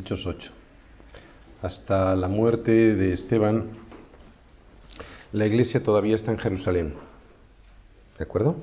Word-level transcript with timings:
Hechos 0.00 0.26
8. 0.26 0.50
Hasta 1.60 2.16
la 2.16 2.26
muerte 2.26 2.70
de 2.70 3.12
Esteban, 3.12 3.66
la 5.32 5.46
iglesia 5.46 5.82
todavía 5.82 6.16
está 6.16 6.30
en 6.32 6.38
Jerusalén. 6.38 6.94
¿De 8.16 8.24
acuerdo? 8.24 8.56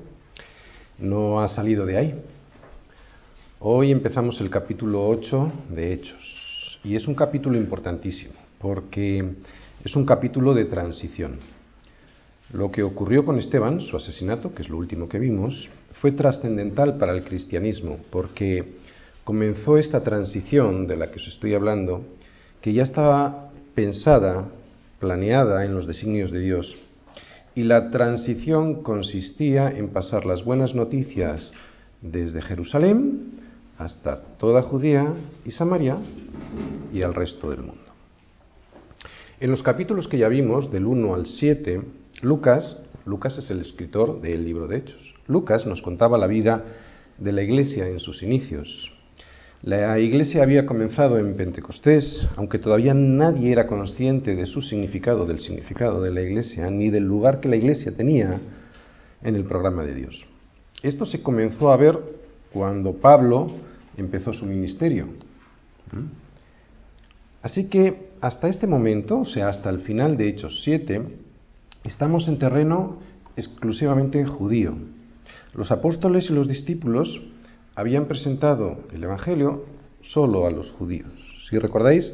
No 0.98 1.40
ha 1.40 1.46
salido 1.46 1.86
de 1.86 1.96
ahí. 1.96 2.20
Hoy 3.60 3.92
empezamos 3.92 4.40
el 4.40 4.50
capítulo 4.50 5.08
8 5.08 5.52
de 5.70 5.92
Hechos. 5.92 6.80
Y 6.82 6.96
es 6.96 7.06
un 7.06 7.14
capítulo 7.14 7.56
importantísimo, 7.56 8.34
porque 8.58 9.36
es 9.84 9.94
un 9.94 10.04
capítulo 10.04 10.54
de 10.54 10.64
transición. 10.64 11.38
Lo 12.52 12.72
que 12.72 12.82
ocurrió 12.82 13.24
con 13.24 13.38
Esteban, 13.38 13.80
su 13.80 13.96
asesinato, 13.96 14.52
que 14.52 14.62
es 14.62 14.68
lo 14.68 14.76
último 14.76 15.08
que 15.08 15.20
vimos, 15.20 15.68
fue 16.00 16.10
trascendental 16.10 16.98
para 16.98 17.12
el 17.12 17.22
cristianismo, 17.22 18.00
porque 18.10 18.78
comenzó 19.28 19.76
esta 19.76 20.02
transición 20.02 20.86
de 20.86 20.96
la 20.96 21.10
que 21.10 21.16
os 21.16 21.28
estoy 21.28 21.52
hablando, 21.52 22.00
que 22.62 22.72
ya 22.72 22.82
estaba 22.82 23.50
pensada, 23.74 24.48
planeada 25.00 25.66
en 25.66 25.74
los 25.74 25.86
designios 25.86 26.30
de 26.30 26.40
Dios. 26.40 26.74
Y 27.54 27.64
la 27.64 27.90
transición 27.90 28.82
consistía 28.82 29.68
en 29.68 29.90
pasar 29.90 30.24
las 30.24 30.46
buenas 30.46 30.74
noticias 30.74 31.52
desde 32.00 32.40
Jerusalén 32.40 33.32
hasta 33.76 34.18
toda 34.38 34.62
Judea 34.62 35.12
y 35.44 35.50
Samaria 35.50 35.98
y 36.90 37.02
al 37.02 37.12
resto 37.12 37.50
del 37.50 37.60
mundo. 37.60 37.92
En 39.40 39.50
los 39.50 39.62
capítulos 39.62 40.08
que 40.08 40.16
ya 40.16 40.28
vimos, 40.28 40.72
del 40.72 40.86
1 40.86 41.14
al 41.14 41.26
7, 41.26 41.82
Lucas, 42.22 42.80
Lucas 43.04 43.36
es 43.36 43.50
el 43.50 43.60
escritor 43.60 44.22
del 44.22 44.46
libro 44.46 44.66
de 44.66 44.78
Hechos. 44.78 45.14
Lucas 45.26 45.66
nos 45.66 45.82
contaba 45.82 46.16
la 46.16 46.26
vida 46.26 46.64
de 47.18 47.32
la 47.32 47.42
iglesia 47.42 47.86
en 47.88 48.00
sus 48.00 48.22
inicios. 48.22 48.94
La 49.62 49.98
iglesia 49.98 50.44
había 50.44 50.66
comenzado 50.66 51.18
en 51.18 51.34
Pentecostés, 51.34 52.28
aunque 52.36 52.60
todavía 52.60 52.94
nadie 52.94 53.50
era 53.50 53.66
consciente 53.66 54.36
de 54.36 54.46
su 54.46 54.62
significado, 54.62 55.26
del 55.26 55.40
significado 55.40 56.00
de 56.00 56.12
la 56.12 56.22
iglesia, 56.22 56.70
ni 56.70 56.90
del 56.90 57.04
lugar 57.04 57.40
que 57.40 57.48
la 57.48 57.56
iglesia 57.56 57.94
tenía 57.96 58.40
en 59.20 59.34
el 59.34 59.44
programa 59.44 59.82
de 59.82 59.94
Dios. 59.94 60.26
Esto 60.82 61.06
se 61.06 61.22
comenzó 61.22 61.72
a 61.72 61.76
ver 61.76 61.98
cuando 62.52 62.94
Pablo 62.94 63.48
empezó 63.96 64.32
su 64.32 64.46
ministerio. 64.46 65.06
¿Mm? 65.90 66.06
Así 67.42 67.68
que 67.68 68.10
hasta 68.20 68.48
este 68.48 68.68
momento, 68.68 69.20
o 69.20 69.24
sea, 69.24 69.48
hasta 69.48 69.70
el 69.70 69.80
final 69.80 70.16
de 70.16 70.28
Hechos 70.28 70.60
7, 70.62 71.02
estamos 71.82 72.28
en 72.28 72.38
terreno 72.38 72.98
exclusivamente 73.36 74.24
judío. 74.24 74.76
Los 75.54 75.72
apóstoles 75.72 76.30
y 76.30 76.32
los 76.32 76.46
discípulos 76.46 77.20
habían 77.78 78.06
presentado 78.06 78.76
el 78.92 79.04
Evangelio 79.04 79.64
solo 80.00 80.48
a 80.48 80.50
los 80.50 80.72
judíos. 80.72 81.12
Si 81.48 81.56
recordáis, 81.60 82.12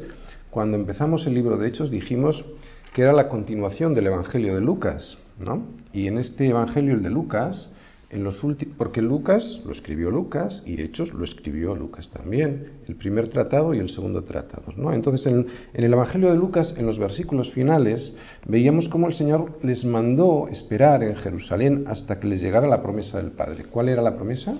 cuando 0.51 0.77
empezamos 0.77 1.25
el 1.25 1.33
libro 1.33 1.57
de 1.57 1.67
Hechos 1.67 1.89
dijimos 1.89 2.45
que 2.93 3.01
era 3.01 3.13
la 3.13 3.29
continuación 3.29 3.95
del 3.95 4.05
Evangelio 4.05 4.53
de 4.53 4.61
Lucas, 4.61 5.17
¿no? 5.39 5.63
Y 5.91 6.05
en 6.05 6.19
este 6.19 6.47
Evangelio, 6.47 6.93
el 6.93 7.01
de 7.01 7.09
Lucas, 7.09 7.71
en 8.11 8.23
los 8.23 8.39
porque 8.77 9.01
Lucas 9.01 9.63
lo 9.65 9.71
escribió 9.71 10.11
Lucas 10.11 10.61
y 10.67 10.79
Hechos 10.79 11.11
lo 11.15 11.25
escribió 11.25 11.73
Lucas 11.73 12.11
también, 12.11 12.73
el 12.87 12.95
primer 12.95 13.29
tratado 13.29 13.73
y 13.73 13.79
el 13.79 13.89
segundo 13.89 14.23
tratado. 14.23 14.71
¿no? 14.77 14.93
Entonces, 14.93 15.25
en, 15.25 15.47
en, 15.73 15.83
el 15.83 15.93
Evangelio 15.93 16.29
de 16.29 16.37
Lucas, 16.37 16.75
en 16.77 16.85
los 16.85 16.99
versículos 16.99 17.51
finales, 17.53 18.15
veíamos 18.47 18.87
cómo 18.87 19.07
el 19.07 19.15
Señor 19.15 19.57
les 19.63 19.83
mandó 19.83 20.47
esperar 20.47 21.01
en 21.01 21.15
Jerusalén 21.15 21.85
hasta 21.87 22.19
que 22.19 22.27
les 22.27 22.39
llegara 22.39 22.67
la 22.67 22.83
promesa 22.83 23.17
del 23.17 23.31
Padre. 23.31 23.65
¿Cuál 23.71 23.89
era 23.89 24.03
la 24.03 24.15
promesa? 24.15 24.55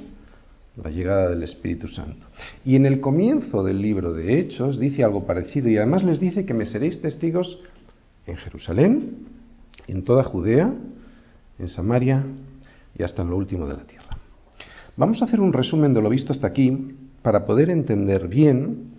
La 0.84 0.90
llegada 0.90 1.30
del 1.30 1.44
Espíritu 1.44 1.88
Santo. 1.88 2.28
Y 2.66 2.76
en 2.76 2.86
el 2.86 3.00
comienzo 3.00 3.64
del 3.64 3.81
libro 3.81 4.14
de 4.14 4.40
Hechos 4.40 4.80
dice 4.80 5.04
algo 5.04 5.26
parecido 5.26 5.70
y 5.70 5.78
además 5.78 6.04
les 6.04 6.20
dice 6.20 6.45
que 6.45 6.54
me 6.54 6.66
seréis 6.66 7.02
testigos 7.02 7.59
en 8.28 8.36
Jerusalén, 8.38 9.28
en 9.88 10.03
toda 10.03 10.24
Judea, 10.24 10.74
en 11.59 11.68
Samaria 11.69 12.25
y 12.97 13.03
hasta 13.03 13.22
en 13.22 13.30
lo 13.30 13.38
último 13.38 13.68
de 13.68 13.75
la 13.75 13.84
tierra. 13.84 14.18
Vamos 14.97 15.22
a 15.22 15.25
hacer 15.25 15.40
un 15.40 15.53
resumen 15.53 15.94
de 15.94 16.02
lo 16.02 16.09
visto 16.09 16.31
hasta 16.31 16.47
aquí 16.47 16.96
para 17.22 17.46
poder 17.46 17.69
entender 17.69 18.28
bien 18.28 18.96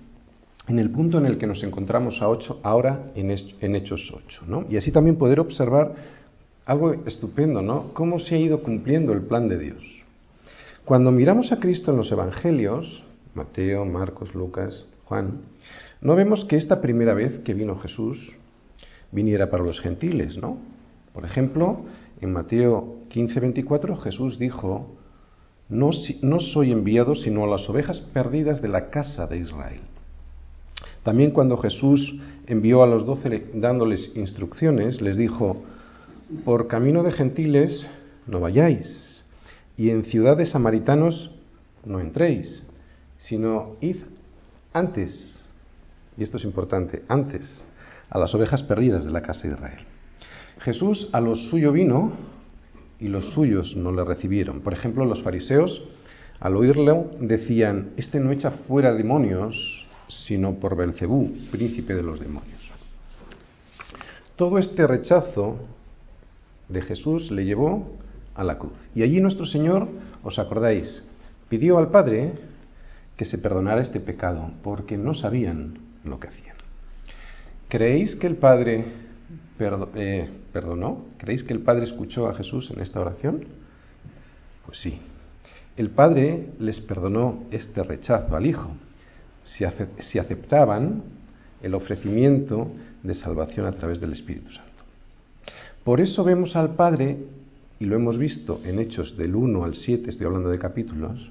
en 0.69 0.79
el 0.79 0.91
punto 0.91 1.19
en 1.19 1.27
el 1.27 1.39
que 1.39 1.47
nos 1.47 1.63
encontramos 1.63 2.21
a 2.21 2.27
ahora 2.63 3.13
en, 3.15 3.31
en 3.31 3.77
Hechos 3.77 4.13
8, 4.15 4.43
¿no? 4.49 4.65
Y 4.69 4.77
así 4.77 4.91
también 4.91 5.17
poder 5.17 5.41
observar 5.41 5.95
algo 6.65 6.93
estupendo, 7.07 7.63
¿no? 7.63 7.95
Cómo 7.95 8.19
se 8.19 8.35
ha 8.35 8.39
ido 8.39 8.63
cumpliendo 8.63 9.13
el 9.13 9.23
plan 9.23 9.49
de 9.49 9.59
Dios. 9.59 9.96
Cuando 10.87 11.11
miramos 11.11 11.51
a 11.51 11.59
Cristo 11.59 11.91
en 11.91 11.97
los 11.97 12.13
Evangelios, 12.13 13.03
Mateo, 13.35 13.85
Marcos, 13.85 14.37
Lucas, 14.37 14.87
Juan, 15.07 15.41
no 16.01 16.15
vemos 16.15 16.45
que 16.45 16.55
esta 16.55 16.81
primera 16.81 17.13
vez 17.13 17.41
que 17.41 17.55
vino 17.55 17.77
Jesús 17.81 18.31
viniera 19.11 19.51
para 19.51 19.65
los 19.65 19.81
gentiles, 19.81 20.39
¿no? 20.39 20.59
Por 21.13 21.25
ejemplo, 21.25 21.81
en 22.21 22.33
Mateo 22.33 22.99
15, 23.09 23.41
24 23.41 23.97
Jesús 23.97 24.39
dijo, 24.39 24.95
no, 25.69 25.91
no 26.23 26.39
soy 26.39 26.71
enviado 26.71 27.17
sino 27.17 27.43
a 27.43 27.49
las 27.49 27.69
ovejas 27.69 27.99
perdidas 27.99 28.63
de 28.63 28.69
la 28.69 28.89
casa 28.89 29.27
de 29.27 29.39
Israel. 29.39 29.81
También 31.03 31.33
cuando 31.33 31.57
Jesús 31.57 32.15
envió 32.47 32.85
a 32.85 32.87
los 32.87 33.05
doce 33.05 33.49
dándoles 33.55 34.13
instrucciones, 34.15 35.01
les 35.01 35.17
dijo, 35.17 35.65
por 36.45 36.69
camino 36.69 37.03
de 37.03 37.11
gentiles 37.11 37.89
no 38.29 38.39
vayáis, 38.39 39.16
y 39.77 39.91
en 39.91 40.05
ciudades 40.05 40.51
samaritanos 40.51 41.31
no 41.85 42.01
entréis, 42.01 42.63
sino 43.19 43.77
id 43.81 43.97
antes, 44.73 45.45
y 46.17 46.23
esto 46.23 46.39
es 46.39 46.45
importante, 46.45 47.03
antes, 47.09 47.63
a 48.11 48.19
las 48.19 48.35
ovejas 48.35 48.63
perdidas 48.63 49.05
de 49.05 49.11
la 49.11 49.23
casa 49.23 49.49
de 49.49 49.55
Israel. 49.55 49.85
Jesús 50.61 51.09
a 51.13 51.21
los 51.21 51.49
suyo 51.49 51.73
vino 51.73 52.13
y 52.99 53.09
los 53.09 53.33
suyos 53.33 53.77
no 53.77 53.93
le 53.93 54.05
recibieron. 54.05 54.61
Por 54.61 54.73
ejemplo, 54.73 55.05
los 55.05 55.23
fariseos, 55.23 55.83
al 56.41 56.57
oírlo, 56.57 57.11
decían, 57.21 57.91
este 57.97 58.21
no 58.21 58.33
echa 58.33 58.51
fuera 58.51 58.95
demonios, 58.95 59.87
sino 60.09 60.55
por 60.55 60.77
Belcebú, 60.77 61.33
príncipe 61.51 61.95
de 61.95 62.03
los 62.03 62.21
demonios. 62.21 62.61
Todo 64.37 64.59
este 64.59 64.87
rechazo 64.87 65.57
de 66.69 66.83
Jesús 66.83 67.31
le 67.31 67.45
llevó 67.45 67.91
a 68.37 68.45
la 68.45 68.59
cruz. 68.59 68.73
Y 68.95 69.03
allí 69.03 69.21
nuestro 69.21 69.47
Señor, 69.47 69.89
os 70.23 70.39
acordáis, 70.39 71.09
pidió 71.49 71.79
al 71.79 71.91
Padre 71.91 72.35
que 73.17 73.25
se 73.25 73.39
perdonara 73.39 73.81
este 73.81 74.01
pecado, 74.01 74.51
porque 74.63 74.99
no 74.99 75.15
sabían 75.15 75.79
lo 76.05 76.21
que 76.21 76.29
hacían. 76.29 76.57
¿Creéis 77.69 78.15
que 78.17 78.27
el 78.27 78.37
Padre 78.37 78.85
eh, 79.59 80.31
perdonó? 80.53 81.07
¿Creéis 81.19 81.43
que 81.43 81.55
el 81.55 81.61
Padre 81.61 81.85
escuchó 81.85 82.29
a 82.29 82.35
Jesús 82.35 82.71
en 82.71 82.81
esta 82.81 83.01
oración? 83.01 83.45
Pues 84.67 84.79
sí. 84.79 85.01
El 85.77 85.91
Padre 85.91 86.51
les 86.59 86.81
perdonó 86.81 87.45
este 87.51 87.83
rechazo 87.83 88.37
al 88.37 88.47
Hijo, 88.47 88.71
si, 89.45 89.65
si 89.99 90.19
aceptaban 90.19 91.03
el 91.63 91.75
ofrecimiento 91.75 92.71
de 93.03 93.15
salvación 93.15 93.67
a 93.67 93.73
través 93.73 94.01
del 94.01 94.13
Espíritu 94.13 94.51
Santo. 94.51 94.73
Por 95.85 96.01
eso 96.01 96.25
vemos 96.25 96.57
al 96.57 96.75
Padre 96.75 97.17
y 97.79 97.85
lo 97.85 97.97
hemos 97.97 98.19
visto 98.19 98.61
en 98.65 98.79
Hechos 98.79 99.17
del 99.17 99.35
1 99.35 99.65
al 99.65 99.75
7, 99.75 100.09
estoy 100.11 100.27
hablando 100.27 100.49
de 100.49 100.59
capítulos, 100.59 101.31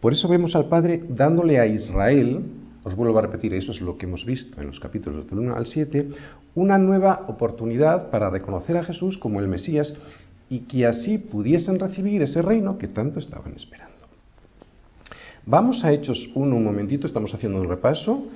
por 0.00 0.12
eso 0.12 0.28
vemos 0.28 0.54
al 0.54 0.66
Padre 0.66 1.02
dándole 1.08 1.58
a 1.58 1.66
Israel, 1.66 2.40
os 2.84 2.94
vuelvo 2.94 3.18
a 3.18 3.22
repetir, 3.22 3.54
eso 3.54 3.72
es 3.72 3.80
lo 3.80 3.96
que 3.96 4.06
hemos 4.06 4.24
visto 4.24 4.60
en 4.60 4.68
los 4.68 4.78
capítulos 4.78 5.28
del 5.28 5.38
1 5.38 5.56
al 5.56 5.66
7, 5.66 6.08
una 6.54 6.78
nueva 6.78 7.24
oportunidad 7.28 8.10
para 8.10 8.30
reconocer 8.30 8.76
a 8.76 8.84
Jesús 8.84 9.18
como 9.18 9.40
el 9.40 9.48
Mesías 9.48 9.94
y 10.48 10.60
que 10.60 10.86
así 10.86 11.18
pudiesen 11.18 11.78
recibir 11.78 12.22
ese 12.22 12.42
reino 12.42 12.78
que 12.78 12.88
tanto 12.88 13.18
estaban 13.18 13.52
esperando. 13.54 13.94
Vamos 15.44 15.84
a 15.84 15.92
Hechos 15.92 16.30
1 16.34 16.56
un 16.56 16.64
momentito, 16.64 17.06
estamos 17.06 17.32
haciendo 17.32 17.60
un 17.60 17.68
repaso. 17.68 18.26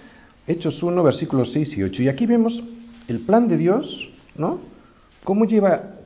Hechos 0.46 0.82
1, 0.82 1.02
versículos 1.02 1.52
6 1.52 1.78
y 1.78 1.82
8. 1.82 2.02
Y 2.02 2.08
aquí 2.08 2.26
vemos 2.26 2.62
el 3.08 3.20
plan 3.20 3.48
de 3.48 3.56
Dios, 3.56 4.10
¿no? 4.36 4.60
Cómo 5.24 5.44
lleva 5.44 5.99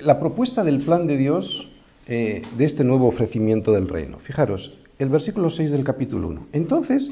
la 0.00 0.18
propuesta 0.18 0.64
del 0.64 0.84
plan 0.84 1.06
de 1.06 1.16
Dios 1.16 1.68
eh, 2.06 2.42
de 2.56 2.64
este 2.64 2.84
nuevo 2.84 3.08
ofrecimiento 3.08 3.72
del 3.72 3.88
reino. 3.88 4.18
Fijaros, 4.18 4.74
el 4.98 5.08
versículo 5.08 5.50
6 5.50 5.70
del 5.70 5.84
capítulo 5.84 6.28
1. 6.28 6.46
Entonces, 6.52 7.10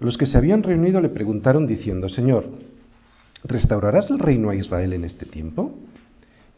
los 0.00 0.16
que 0.16 0.26
se 0.26 0.38
habían 0.38 0.62
reunido 0.62 1.00
le 1.00 1.08
preguntaron 1.08 1.66
diciendo, 1.66 2.08
Señor, 2.08 2.48
¿restaurarás 3.44 4.10
el 4.10 4.18
reino 4.18 4.50
a 4.50 4.54
Israel 4.54 4.92
en 4.92 5.04
este 5.04 5.26
tiempo? 5.26 5.74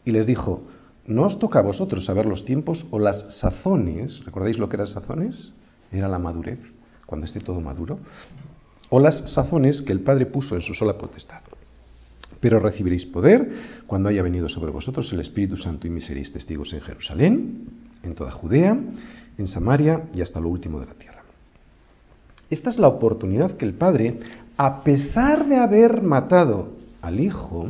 Y 0.05 0.11
les 0.11 0.27
dijo, 0.27 0.61
¿no 1.07 1.23
os 1.23 1.39
toca 1.39 1.59
a 1.59 1.63
vosotros 1.63 2.05
saber 2.05 2.25
los 2.25 2.45
tiempos 2.45 2.85
o 2.91 2.99
las 2.99 3.39
sazones? 3.39 4.23
¿Recordáis 4.25 4.59
lo 4.59 4.69
que 4.69 4.75
eran 4.75 4.87
sazones? 4.87 5.51
Era 5.91 6.07
la 6.07 6.19
madurez, 6.19 6.59
cuando 7.05 7.25
esté 7.25 7.39
todo 7.39 7.61
maduro. 7.61 7.99
O 8.89 8.99
las 8.99 9.31
sazones 9.31 9.81
que 9.81 9.91
el 9.91 10.01
Padre 10.01 10.27
puso 10.27 10.55
en 10.55 10.61
su 10.61 10.73
sola 10.73 10.97
potestad. 10.97 11.41
Pero 12.41 12.59
recibiréis 12.59 13.05
poder 13.05 13.49
cuando 13.87 14.09
haya 14.09 14.23
venido 14.23 14.49
sobre 14.49 14.71
vosotros 14.71 15.13
el 15.13 15.21
Espíritu 15.21 15.55
Santo 15.55 15.87
y 15.87 15.91
me 15.91 16.01
seréis 16.01 16.33
testigos 16.33 16.73
en 16.73 16.81
Jerusalén, 16.81 17.67
en 18.03 18.15
toda 18.15 18.31
Judea, 18.31 18.77
en 19.37 19.47
Samaria 19.47 20.03
y 20.13 20.21
hasta 20.21 20.39
lo 20.39 20.49
último 20.49 20.79
de 20.79 20.87
la 20.87 20.93
tierra. 20.93 21.21
Esta 22.49 22.69
es 22.69 22.79
la 22.79 22.87
oportunidad 22.87 23.55
que 23.55 23.65
el 23.65 23.75
Padre, 23.75 24.19
a 24.57 24.83
pesar 24.83 25.47
de 25.47 25.55
haber 25.55 26.01
matado 26.01 26.73
al 27.01 27.19
Hijo, 27.19 27.69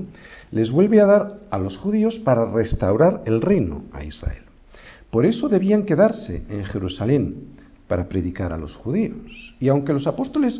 les 0.51 0.71
vuelve 0.71 1.01
a 1.01 1.05
dar 1.05 1.39
a 1.51 1.59
los 1.59 1.77
judíos 1.77 2.17
para 2.19 2.45
restaurar 2.45 3.21
el 3.25 3.41
reino 3.41 3.83
a 3.93 4.03
Israel. 4.03 4.43
Por 5.11 5.25
eso 5.25 5.49
debían 5.49 5.85
quedarse 5.85 6.45
en 6.49 6.63
Jerusalén 6.63 7.35
para 7.87 8.07
predicar 8.07 8.53
a 8.53 8.57
los 8.57 8.75
judíos. 8.75 9.53
Y 9.59 9.67
aunque 9.67 9.91
los 9.93 10.07
apóstoles 10.07 10.59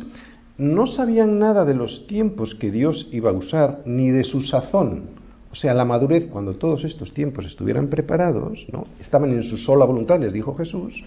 no 0.58 0.86
sabían 0.86 1.38
nada 1.38 1.64
de 1.64 1.74
los 1.74 2.06
tiempos 2.06 2.54
que 2.54 2.70
Dios 2.70 3.08
iba 3.12 3.30
a 3.30 3.34
usar, 3.34 3.82
ni 3.84 4.10
de 4.10 4.24
su 4.24 4.42
sazón, 4.42 5.22
o 5.52 5.54
sea, 5.54 5.74
la 5.74 5.84
madurez, 5.84 6.28
cuando 6.28 6.54
todos 6.54 6.82
estos 6.82 7.12
tiempos 7.12 7.44
estuvieran 7.44 7.88
preparados, 7.88 8.66
¿no? 8.72 8.86
estaban 8.98 9.32
en 9.32 9.42
su 9.42 9.58
sola 9.58 9.84
voluntad, 9.84 10.18
les 10.18 10.32
dijo 10.32 10.54
Jesús, 10.54 11.04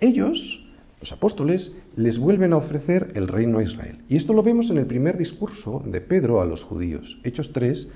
ellos, 0.00 0.64
los 1.00 1.10
apóstoles, 1.10 1.72
les 1.96 2.16
vuelven 2.16 2.52
a 2.52 2.58
ofrecer 2.58 3.10
el 3.16 3.26
reino 3.26 3.58
a 3.58 3.64
Israel. 3.64 3.98
Y 4.08 4.16
esto 4.16 4.32
lo 4.32 4.44
vemos 4.44 4.70
en 4.70 4.78
el 4.78 4.86
primer 4.86 5.18
discurso 5.18 5.82
de 5.84 6.00
Pedro 6.00 6.40
a 6.40 6.46
los 6.46 6.62
judíos, 6.62 7.18
Hechos 7.24 7.50
3, 7.52 7.88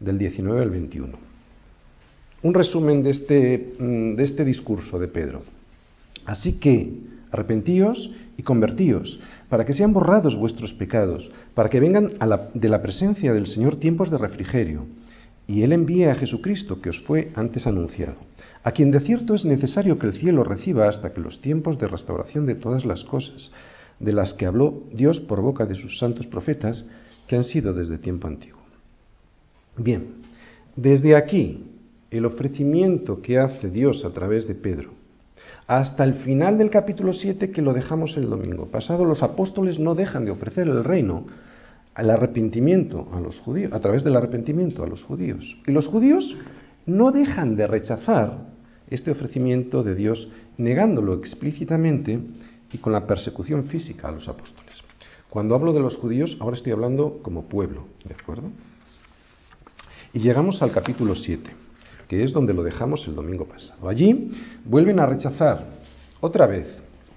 del 0.00 0.18
19 0.18 0.60
al 0.60 0.70
21. 0.70 1.18
Un 2.42 2.54
resumen 2.54 3.04
de 3.04 3.10
este, 3.10 3.74
mm, 3.78 4.16
de 4.16 4.24
este 4.24 4.44
discurso 4.44 4.98
de 4.98 5.06
Pedro. 5.06 5.42
Así 6.26 6.58
que, 6.58 6.94
arrepentíos 7.30 8.10
y 8.36 8.42
convertíos, 8.42 9.20
para 9.48 9.64
que 9.64 9.72
sean 9.72 9.92
borrados 9.92 10.36
vuestros 10.36 10.72
pecados, 10.72 11.30
para 11.54 11.68
que 11.68 11.80
vengan 11.80 12.12
de 12.54 12.68
la 12.68 12.82
presencia 12.82 13.32
del 13.32 13.46
Señor 13.46 13.76
tiempos 13.76 14.10
de 14.10 14.18
refrigerio, 14.18 14.86
y 15.46 15.62
Él 15.62 15.72
envíe 15.72 16.04
a 16.04 16.14
Jesucristo, 16.14 16.80
que 16.80 16.90
os 16.90 17.00
fue 17.00 17.30
antes 17.34 17.66
anunciado, 17.66 18.16
a 18.62 18.72
quien 18.72 18.90
de 18.90 19.00
cierto 19.00 19.34
es 19.34 19.44
necesario 19.44 19.98
que 19.98 20.06
el 20.06 20.14
cielo 20.14 20.42
reciba 20.42 20.88
hasta 20.88 21.12
que 21.12 21.20
los 21.20 21.40
tiempos 21.40 21.78
de 21.78 21.86
restauración 21.86 22.46
de 22.46 22.54
todas 22.54 22.84
las 22.84 23.04
cosas, 23.04 23.50
de 24.00 24.12
las 24.12 24.34
que 24.34 24.46
habló 24.46 24.84
Dios 24.92 25.20
por 25.20 25.40
boca 25.40 25.66
de 25.66 25.74
sus 25.74 25.98
santos 25.98 26.26
profetas, 26.26 26.84
que 27.26 27.36
han 27.36 27.44
sido 27.44 27.72
desde 27.72 27.98
tiempo 27.98 28.26
antiguo. 28.26 28.60
Bien, 29.76 30.14
desde 30.76 31.16
aquí, 31.16 31.64
el 32.10 32.26
ofrecimiento 32.26 33.20
que 33.20 33.38
hace 33.38 33.70
Dios 33.70 34.04
a 34.04 34.10
través 34.10 34.46
de 34.46 34.54
Pedro, 34.54 34.92
hasta 35.66 36.04
el 36.04 36.14
final 36.14 36.58
del 36.58 36.70
capítulo 36.70 37.12
7 37.12 37.50
que 37.50 37.62
lo 37.62 37.72
dejamos 37.72 38.16
el 38.16 38.28
domingo 38.28 38.66
pasado, 38.66 39.04
los 39.04 39.22
apóstoles 39.22 39.78
no 39.78 39.94
dejan 39.94 40.24
de 40.24 40.30
ofrecer 40.30 40.68
el 40.68 40.84
reino 40.84 41.24
al 41.94 42.10
arrepentimiento 42.10 43.08
a 43.12 43.20
los 43.20 43.38
judíos, 43.40 43.72
a 43.72 43.80
través 43.80 44.04
del 44.04 44.16
arrepentimiento 44.16 44.82
a 44.82 44.86
los 44.86 45.02
judíos. 45.02 45.56
Y 45.66 45.72
los 45.72 45.86
judíos 45.86 46.36
no 46.86 47.12
dejan 47.12 47.56
de 47.56 47.66
rechazar 47.66 48.46
este 48.90 49.10
ofrecimiento 49.10 49.82
de 49.82 49.94
Dios, 49.94 50.28
negándolo 50.58 51.14
explícitamente 51.14 52.20
y 52.72 52.78
con 52.78 52.92
la 52.92 53.06
persecución 53.06 53.64
física 53.64 54.08
a 54.08 54.12
los 54.12 54.28
apóstoles. 54.28 54.74
Cuando 55.30 55.54
hablo 55.54 55.72
de 55.72 55.80
los 55.80 55.96
judíos, 55.96 56.36
ahora 56.40 56.56
estoy 56.56 56.72
hablando 56.72 57.20
como 57.22 57.48
pueblo, 57.48 57.86
¿de 58.04 58.14
acuerdo? 58.14 58.50
Y 60.12 60.20
llegamos 60.20 60.62
al 60.62 60.72
capítulo 60.72 61.14
7, 61.14 61.63
que 62.08 62.24
es 62.24 62.32
donde 62.32 62.54
lo 62.54 62.62
dejamos 62.62 63.06
el 63.06 63.14
domingo 63.14 63.46
pasado. 63.46 63.88
Allí 63.88 64.30
vuelven 64.64 65.00
a 65.00 65.06
rechazar 65.06 65.66
otra 66.20 66.46
vez, 66.46 66.66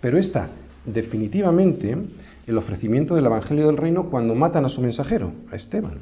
pero 0.01 0.17
esta 0.17 0.49
definitivamente 0.85 1.97
el 2.47 2.57
ofrecimiento 2.57 3.13
del 3.13 3.25
Evangelio 3.25 3.67
del 3.67 3.77
Reino 3.77 4.09
cuando 4.09 4.33
matan 4.33 4.65
a 4.65 4.69
su 4.69 4.81
mensajero, 4.81 5.33
a 5.51 5.55
Esteban. 5.55 5.99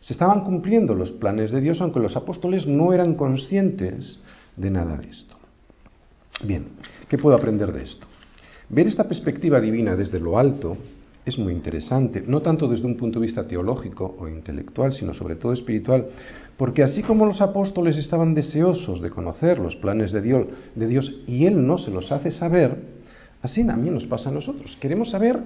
Se 0.00 0.12
estaban 0.12 0.44
cumpliendo 0.44 0.94
los 0.94 1.10
planes 1.12 1.50
de 1.50 1.60
Dios, 1.60 1.80
aunque 1.80 1.98
los 1.98 2.16
apóstoles 2.16 2.66
no 2.66 2.92
eran 2.92 3.14
conscientes 3.14 4.20
de 4.56 4.70
nada 4.70 4.96
de 4.96 5.08
esto. 5.08 5.34
Bien, 6.44 6.68
¿qué 7.08 7.18
puedo 7.18 7.36
aprender 7.36 7.72
de 7.72 7.82
esto? 7.82 8.06
Ver 8.68 8.86
esta 8.86 9.04
perspectiva 9.04 9.60
divina 9.60 9.96
desde 9.96 10.20
lo 10.20 10.38
alto 10.38 10.76
es 11.24 11.38
muy 11.38 11.52
interesante, 11.52 12.22
no 12.26 12.42
tanto 12.42 12.68
desde 12.68 12.86
un 12.86 12.96
punto 12.96 13.18
de 13.18 13.26
vista 13.26 13.46
teológico 13.46 14.14
o 14.18 14.28
intelectual, 14.28 14.92
sino 14.92 15.14
sobre 15.14 15.36
todo 15.36 15.52
espiritual, 15.52 16.06
porque 16.56 16.82
así 16.82 17.02
como 17.02 17.24
los 17.24 17.40
apóstoles 17.40 17.96
estaban 17.96 18.34
deseosos 18.34 19.00
de 19.00 19.10
conocer 19.10 19.58
los 19.58 19.76
planes 19.76 20.12
de 20.12 20.20
Dios, 20.20 20.46
de 20.74 20.86
Dios 20.86 21.22
y 21.26 21.46
Él 21.46 21.66
no 21.66 21.78
se 21.78 21.90
los 21.90 22.12
hace 22.12 22.30
saber, 22.30 22.76
así 23.42 23.66
también 23.66 23.94
nos 23.94 24.06
pasa 24.06 24.28
a 24.28 24.32
nosotros. 24.32 24.76
Queremos 24.80 25.10
saber 25.10 25.40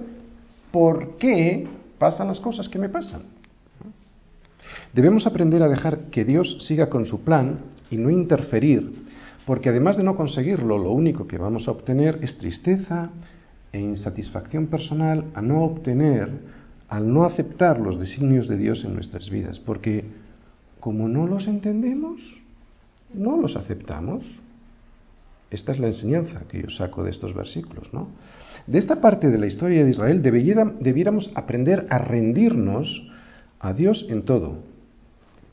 por 0.71 1.17
qué 1.17 1.67
pasan 1.97 2.27
las 2.27 2.39
cosas 2.39 2.67
que 2.67 2.79
me 2.79 2.89
pasan. 2.89 3.23
Debemos 4.93 5.27
aprender 5.27 5.61
a 5.63 5.67
dejar 5.67 6.09
que 6.09 6.25
Dios 6.25 6.57
siga 6.61 6.89
con 6.89 7.05
su 7.05 7.21
plan 7.21 7.59
y 7.89 7.97
no 7.97 8.09
interferir, 8.09 8.91
porque 9.45 9.69
además 9.69 9.97
de 9.97 10.03
no 10.03 10.15
conseguirlo, 10.15 10.77
lo 10.77 10.91
único 10.91 11.27
que 11.27 11.37
vamos 11.37 11.67
a 11.67 11.71
obtener 11.71 12.19
es 12.21 12.37
tristeza, 12.37 13.09
e 13.71 13.79
insatisfacción 13.79 14.67
personal 14.67 15.25
a 15.33 15.41
no 15.41 15.63
obtener, 15.63 16.29
al 16.87 17.11
no 17.13 17.25
aceptar 17.25 17.79
los 17.79 17.99
designios 17.99 18.47
de 18.47 18.57
Dios 18.57 18.83
en 18.83 18.95
nuestras 18.95 19.29
vidas, 19.29 19.59
porque 19.59 20.05
como 20.79 21.07
no 21.07 21.27
los 21.27 21.47
entendemos, 21.47 22.21
no 23.13 23.37
los 23.37 23.55
aceptamos. 23.55 24.23
Esta 25.51 25.71
es 25.71 25.79
la 25.79 25.87
enseñanza 25.87 26.41
que 26.47 26.61
yo 26.61 26.69
saco 26.69 27.03
de 27.03 27.11
estos 27.11 27.33
versículos, 27.33 27.91
¿no? 27.93 28.09
De 28.67 28.77
esta 28.77 29.01
parte 29.01 29.29
de 29.29 29.37
la 29.39 29.47
historia 29.47 29.83
de 29.83 29.89
Israel 29.89 30.21
debiéramos 30.21 31.31
aprender 31.35 31.87
a 31.89 31.97
rendirnos 31.97 33.07
a 33.59 33.73
Dios 33.73 34.05
en 34.09 34.23
todo, 34.23 34.59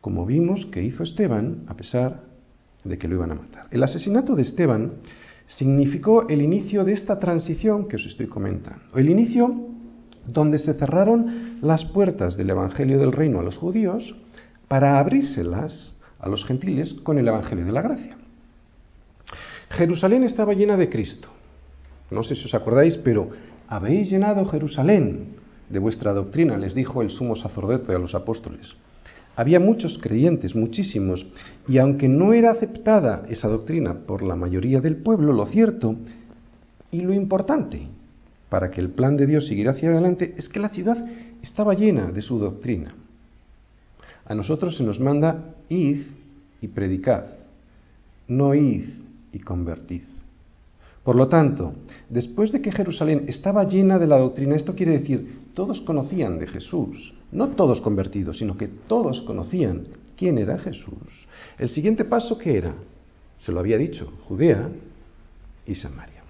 como 0.01 0.27
vimos 0.27 0.67
que 0.67 0.83
hizo 0.83 1.03
Esteban 1.03 1.65
a 1.67 1.75
pesar 1.75 2.25
de 2.85 2.99
que 2.99 3.09
lo 3.09 3.17
iban 3.17 3.33
a 3.33 3.37
matar. 3.37 3.67
El 3.71 3.83
asesinato 3.83 4.37
de 4.37 4.43
Esteban 4.43 4.93
significó 5.47 6.29
el 6.29 6.43
inicio 6.43 6.85
de 6.85 6.93
esta 6.93 7.19
transición 7.19 7.89
que 7.89 7.97
os 7.97 8.07
estoy 8.07 8.27
comentando. 8.27 8.83
El 8.97 9.09
inicio 9.09 9.55
donde 10.27 10.59
se 10.59 10.75
cerraron 10.75 11.59
las 11.63 11.85
puertas 11.85 12.37
del 12.37 12.51
Evangelio 12.51 12.99
del 12.99 13.13
Reino 13.13 13.41
a 13.41 13.43
los 13.43 13.57
judíos 13.57 14.15
para 14.69 14.99
abrírselas 14.99 15.95
a 16.19 16.29
los 16.29 16.45
gentiles 16.45 16.95
con 17.03 17.19
el 17.19 17.29
Evangelio 17.29 17.65
de 17.65 17.73
la 17.73 17.83
Gracia. 17.83 18.17
Jerusalén 19.71 20.25
estaba 20.25 20.55
llena 20.55 20.77
de 20.77 20.89
Cristo. 20.89 21.29
No 22.11 22.23
sé 22.23 22.35
si 22.35 22.47
os 22.47 22.55
acordáis, 22.55 22.97
pero 22.99 23.31
habéis 23.69 24.11
llenado 24.11 24.45
Jerusalén 24.47 25.37
de 25.69 25.79
vuestra 25.79 26.13
doctrina, 26.13 26.57
les 26.57 26.75
dijo 26.75 27.03
el 27.03 27.11
sumo 27.11 27.35
sacerdote 27.35 27.93
a 27.93 27.99
los 27.99 28.15
apóstoles. 28.15 28.77
Había 29.37 29.61
muchos 29.61 29.99
creyentes, 29.99 30.57
muchísimos, 30.57 31.27
y 31.69 31.77
aunque 31.79 32.09
no 32.09 32.33
era 32.33 32.51
aceptada 32.51 33.23
esa 33.29 33.49
doctrina 33.49 33.95
por 34.07 34.23
la 34.23 34.35
mayoría 34.35 34.81
del 34.81 34.97
pueblo, 34.97 35.35
lo 35.35 35.47
cierto 35.47 35.97
y 36.91 37.03
lo 37.03 37.13
importante 37.13 37.87
para 38.49 38.71
que 38.71 38.81
el 38.81 38.91
plan 38.91 39.17
de 39.17 39.27
Dios 39.27 39.47
siguiera 39.47 39.73
hacia 39.73 39.91
adelante 39.91 40.35
es 40.39 40.49
que 40.49 40.61
la 40.61 40.71
ciudad 40.71 41.05
estaba 41.43 41.75
llena 41.75 42.11
de 42.11 42.23
su 42.23 42.39
doctrina. 42.39 42.95
A 44.25 44.35
nosotros 44.35 44.77
se 44.77 44.85
nos 44.85 44.99
manda 44.99 45.55
id 45.69 46.03
y 46.63 46.69
predicad, 46.69 47.27
no 48.29 48.55
id 48.55 48.89
y 49.33 49.39
convertid. 49.41 50.16
Por 51.07 51.15
lo 51.15 51.29
tanto, 51.29 51.73
después 52.11 52.51
de 52.51 52.61
que 52.61 52.73
Jerusalén 52.73 53.27
estaba 53.29 53.63
llena 53.63 53.97
de 53.97 54.09
la 54.09 54.19
doctrina, 54.19 54.57
esto 54.57 54.75
quiere 54.75 54.99
decir, 54.99 55.39
todos 55.55 55.81
conocían 55.83 56.41
de 56.41 56.49
Jesús, 56.49 57.15
no 57.31 57.51
todos 57.51 57.81
convertidos, 57.81 58.39
sino 58.39 58.57
que 58.57 58.67
todos 58.67 59.23
conocían 59.23 59.87
quién 60.17 60.37
era 60.37 60.59
Jesús. 60.59 61.29
El 61.61 61.69
siguiente 61.69 62.05
paso, 62.05 62.37
¿qué 62.37 62.59
era? 62.59 62.75
Se 63.39 63.53
lo 63.53 63.61
había 63.61 63.79
dicho, 63.79 64.13
Judea 64.27 64.69
y 65.65 65.77
Samaria. 65.77 66.25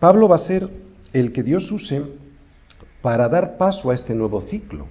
Pablo 0.00 0.28
va 0.28 0.36
a 0.36 0.46
ser 0.46 0.66
el 1.12 1.30
que 1.30 1.42
Dios 1.42 1.70
use 1.70 2.02
para 3.02 3.28
dar 3.28 3.58
paso 3.58 3.90
a 3.90 3.94
este 3.94 4.14
nuevo 4.14 4.40
ciclo 4.40 4.86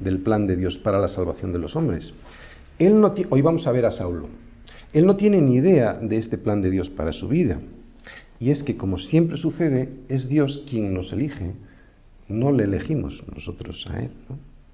del 0.00 0.18
plan 0.18 0.46
de 0.46 0.54
Dios 0.54 0.76
para 0.76 0.98
la 0.98 1.08
salvación 1.08 1.50
de 1.50 1.60
los 1.60 1.74
hombres. 1.76 2.12
Él 2.78 3.00
no 3.00 3.14
Hoy 3.30 3.40
vamos 3.40 3.66
a 3.66 3.72
ver 3.72 3.86
a 3.86 3.90
Saulo. 3.90 4.28
Él 4.92 5.06
no 5.06 5.16
tiene 5.16 5.40
ni 5.40 5.54
idea 5.54 5.94
de 5.94 6.18
este 6.18 6.36
plan 6.36 6.60
de 6.60 6.68
Dios 6.68 6.90
para 6.90 7.14
su 7.14 7.26
vida. 7.26 7.58
Y 8.38 8.50
es 8.50 8.62
que, 8.62 8.76
como 8.76 8.98
siempre 8.98 9.36
sucede, 9.36 9.88
es 10.08 10.28
Dios 10.28 10.64
quien 10.68 10.92
nos 10.92 11.12
elige, 11.12 11.52
no 12.28 12.52
le 12.52 12.64
elegimos 12.64 13.22
nosotros 13.34 13.86
a 13.90 14.00
Él. 14.00 14.10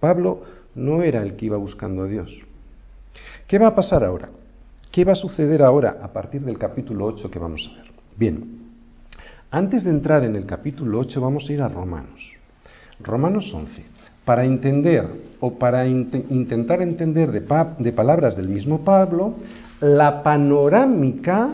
Pablo 0.01 0.43
no 0.75 1.03
era 1.03 1.23
el 1.23 1.37
que 1.37 1.47
iba 1.47 1.57
buscando 1.57 2.03
a 2.03 2.07
Dios. 2.07 2.31
¿Qué 3.47 3.59
va 3.59 3.69
a 3.69 3.75
pasar 3.75 4.03
ahora? 4.03 4.31
¿Qué 4.91 5.05
va 5.05 5.13
a 5.13 5.17
suceder 5.17 5.63
ahora 5.63 5.99
a 6.03 6.13
partir 6.13 6.43
del 6.43 6.59
capítulo 6.59 7.07
8 7.07 7.31
que 7.31 7.39
vamos 7.39 7.71
a 7.71 7.77
ver? 7.77 7.93
Bien, 8.17 8.63
antes 9.51 9.85
de 9.85 9.91
entrar 9.91 10.25
en 10.25 10.35
el 10.35 10.47
capítulo 10.47 10.99
8 10.99 11.21
vamos 11.21 11.49
a 11.49 11.53
ir 11.53 11.63
a 11.63 11.69
Romanos. 11.69 12.33
Romanos 13.01 13.53
11. 13.53 13.85
Para 14.25 14.45
entender 14.45 15.05
o 15.41 15.59
para 15.59 15.87
intentar 15.87 16.81
entender 16.83 17.33
de, 17.33 17.41
de 17.79 17.93
palabras 17.93 18.37
del 18.37 18.49
mismo 18.49 18.85
Pablo 18.85 19.35
la 19.81 20.23
panorámica 20.23 21.51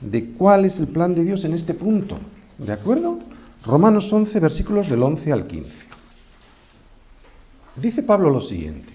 de 0.00 0.30
cuál 0.32 0.64
es 0.64 0.78
el 0.78 0.88
plan 0.88 1.14
de 1.14 1.24
Dios 1.24 1.44
en 1.44 1.54
este 1.54 1.74
punto. 1.74 2.18
¿De 2.58 2.72
acuerdo? 2.72 3.18
Romanos 3.64 4.12
11, 4.12 4.38
versículos 4.40 4.88
del 4.88 5.02
11 5.02 5.32
al 5.32 5.46
15. 5.46 5.70
Dice 7.76 8.02
Pablo 8.02 8.30
lo 8.30 8.40
siguiente, 8.40 8.92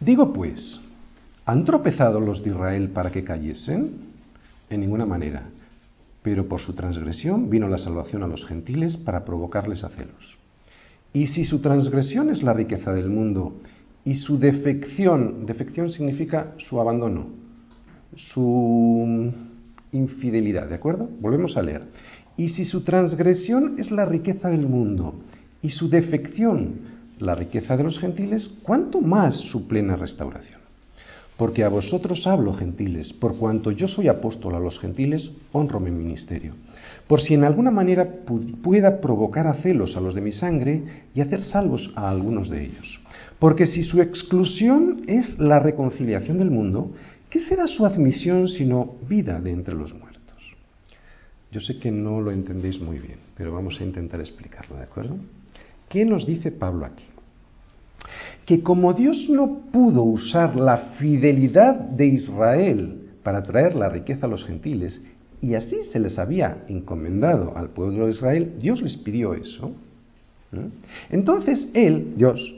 digo 0.00 0.32
pues, 0.32 0.80
¿han 1.46 1.64
tropezado 1.64 2.20
los 2.20 2.42
de 2.42 2.50
Israel 2.50 2.90
para 2.90 3.10
que 3.10 3.24
cayesen? 3.24 4.08
En 4.68 4.80
ninguna 4.80 5.06
manera. 5.06 5.48
pero 6.22 6.46
por 6.46 6.60
su 6.60 6.74
transgresión 6.74 7.48
vino 7.48 7.68
la 7.68 7.78
salvación 7.78 8.22
a 8.22 8.26
los 8.26 8.44
gentiles 8.44 8.98
para 8.98 9.24
provocarles 9.24 9.82
a 9.84 9.88
celos. 9.88 10.36
Y 11.14 11.28
si 11.28 11.44
su 11.44 11.60
transgresión 11.60 12.28
es 12.28 12.42
la 12.42 12.52
riqueza 12.52 12.92
del 12.92 13.08
mundo 13.08 13.54
y 14.04 14.14
su 14.16 14.38
defección, 14.38 15.46
defección 15.46 15.90
significa 15.90 16.52
su 16.58 16.80
abandono, 16.80 17.28
su 18.14 19.32
infidelidad, 19.92 20.68
¿de 20.68 20.74
acuerdo? 20.74 21.08
Volvemos 21.20 21.56
a 21.56 21.62
leer. 21.62 21.82
Y 22.36 22.50
si 22.50 22.64
su 22.64 22.82
transgresión 22.82 23.76
es 23.78 23.90
la 23.90 24.04
riqueza 24.04 24.48
del 24.48 24.66
mundo 24.66 25.14
y 25.60 25.70
su 25.70 25.88
defección 25.88 26.98
la 27.18 27.34
riqueza 27.34 27.76
de 27.76 27.84
los 27.84 27.98
gentiles, 27.98 28.50
¿cuánto 28.62 29.00
más 29.00 29.34
su 29.34 29.66
plena 29.66 29.96
restauración? 29.96 30.58
Porque 31.36 31.62
a 31.62 31.68
vosotros 31.68 32.26
hablo, 32.26 32.52
gentiles, 32.52 33.12
por 33.12 33.36
cuanto 33.36 33.70
yo 33.70 33.86
soy 33.86 34.08
apóstol 34.08 34.56
a 34.56 34.60
los 34.60 34.78
gentiles, 34.80 35.30
honro 35.52 35.78
mi 35.78 35.90
ministerio, 35.90 36.54
por 37.06 37.20
si 37.20 37.34
en 37.34 37.44
alguna 37.44 37.70
manera 37.70 38.08
pueda 38.62 39.00
provocar 39.00 39.46
a 39.46 39.54
celos 39.54 39.96
a 39.96 40.00
los 40.00 40.14
de 40.14 40.20
mi 40.20 40.32
sangre 40.32 40.82
y 41.14 41.20
hacer 41.20 41.42
salvos 41.42 41.92
a 41.94 42.10
algunos 42.10 42.50
de 42.50 42.64
ellos. 42.64 43.00
Porque 43.38 43.66
si 43.66 43.84
su 43.84 44.02
exclusión 44.02 45.02
es 45.06 45.38
la 45.38 45.60
reconciliación 45.60 46.38
del 46.38 46.50
mundo, 46.50 46.90
¿qué 47.30 47.40
será 47.40 47.66
su 47.66 47.84
admisión 47.84 48.48
sino 48.48 48.96
vida 49.08 49.40
de 49.40 49.50
entre 49.50 49.74
los 49.74 49.92
muertos? 49.94 50.18
Yo 51.50 51.60
sé 51.60 51.78
que 51.78 51.90
no 51.90 52.20
lo 52.20 52.30
entendéis 52.30 52.80
muy 52.80 52.98
bien, 52.98 53.18
pero 53.36 53.52
vamos 53.52 53.80
a 53.80 53.84
intentar 53.84 54.20
explicarlo, 54.20 54.76
¿de 54.76 54.82
acuerdo? 54.82 55.16
¿Qué 55.88 56.04
nos 56.04 56.26
dice 56.26 56.52
Pablo 56.52 56.84
aquí? 56.84 57.04
Que 58.44 58.62
como 58.62 58.92
Dios 58.92 59.28
no 59.28 59.62
pudo 59.72 60.02
usar 60.02 60.56
la 60.56 60.76
fidelidad 60.98 61.74
de 61.74 62.06
Israel 62.06 63.08
para 63.22 63.42
traer 63.42 63.74
la 63.74 63.88
riqueza 63.88 64.26
a 64.26 64.28
los 64.28 64.44
gentiles, 64.44 65.00
y 65.40 65.54
así 65.54 65.76
se 65.92 66.00
les 66.00 66.18
había 66.18 66.64
encomendado 66.68 67.56
al 67.56 67.70
pueblo 67.70 68.06
de 68.06 68.12
Israel, 68.12 68.54
Dios 68.60 68.82
les 68.82 68.96
pidió 68.96 69.34
eso. 69.34 69.72
Entonces 71.10 71.68
Él, 71.74 72.14
Dios, 72.16 72.54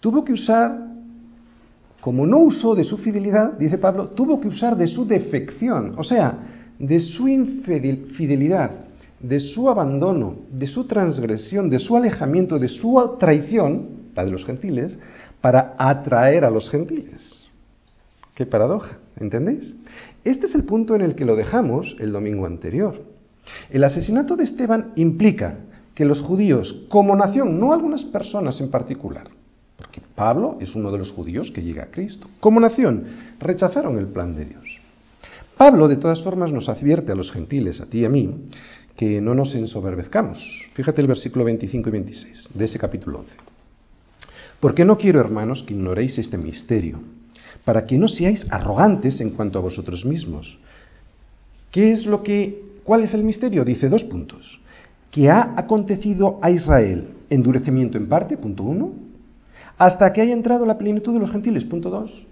tuvo 0.00 0.24
que 0.24 0.32
usar, 0.32 0.86
como 2.06 2.24
no 2.24 2.38
usó 2.38 2.76
de 2.76 2.84
su 2.84 2.98
fidelidad, 2.98 3.54
dice 3.54 3.78
Pablo, 3.78 4.10
tuvo 4.10 4.38
que 4.38 4.46
usar 4.46 4.76
de 4.76 4.86
su 4.86 5.04
defección, 5.04 5.94
o 5.98 6.04
sea, 6.04 6.38
de 6.78 7.00
su 7.00 7.26
infidelidad, 7.26 8.70
de 9.18 9.40
su 9.40 9.68
abandono, 9.68 10.36
de 10.52 10.68
su 10.68 10.84
transgresión, 10.84 11.68
de 11.68 11.80
su 11.80 11.96
alejamiento, 11.96 12.60
de 12.60 12.68
su 12.68 13.16
traición, 13.18 13.88
la 14.14 14.24
de 14.24 14.30
los 14.30 14.44
gentiles, 14.44 14.96
para 15.40 15.74
atraer 15.76 16.44
a 16.44 16.50
los 16.50 16.70
gentiles. 16.70 17.42
Qué 18.36 18.46
paradoja, 18.46 18.98
¿entendéis? 19.16 19.74
Este 20.22 20.46
es 20.46 20.54
el 20.54 20.62
punto 20.62 20.94
en 20.94 21.00
el 21.00 21.16
que 21.16 21.24
lo 21.24 21.34
dejamos 21.34 21.96
el 21.98 22.12
domingo 22.12 22.46
anterior. 22.46 23.02
El 23.68 23.82
asesinato 23.82 24.36
de 24.36 24.44
Esteban 24.44 24.92
implica 24.94 25.56
que 25.92 26.04
los 26.04 26.22
judíos, 26.22 26.86
como 26.88 27.16
nación, 27.16 27.58
no 27.58 27.72
algunas 27.72 28.04
personas 28.04 28.60
en 28.60 28.70
particular, 28.70 29.26
Pablo 30.16 30.56
es 30.60 30.74
uno 30.74 30.90
de 30.90 30.98
los 30.98 31.12
judíos 31.12 31.52
que 31.52 31.62
llega 31.62 31.84
a 31.84 31.90
Cristo, 31.90 32.26
como 32.40 32.58
nación, 32.58 33.04
rechazaron 33.38 33.98
el 33.98 34.06
plan 34.06 34.34
de 34.34 34.46
Dios. 34.46 34.64
Pablo, 35.56 35.88
de 35.88 35.96
todas 35.96 36.22
formas, 36.22 36.50
nos 36.50 36.68
advierte 36.68 37.12
a 37.12 37.14
los 37.14 37.30
gentiles, 37.30 37.80
a 37.80 37.86
ti 37.86 38.00
y 38.00 38.04
a 38.06 38.08
mí, 38.08 38.34
que 38.96 39.20
no 39.20 39.34
nos 39.34 39.54
ensoberbezcamos. 39.54 40.38
Fíjate 40.72 41.02
el 41.02 41.06
versículo 41.06 41.44
25 41.44 41.88
y 41.88 41.92
26 41.92 42.48
de 42.54 42.64
ese 42.64 42.78
capítulo 42.78 43.20
11. 43.20 43.32
Porque 44.58 44.86
no 44.86 44.96
quiero, 44.96 45.20
hermanos, 45.20 45.62
que 45.62 45.74
ignoréis 45.74 46.18
este 46.18 46.38
misterio, 46.38 46.98
para 47.64 47.84
que 47.84 47.98
no 47.98 48.08
seáis 48.08 48.46
arrogantes 48.50 49.20
en 49.20 49.30
cuanto 49.30 49.58
a 49.58 49.62
vosotros 49.62 50.04
mismos. 50.06 50.58
¿Qué 51.70 51.92
es 51.92 52.06
lo 52.06 52.22
que, 52.22 52.62
cuál 52.84 53.02
es 53.02 53.12
el 53.12 53.22
misterio? 53.22 53.64
Dice 53.64 53.90
dos 53.90 54.04
puntos. 54.04 54.60
Que 55.10 55.28
ha 55.28 55.54
acontecido 55.56 56.38
a 56.40 56.50
Israel 56.50 57.08
endurecimiento 57.28 57.98
en 57.98 58.08
parte, 58.08 58.36
punto 58.36 58.62
uno, 58.62 59.05
hasta 59.78 60.12
que 60.12 60.20
haya 60.20 60.32
entrado 60.32 60.64
la 60.66 60.78
plenitud 60.78 61.12
de 61.12 61.20
los 61.20 61.30
gentiles, 61.30 61.64
punto 61.64 61.90
dos, 61.90 62.26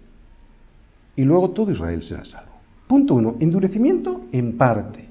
y 1.16 1.22
luego 1.22 1.50
todo 1.50 1.70
Israel 1.70 2.02
será 2.02 2.24
salvo. 2.24 2.52
Punto 2.86 3.14
uno, 3.14 3.36
endurecimiento 3.40 4.22
en 4.32 4.56
parte. 4.56 5.04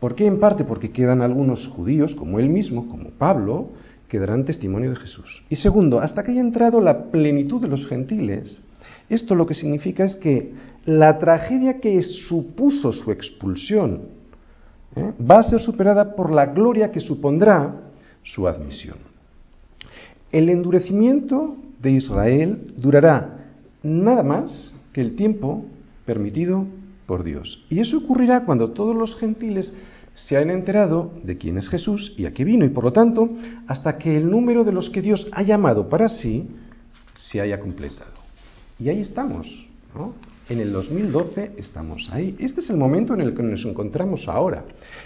¿Por 0.00 0.14
qué 0.14 0.26
en 0.26 0.40
parte? 0.40 0.64
Porque 0.64 0.90
quedan 0.90 1.22
algunos 1.22 1.68
judíos, 1.68 2.14
como 2.14 2.40
él 2.40 2.48
mismo, 2.48 2.88
como 2.88 3.10
Pablo, 3.10 3.70
que 4.08 4.18
darán 4.18 4.44
testimonio 4.44 4.90
de 4.90 4.96
Jesús. 4.96 5.42
Y 5.48 5.56
segundo, 5.56 6.00
hasta 6.00 6.22
que 6.22 6.32
haya 6.32 6.40
entrado 6.40 6.80
la 6.80 7.04
plenitud 7.04 7.62
de 7.62 7.68
los 7.68 7.86
gentiles, 7.86 8.58
esto 9.08 9.34
lo 9.34 9.46
que 9.46 9.54
significa 9.54 10.04
es 10.04 10.16
que 10.16 10.52
la 10.84 11.18
tragedia 11.18 11.80
que 11.80 12.02
supuso 12.02 12.92
su 12.92 13.12
expulsión 13.12 14.02
¿eh? 14.96 15.12
va 15.18 15.38
a 15.38 15.44
ser 15.44 15.60
superada 15.60 16.16
por 16.16 16.32
la 16.32 16.46
gloria 16.46 16.90
que 16.90 17.00
supondrá 17.00 17.74
su 18.22 18.48
admisión. 18.48 19.11
El 20.32 20.48
endurecimiento 20.48 21.56
de 21.80 21.92
Israel 21.92 22.72
durará 22.76 23.50
nada 23.82 24.22
más 24.22 24.74
que 24.92 25.00
el 25.00 25.14
tiempo 25.14 25.66
permitido 26.06 26.66
por 27.06 27.22
Dios. 27.22 27.64
Y 27.68 27.80
eso 27.80 27.98
ocurrirá 27.98 28.44
cuando 28.44 28.70
todos 28.70 28.96
los 28.96 29.14
gentiles 29.16 29.74
se 30.14 30.36
han 30.36 30.50
enterado 30.50 31.12
de 31.22 31.36
quién 31.38 31.58
es 31.58 31.68
Jesús 31.68 32.14
y 32.16 32.26
a 32.26 32.32
qué 32.32 32.44
vino, 32.44 32.64
y 32.64 32.70
por 32.70 32.84
lo 32.84 32.92
tanto, 32.92 33.30
hasta 33.66 33.98
que 33.98 34.16
el 34.16 34.30
número 34.30 34.64
de 34.64 34.72
los 34.72 34.90
que 34.90 35.02
Dios 35.02 35.28
ha 35.32 35.42
llamado 35.42 35.88
para 35.88 36.08
sí 36.08 36.46
se 37.14 37.40
haya 37.40 37.60
completado. 37.60 38.12
Y 38.78 38.88
ahí 38.88 39.00
estamos, 39.00 39.46
¿no? 39.94 40.14
En 40.48 40.60
el 40.60 40.72
2012 40.72 41.52
estamos 41.56 42.08
ahí. 42.10 42.36
Este 42.38 42.60
es 42.60 42.70
el 42.70 42.76
momento 42.76 43.14
en 43.14 43.20
el 43.20 43.34
que 43.34 43.42
nos 43.42 43.64
encontramos 43.64 44.28
ahora. 44.28 44.64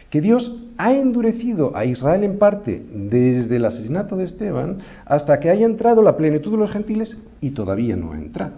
Que 0.08 0.20
Dios 0.20 0.54
ha 0.78 0.94
endurecido 0.94 1.76
a 1.76 1.84
Israel 1.84 2.24
en 2.24 2.38
parte 2.38 2.82
desde 2.90 3.56
el 3.56 3.64
asesinato 3.64 4.16
de 4.16 4.24
Esteban 4.24 4.78
hasta 5.04 5.38
que 5.38 5.50
haya 5.50 5.66
entrado 5.66 6.02
la 6.02 6.16
plenitud 6.16 6.52
de 6.52 6.58
los 6.58 6.70
gentiles 6.70 7.16
y 7.40 7.50
todavía 7.50 7.96
no 7.96 8.12
ha 8.12 8.16
entrado. 8.16 8.54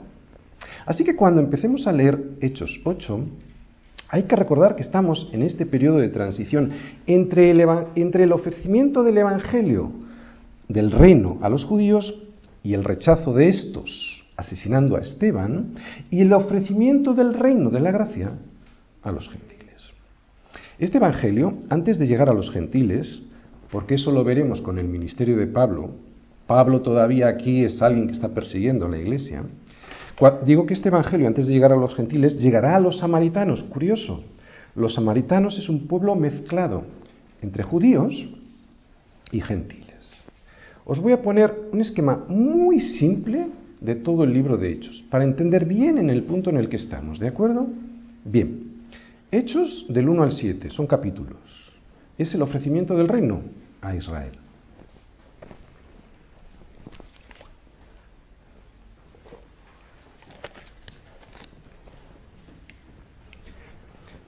Así 0.87 1.05
que 1.05 1.17
cuando 1.17 1.41
empecemos 1.41 1.87
a 1.87 1.93
leer 1.93 2.19
Hechos 2.41 2.81
8, 2.85 3.21
hay 4.11 4.23
que 4.23 4.37
recordar 4.37 4.75
que 4.75 4.83
estamos 4.83 5.29
en 5.33 5.43
este 5.43 5.67
periodo 5.67 5.99
de 5.99 6.09
transición 6.09 6.71
entre 7.07 7.51
el, 7.51 7.67
entre 7.97 8.25
el 8.25 8.33
ofrecimiento 8.33 9.03
del 9.03 9.19
Evangelio 9.19 9.91
del 10.69 10.93
reino 10.93 11.39
a 11.43 11.49
los 11.49 11.65
judíos 11.65 12.15
y 12.63 12.75
el 12.75 12.85
rechazo 12.85 13.33
de 13.35 13.49
estos, 13.49 14.18
asesinando 14.39 14.97
a 14.97 15.01
Esteban, 15.01 15.75
y 16.11 16.23
el 16.23 16.33
ofrecimiento 16.33 17.13
del 17.13 17.35
reino 17.35 17.69
de 17.69 17.81
la 17.81 17.91
gracia 17.91 18.33
a 19.03 19.13
los 19.13 19.29
gentiles. 19.29 19.59
Este 20.79 20.97
Evangelio, 20.99 21.59
antes 21.69 21.99
de 21.99 22.07
llegar 22.07 22.31
a 22.31 22.35
los 22.35 22.51
gentiles, 22.51 23.21
porque 23.71 23.97
eso 23.97 24.13
lo 24.13 24.25
veremos 24.25 24.63
con 24.63 24.79
el 24.79 24.89
ministerio 24.89 25.37
de 25.37 25.49
Pablo, 25.49 25.91
Pablo 26.47 26.81
todavía 26.81 27.29
aquí 27.29 27.65
es 27.65 27.83
alguien 27.83 28.07
que 28.07 28.15
está 28.15 28.29
persiguiendo 28.29 28.87
a 28.87 28.89
la 28.89 28.99
iglesia, 28.99 29.45
Digo 30.45 30.67
que 30.67 30.75
este 30.75 30.89
Evangelio, 30.89 31.29
antes 31.29 31.47
de 31.47 31.53
llegar 31.53 31.73
a 31.73 31.77
los 31.77 31.95
gentiles, 31.95 32.39
llegará 32.41 32.75
a 32.75 32.81
los 32.81 32.99
samaritanos. 32.99 33.63
Curioso, 33.63 34.25
los 34.75 34.95
samaritanos 34.95 35.57
es 35.59 35.69
un 35.69 35.87
pueblo 35.87 36.17
mezclado 36.17 36.83
entre 37.41 37.63
judíos 37.63 38.15
y 39.31 39.41
gentiles. 39.41 39.87
Os 40.85 40.99
voy 40.99 41.13
a 41.13 41.23
poner 41.23 41.55
un 41.73 41.81
esquema 41.81 42.25
muy 42.29 42.81
simple 42.81 43.47
de 43.81 43.97
todo 43.97 44.25
el 44.25 44.33
libro 44.33 44.57
de 44.57 44.73
Hechos, 44.73 45.05
para 45.11 45.25
entender 45.25 45.65
bien 45.65 45.99
en 45.99 46.11
el 46.11 46.25
punto 46.25 46.51
en 46.51 46.57
el 46.57 46.69
que 46.69 46.77
estamos, 46.77 47.19
¿de 47.19 47.29
acuerdo? 47.29 47.69
Bien, 48.25 48.69
Hechos 49.31 49.85
del 49.89 50.09
1 50.09 50.23
al 50.23 50.33
7 50.33 50.71
son 50.71 50.87
capítulos. 50.87 51.37
Es 52.17 52.35
el 52.35 52.43
ofrecimiento 52.43 52.97
del 52.97 53.09
reino 53.09 53.43
a 53.83 53.95
Israel. 53.95 54.33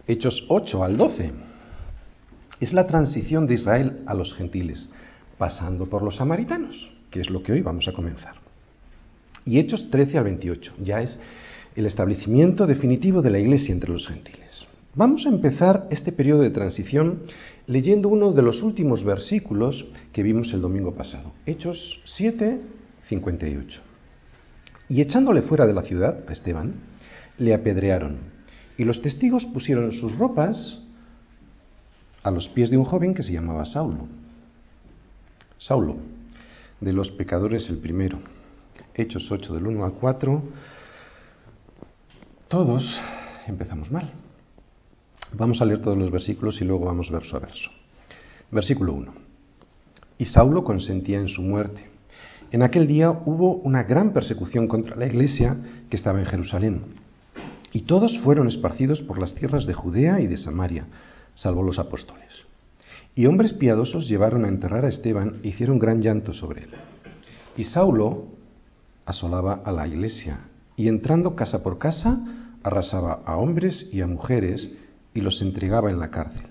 Hechos 0.06 0.44
8 0.48 0.84
al 0.84 0.96
12. 0.96 1.32
Es 2.60 2.72
la 2.72 2.86
transición 2.86 3.46
de 3.46 3.54
Israel 3.54 4.02
a 4.06 4.14
los 4.14 4.34
gentiles, 4.34 4.86
pasando 5.38 5.86
por 5.86 6.02
los 6.02 6.16
samaritanos, 6.16 6.90
que 7.10 7.20
es 7.20 7.30
lo 7.30 7.42
que 7.42 7.52
hoy 7.52 7.62
vamos 7.62 7.88
a 7.88 7.92
comenzar. 7.92 8.39
Y 9.44 9.58
Hechos 9.58 9.90
13 9.90 10.18
al 10.18 10.24
28, 10.24 10.74
ya 10.82 11.00
es 11.00 11.18
el 11.76 11.86
establecimiento 11.86 12.66
definitivo 12.66 13.22
de 13.22 13.30
la 13.30 13.38
iglesia 13.38 13.72
entre 13.72 13.92
los 13.92 14.06
gentiles. 14.06 14.66
Vamos 14.94 15.24
a 15.24 15.28
empezar 15.28 15.86
este 15.90 16.12
periodo 16.12 16.42
de 16.42 16.50
transición 16.50 17.22
leyendo 17.66 18.08
uno 18.08 18.32
de 18.32 18.42
los 18.42 18.62
últimos 18.62 19.04
versículos 19.04 19.86
que 20.12 20.22
vimos 20.22 20.52
el 20.52 20.60
domingo 20.60 20.94
pasado, 20.94 21.32
Hechos 21.46 22.00
7, 22.04 22.60
58. 23.08 23.80
Y 24.88 25.00
echándole 25.00 25.42
fuera 25.42 25.66
de 25.66 25.74
la 25.74 25.82
ciudad, 25.82 26.24
a 26.28 26.32
Esteban, 26.32 26.74
le 27.38 27.54
apedrearon 27.54 28.18
y 28.76 28.84
los 28.84 29.00
testigos 29.00 29.44
pusieron 29.46 29.92
sus 29.92 30.16
ropas 30.18 30.78
a 32.22 32.30
los 32.30 32.48
pies 32.48 32.70
de 32.70 32.76
un 32.76 32.84
joven 32.84 33.14
que 33.14 33.22
se 33.22 33.32
llamaba 33.32 33.64
Saulo. 33.64 34.08
Saulo, 35.58 35.96
de 36.80 36.92
los 36.92 37.10
pecadores 37.10 37.68
el 37.70 37.78
primero. 37.78 38.18
Hechos 39.00 39.30
8 39.30 39.54
del 39.54 39.66
1 39.66 39.84
al 39.84 39.92
4. 39.92 40.42
Todos 42.48 43.00
empezamos 43.46 43.90
mal. 43.90 44.10
Vamos 45.32 45.62
a 45.62 45.64
leer 45.64 45.80
todos 45.80 45.96
los 45.96 46.10
versículos 46.10 46.60
y 46.60 46.64
luego 46.64 46.86
vamos 46.86 47.10
verso 47.10 47.36
a 47.36 47.40
verso. 47.40 47.70
Versículo 48.50 48.92
1. 48.92 49.12
Y 50.18 50.24
Saulo 50.26 50.64
consentía 50.64 51.18
en 51.18 51.28
su 51.28 51.40
muerte. 51.40 51.86
En 52.50 52.62
aquel 52.62 52.86
día 52.86 53.10
hubo 53.10 53.54
una 53.56 53.84
gran 53.84 54.12
persecución 54.12 54.66
contra 54.66 54.96
la 54.96 55.06
iglesia 55.06 55.56
que 55.88 55.96
estaba 55.96 56.18
en 56.18 56.26
Jerusalén. 56.26 56.82
Y 57.72 57.82
todos 57.82 58.18
fueron 58.20 58.48
esparcidos 58.48 59.00
por 59.02 59.18
las 59.18 59.34
tierras 59.34 59.66
de 59.66 59.74
Judea 59.74 60.20
y 60.20 60.26
de 60.26 60.36
Samaria, 60.36 60.86
salvo 61.36 61.62
los 61.62 61.78
apóstoles. 61.78 62.28
Y 63.14 63.26
hombres 63.26 63.52
piadosos 63.52 64.08
llevaron 64.08 64.44
a 64.44 64.48
enterrar 64.48 64.84
a 64.84 64.88
Esteban 64.88 65.40
e 65.44 65.48
hicieron 65.48 65.78
gran 65.78 66.02
llanto 66.02 66.32
sobre 66.32 66.64
él. 66.64 66.70
Y 67.56 67.64
Saulo 67.64 68.39
asolaba 69.10 69.60
a 69.64 69.72
la 69.72 69.86
iglesia, 69.86 70.40
y 70.76 70.88
entrando 70.88 71.34
casa 71.34 71.62
por 71.62 71.78
casa, 71.78 72.20
arrasaba 72.62 73.22
a 73.26 73.36
hombres 73.36 73.88
y 73.92 74.00
a 74.00 74.06
mujeres 74.06 74.70
y 75.12 75.20
los 75.20 75.42
entregaba 75.42 75.90
en 75.90 75.98
la 75.98 76.10
cárcel. 76.10 76.46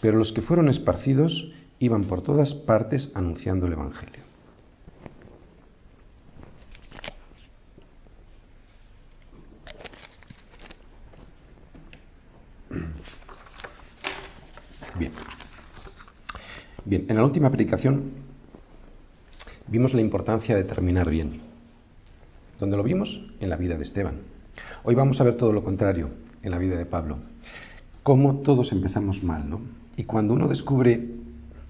Pero 0.00 0.18
los 0.18 0.32
que 0.32 0.42
fueron 0.42 0.68
esparcidos 0.68 1.52
iban 1.78 2.04
por 2.04 2.22
todas 2.22 2.54
partes 2.54 3.10
anunciando 3.14 3.66
el 3.66 3.72
Evangelio. 3.72 4.24
Bien. 14.98 15.12
Bien, 16.84 17.06
en 17.08 17.16
la 17.16 17.24
última 17.24 17.50
predicación 17.50 18.12
vimos 19.66 19.94
la 19.94 20.00
importancia 20.00 20.56
de 20.56 20.64
terminar 20.64 21.08
bien. 21.10 21.45
¿Dónde 22.58 22.78
lo 22.78 22.82
vimos? 22.82 23.20
En 23.38 23.50
la 23.50 23.56
vida 23.56 23.76
de 23.76 23.82
Esteban. 23.82 24.14
Hoy 24.82 24.94
vamos 24.94 25.20
a 25.20 25.24
ver 25.24 25.34
todo 25.34 25.52
lo 25.52 25.62
contrario, 25.62 26.08
en 26.42 26.50
la 26.50 26.58
vida 26.58 26.78
de 26.78 26.86
Pablo. 26.86 27.18
Cómo 28.02 28.40
todos 28.40 28.72
empezamos 28.72 29.22
mal, 29.22 29.48
¿no? 29.48 29.60
Y 29.96 30.04
cuando 30.04 30.32
uno 30.32 30.48
descubre 30.48 31.06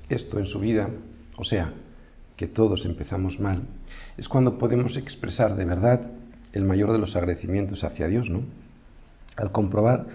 esto 0.09 0.39
en 0.39 0.47
su 0.47 0.61
vida, 0.61 0.89
o 1.37 1.45
sea, 1.45 1.73
que 2.37 2.47
todos 2.47 2.85
empezamos 2.85 3.41
mal, 3.41 3.63
es 4.17 4.29
cuando 4.29 4.59
podemos 4.59 4.97
expresar 4.97 5.57
de 5.57 5.65
verdad 5.65 6.03
el 6.53 6.63
mayor 6.63 6.93
de 6.93 6.99
los 6.99 7.17
agradecimientos 7.17 7.83
hacia 7.83 8.07
Dios, 8.07 8.31
¿no? 8.31 8.43
Al 9.37 9.51
comprobar 9.51 10.07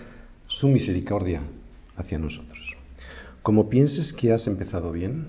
su 0.47 0.69
misericordia 0.69 1.41
hacia 1.97 2.17
nosotros. 2.17 2.77
Como 3.43 3.67
pienses 3.69 4.13
que 4.13 4.31
has 4.31 4.47
empezado 4.47 4.93
bien, 4.93 5.27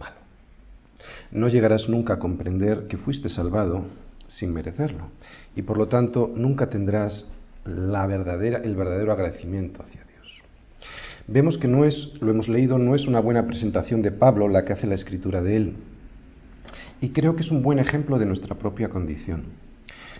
malo. 0.00 0.16
No 1.30 1.46
llegarás 1.46 1.88
nunca 1.88 2.14
a 2.14 2.18
comprender 2.18 2.88
que 2.88 2.96
fuiste 2.96 3.28
salvado 3.28 3.84
sin 4.36 4.52
merecerlo 4.52 5.08
y 5.54 5.62
por 5.62 5.78
lo 5.78 5.88
tanto 5.88 6.32
nunca 6.34 6.68
tendrás 6.68 7.26
la 7.64 8.06
verdadera, 8.06 8.58
el 8.58 8.74
verdadero 8.74 9.12
agradecimiento 9.12 9.82
hacia 9.82 10.02
Dios. 10.04 10.42
Vemos 11.28 11.58
que 11.58 11.68
no 11.68 11.84
es, 11.84 12.14
lo 12.20 12.30
hemos 12.30 12.48
leído, 12.48 12.78
no 12.78 12.94
es 12.94 13.06
una 13.06 13.20
buena 13.20 13.46
presentación 13.46 14.02
de 14.02 14.10
Pablo 14.10 14.48
la 14.48 14.64
que 14.64 14.72
hace 14.72 14.86
la 14.86 14.94
escritura 14.94 15.40
de 15.40 15.56
él. 15.56 15.74
Y 17.00 17.10
creo 17.10 17.36
que 17.36 17.42
es 17.42 17.50
un 17.50 17.62
buen 17.62 17.78
ejemplo 17.78 18.18
de 18.18 18.26
nuestra 18.26 18.54
propia 18.56 18.88
condición, 18.88 19.44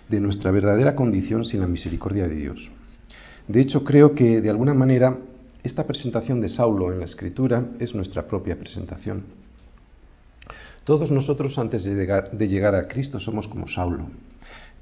de 0.09 0.21
nuestra 0.21 0.51
verdadera 0.51 0.95
condición 0.95 1.45
sin 1.45 1.61
la 1.61 1.67
misericordia 1.67 2.29
de 2.29 2.37
Dios. 2.37 2.71
De 3.49 3.61
hecho, 3.61 3.85
creo 3.85 4.15
que 4.15 4.41
de 4.41 4.51
alguna 4.51 4.75
manera 4.75 5.19
esta 5.63 5.87
presentación 5.87 6.41
de 6.41 6.49
Saulo 6.49 6.93
en 6.93 6.99
la 6.99 7.05
escritura 7.05 7.65
es 7.79 7.95
nuestra 7.95 8.27
propia 8.27 8.59
presentación. 8.59 9.42
Todos 10.85 11.13
nosotros 11.13 11.57
antes 11.59 11.85
de 11.85 12.49
llegar, 12.49 12.75
a 12.75 12.89
Cristo 12.89 13.21
somos 13.21 13.47
como 13.47 13.69
Saulo, 13.69 14.07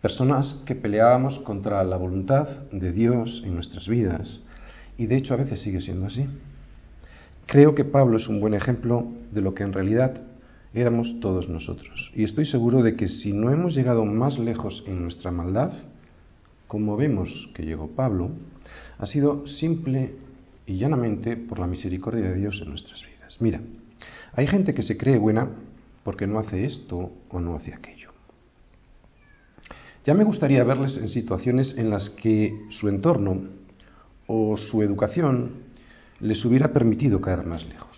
personas 0.00 0.62
que 0.64 0.74
peleábamos 0.74 1.38
contra 1.40 1.84
la 1.84 1.98
voluntad 1.98 2.48
de 2.72 2.90
Dios 2.90 3.42
en 3.44 3.54
nuestras 3.54 3.86
vidas 3.86 4.40
y 4.96 5.06
de 5.06 5.16
hecho 5.16 5.34
a 5.34 5.36
veces 5.36 5.60
sigue 5.60 5.82
siendo 5.82 6.06
así. 6.06 6.26
Creo 7.44 7.74
que 7.74 7.84
Pablo 7.84 8.16
es 8.16 8.28
un 8.28 8.40
buen 8.40 8.54
ejemplo 8.54 9.08
de 9.30 9.42
lo 9.42 9.52
que 9.52 9.62
en 9.62 9.74
realidad 9.74 10.22
éramos 10.72 11.20
todos 11.20 11.50
nosotros. 11.50 12.12
Y 12.14 12.24
estoy 12.24 12.46
seguro 12.46 12.82
de 12.82 12.96
que 12.96 13.08
si 13.08 13.34
no 13.34 13.50
hemos 13.50 13.74
llegado 13.74 14.06
más 14.06 14.38
lejos 14.38 14.82
en 14.86 15.02
nuestra 15.02 15.30
maldad, 15.30 15.72
como 16.66 16.96
vemos 16.96 17.50
que 17.52 17.64
llegó 17.64 17.88
Pablo, 17.88 18.30
ha 18.98 19.04
sido 19.04 19.46
simple 19.46 20.14
y 20.66 20.78
llanamente 20.78 21.36
por 21.36 21.58
la 21.58 21.66
misericordia 21.66 22.30
de 22.30 22.36
Dios 22.36 22.58
en 22.62 22.70
nuestras 22.70 23.02
vidas. 23.04 23.36
Mira, 23.40 23.60
hay 24.32 24.46
gente 24.46 24.72
que 24.72 24.82
se 24.82 24.96
cree 24.96 25.18
buena 25.18 25.48
porque 26.04 26.26
no 26.26 26.38
hace 26.38 26.64
esto 26.64 27.12
o 27.30 27.40
no 27.40 27.56
hace 27.56 27.74
aquello. 27.74 28.10
Ya 30.04 30.14
me 30.14 30.24
gustaría 30.24 30.64
verles 30.64 30.96
en 30.96 31.08
situaciones 31.08 31.76
en 31.76 31.90
las 31.90 32.08
que 32.10 32.58
su 32.70 32.88
entorno 32.88 33.42
o 34.26 34.56
su 34.56 34.82
educación 34.82 35.50
les 36.20 36.44
hubiera 36.44 36.72
permitido 36.72 37.20
caer 37.20 37.44
más 37.44 37.66
lejos. 37.66 37.90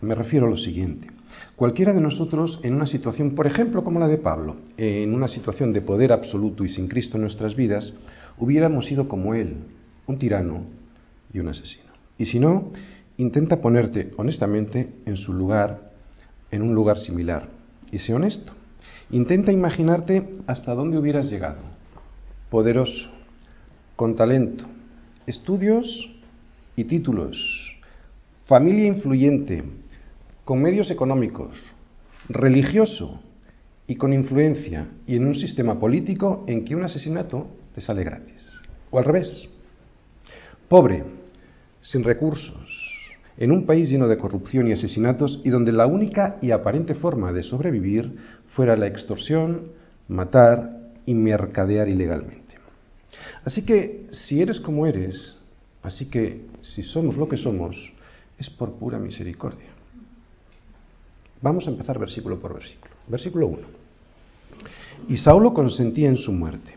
Me 0.00 0.14
refiero 0.14 0.46
a 0.46 0.50
lo 0.50 0.56
siguiente. 0.56 1.08
Cualquiera 1.56 1.92
de 1.92 2.00
nosotros 2.00 2.60
en 2.62 2.74
una 2.74 2.86
situación, 2.86 3.34
por 3.34 3.46
ejemplo, 3.46 3.84
como 3.84 4.00
la 4.00 4.08
de 4.08 4.18
Pablo, 4.18 4.56
en 4.76 5.14
una 5.14 5.28
situación 5.28 5.72
de 5.72 5.80
poder 5.80 6.12
absoluto 6.12 6.64
y 6.64 6.68
sin 6.68 6.88
Cristo 6.88 7.16
en 7.16 7.22
nuestras 7.22 7.54
vidas, 7.54 7.92
hubiéramos 8.38 8.86
sido 8.86 9.08
como 9.08 9.34
él, 9.34 9.56
un 10.06 10.18
tirano 10.18 10.64
y 11.32 11.38
un 11.38 11.48
asesino. 11.48 11.92
Y 12.18 12.26
si 12.26 12.38
no, 12.38 12.72
intenta 13.16 13.60
ponerte 13.60 14.12
honestamente 14.16 14.94
en 15.06 15.16
su 15.16 15.32
lugar, 15.32 15.91
en 16.52 16.62
un 16.62 16.74
lugar 16.74 16.98
similar. 16.98 17.48
Y 17.90 17.98
sé 17.98 18.14
honesto. 18.14 18.52
Intenta 19.10 19.50
imaginarte 19.50 20.28
hasta 20.46 20.74
dónde 20.74 20.98
hubieras 20.98 21.28
llegado. 21.28 21.62
Poderoso, 22.48 23.08
con 23.96 24.14
talento, 24.14 24.64
estudios 25.26 26.10
y 26.76 26.84
títulos, 26.84 27.76
familia 28.46 28.86
influyente, 28.86 29.64
con 30.44 30.62
medios 30.62 30.90
económicos, 30.90 31.58
religioso 32.28 33.20
y 33.86 33.96
con 33.96 34.12
influencia, 34.12 34.88
y 35.06 35.16
en 35.16 35.26
un 35.26 35.34
sistema 35.34 35.78
político 35.78 36.44
en 36.46 36.64
que 36.64 36.76
un 36.76 36.84
asesinato 36.84 37.48
te 37.74 37.80
sale 37.80 38.04
gratis. 38.04 38.42
O 38.90 38.98
al 38.98 39.04
revés. 39.04 39.48
Pobre, 40.68 41.04
sin 41.82 42.04
recursos, 42.04 42.91
en 43.36 43.50
un 43.50 43.66
país 43.66 43.88
lleno 43.88 44.08
de 44.08 44.18
corrupción 44.18 44.68
y 44.68 44.72
asesinatos 44.72 45.40
y 45.44 45.50
donde 45.50 45.72
la 45.72 45.86
única 45.86 46.36
y 46.42 46.50
aparente 46.50 46.94
forma 46.94 47.32
de 47.32 47.42
sobrevivir 47.42 48.16
fuera 48.54 48.76
la 48.76 48.86
extorsión, 48.86 49.72
matar 50.08 50.78
y 51.06 51.14
mercadear 51.14 51.88
ilegalmente. 51.88 52.56
Así 53.44 53.64
que 53.64 54.06
si 54.10 54.40
eres 54.40 54.60
como 54.60 54.86
eres, 54.86 55.38
así 55.82 56.08
que 56.10 56.46
si 56.60 56.82
somos 56.82 57.16
lo 57.16 57.28
que 57.28 57.36
somos, 57.36 57.76
es 58.38 58.50
por 58.50 58.74
pura 58.74 58.98
misericordia. 58.98 59.70
Vamos 61.40 61.66
a 61.66 61.70
empezar 61.70 61.98
versículo 61.98 62.38
por 62.38 62.54
versículo. 62.54 62.94
Versículo 63.08 63.46
1. 63.48 63.58
Y 65.08 65.16
Saulo 65.16 65.52
consentía 65.52 66.08
en 66.08 66.16
su 66.16 66.32
muerte. 66.32 66.74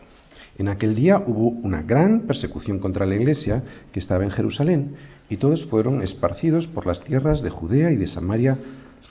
En 0.58 0.68
aquel 0.68 0.94
día 0.94 1.22
hubo 1.24 1.48
una 1.48 1.82
gran 1.82 2.22
persecución 2.22 2.78
contra 2.78 3.06
la 3.06 3.14
iglesia 3.14 3.62
que 3.92 4.00
estaba 4.00 4.24
en 4.24 4.30
Jerusalén, 4.30 4.96
y 5.28 5.36
todos 5.36 5.66
fueron 5.66 6.02
esparcidos 6.02 6.66
por 6.66 6.86
las 6.86 7.02
tierras 7.02 7.42
de 7.42 7.50
Judea 7.50 7.90
y 7.90 7.96
de 7.96 8.06
Samaria, 8.06 8.58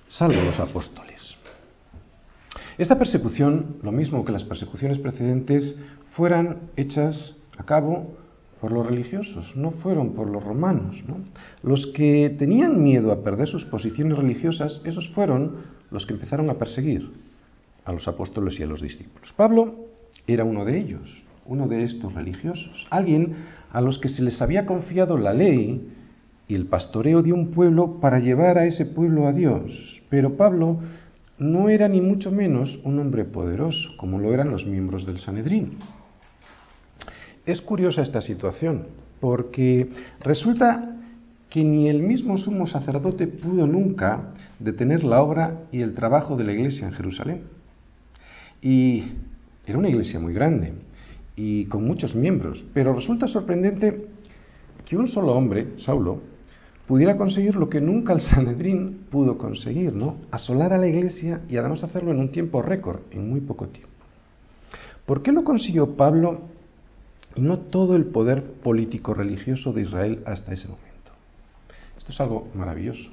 salvo 0.08 0.41
los 0.41 0.60
apóstoles. 0.60 1.36
Esta 2.78 2.97
persecución, 2.97 3.78
lo 3.84 3.91
mismo 3.91 4.25
que 4.25 4.32
las 4.32 4.43
persecuciones 4.43 4.99
precedentes, 4.99 5.80
fueran 6.12 6.69
hechas 6.75 7.38
a 7.58 7.63
cabo 7.63 8.15
por 8.60 8.71
los 8.71 8.86
religiosos, 8.86 9.56
no 9.56 9.71
fueron 9.71 10.13
por 10.13 10.30
los 10.30 10.43
romanos. 10.43 11.04
Los 11.63 11.88
que 11.88 12.36
tenían 12.38 12.84
miedo 12.84 13.12
a 13.12 13.23
perder 13.23 13.47
sus 13.47 13.65
posiciones 13.65 14.17
religiosas, 14.17 14.82
esos 14.84 15.10
fueron 15.10 15.58
los 15.91 16.06
que 16.06 16.13
empezaron 16.13 16.49
a 16.49 16.56
perseguir 16.56 17.12
a 17.86 17.93
los 17.93 18.08
apóstoles 18.08 18.60
y 18.60 18.63
a 18.63 18.67
los 18.67 18.82
discípulos. 18.82 19.34
Pablo 19.34 19.75
era 20.28 20.43
uno 20.43 20.65
de 20.65 20.78
ellos 20.78 21.25
uno 21.45 21.67
de 21.67 21.84
estos 21.84 22.13
religiosos, 22.13 22.88
alguien 22.89 23.36
a 23.71 23.82
los 23.82 23.99
que 23.99 24.10
se 24.10 24.23
les 24.23 24.41
había 24.41 24.65
confiado 24.65 25.17
la 25.17 25.34
ley 25.34 25.88
y 26.47 26.55
el 26.55 26.67
pastoreo 26.67 27.21
de 27.21 27.34
un 27.34 27.51
pueblo 27.51 27.99
para 27.99 28.19
llevar 28.19 28.58
a 28.58 28.65
ese 28.65 28.86
pueblo 28.86 29.27
a 29.27 29.34
Dios. 29.34 30.01
Pero 30.10 30.38
Pablo 30.38 30.79
no 31.38 31.69
era 31.69 31.88
ni 31.88 32.01
mucho 32.01 32.31
menos 32.31 32.79
un 32.84 32.99
hombre 32.99 33.25
poderoso, 33.25 33.91
como 33.97 34.19
lo 34.19 34.34
eran 34.34 34.51
los 34.51 34.65
miembros 34.65 35.05
del 35.05 35.19
Sanedrín. 35.19 35.77
Es 37.45 37.62
curiosa 37.62 38.01
esta 38.01 38.21
situación, 38.21 38.88
porque 39.19 39.89
resulta 40.21 40.91
que 41.49 41.63
ni 41.63 41.89
el 41.89 42.01
mismo 42.01 42.38
sumo 42.38 42.67
sacerdote 42.67 43.27
pudo 43.27 43.67
nunca 43.67 44.34
detener 44.60 45.03
la 45.03 45.21
obra 45.21 45.62
y 45.71 45.81
el 45.81 45.93
trabajo 45.93 46.36
de 46.36 46.43
la 46.43 46.53
iglesia 46.53 46.88
en 46.88 46.93
Jerusalén. 46.93 47.43
Y 48.62 49.03
era 49.65 49.77
una 49.77 49.89
iglesia 49.89 50.19
muy 50.19 50.34
grande 50.34 50.73
y 51.36 51.65
con 51.65 51.86
muchos 51.86 52.15
miembros. 52.15 52.65
Pero 52.73 52.93
resulta 52.93 53.27
sorprendente 53.27 54.08
que 54.86 54.97
un 54.97 55.08
solo 55.08 55.34
hombre, 55.34 55.73
Saulo, 55.77 56.21
pudiera 56.88 57.17
conseguir 57.17 57.56
lo 57.56 57.69
que 57.69 57.82
nunca 57.82 58.13
el 58.13 58.21
Sanedrín 58.21 59.06
pudo 59.10 59.38
conseguir, 59.38 59.93
¿no? 59.93 60.17
Asolar 60.32 60.74
a 60.74 60.78
la 60.78 60.88
iglesia 60.88 61.41
y 61.50 61.58
además 61.58 61.84
hacerlo 61.84 62.12
en 62.12 62.19
un 62.19 62.32
tiempo 62.32 62.62
récord, 62.62 63.02
en 63.12 63.30
muy 63.30 63.41
poco 63.41 63.67
tiempo. 63.67 63.89
¿Por 65.06 65.21
qué 65.21 65.32
lo 65.32 65.43
consiguió 65.43 65.95
Pablo 65.95 66.41
y 67.36 67.41
no 67.41 67.60
todo 67.60 67.95
el 67.95 68.06
poder 68.06 68.43
político 68.43 69.13
religioso 69.13 69.74
de 69.74 69.82
Israel 69.82 70.24
hasta 70.26 70.54
ese 70.54 70.67
momento. 70.67 71.12
Esto 71.98 72.12
es 72.12 72.19
algo 72.21 72.48
maravilloso. 72.56 73.10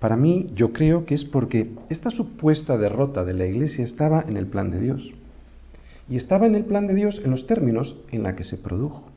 Para 0.00 0.16
mí, 0.16 0.50
yo 0.54 0.72
creo 0.72 1.06
que 1.06 1.14
es 1.14 1.24
porque 1.24 1.70
esta 1.88 2.10
supuesta 2.10 2.76
derrota 2.76 3.24
de 3.24 3.34
la 3.34 3.46
Iglesia 3.46 3.84
estaba 3.84 4.24
en 4.26 4.36
el 4.36 4.46
plan 4.48 4.70
de 4.72 4.80
Dios. 4.80 5.12
Y 6.08 6.16
estaba 6.16 6.46
en 6.46 6.56
el 6.56 6.64
plan 6.64 6.88
de 6.88 6.94
Dios 6.94 7.20
en 7.24 7.30
los 7.30 7.46
términos 7.46 7.96
en 8.10 8.24
la 8.24 8.34
que 8.34 8.42
se 8.42 8.56
produjo. 8.56 9.08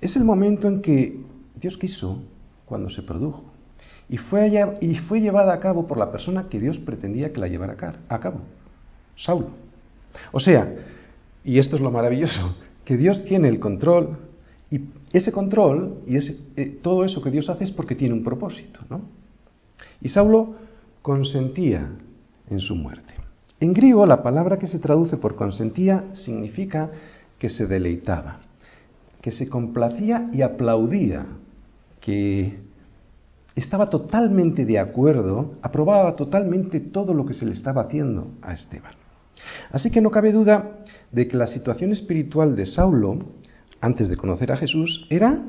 Es 0.00 0.16
el 0.16 0.24
momento 0.24 0.66
en 0.66 0.80
que 0.80 1.20
Dios 1.60 1.76
quiso 1.76 2.22
cuando 2.64 2.90
se 2.90 3.02
produjo. 3.02 3.44
Y 4.08 4.18
fue, 4.18 4.52
y 4.80 4.96
fue 4.96 5.20
llevada 5.20 5.54
a 5.54 5.60
cabo 5.60 5.86
por 5.86 5.98
la 5.98 6.10
persona 6.10 6.48
que 6.48 6.60
Dios 6.60 6.78
pretendía 6.78 7.32
que 7.32 7.40
la 7.40 7.48
llevara 7.48 7.76
a 8.08 8.20
cabo, 8.20 8.40
Saulo. 9.16 9.48
O 10.32 10.40
sea, 10.40 10.74
y 11.42 11.58
esto 11.58 11.76
es 11.76 11.82
lo 11.82 11.90
maravilloso, 11.90 12.56
que 12.84 12.96
Dios 12.96 13.24
tiene 13.24 13.48
el 13.48 13.58
control 13.58 14.18
y 14.70 14.88
ese 15.12 15.32
control 15.32 16.02
y 16.06 16.16
ese, 16.16 16.36
eh, 16.56 16.78
todo 16.82 17.04
eso 17.04 17.22
que 17.22 17.30
Dios 17.30 17.48
hace 17.48 17.64
es 17.64 17.70
porque 17.70 17.94
tiene 17.94 18.14
un 18.14 18.24
propósito, 18.24 18.80
¿no? 18.90 19.02
Y 20.00 20.08
Saulo 20.08 20.56
consentía 21.02 21.88
en 22.50 22.60
su 22.60 22.74
muerte. 22.74 23.14
En 23.60 23.72
griego 23.72 24.04
la 24.06 24.22
palabra 24.22 24.58
que 24.58 24.66
se 24.66 24.78
traduce 24.78 25.16
por 25.16 25.36
consentía 25.36 26.04
significa 26.14 26.90
que 27.38 27.48
se 27.48 27.66
deleitaba, 27.66 28.40
que 29.22 29.32
se 29.32 29.48
complacía 29.48 30.28
y 30.32 30.42
aplaudía, 30.42 31.26
que 32.04 32.58
estaba 33.56 33.88
totalmente 33.88 34.66
de 34.66 34.78
acuerdo, 34.78 35.54
aprobaba 35.62 36.14
totalmente 36.14 36.80
todo 36.80 37.14
lo 37.14 37.24
que 37.24 37.32
se 37.32 37.46
le 37.46 37.52
estaba 37.52 37.80
haciendo 37.82 38.32
a 38.42 38.52
Esteban. 38.52 38.92
Así 39.70 39.90
que 39.90 40.02
no 40.02 40.10
cabe 40.10 40.30
duda 40.30 40.80
de 41.10 41.26
que 41.26 41.38
la 41.38 41.46
situación 41.46 41.92
espiritual 41.92 42.56
de 42.56 42.66
Saulo, 42.66 43.20
antes 43.80 44.10
de 44.10 44.18
conocer 44.18 44.52
a 44.52 44.58
Jesús, 44.58 45.06
era 45.08 45.40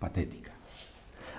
patética. 0.00 0.50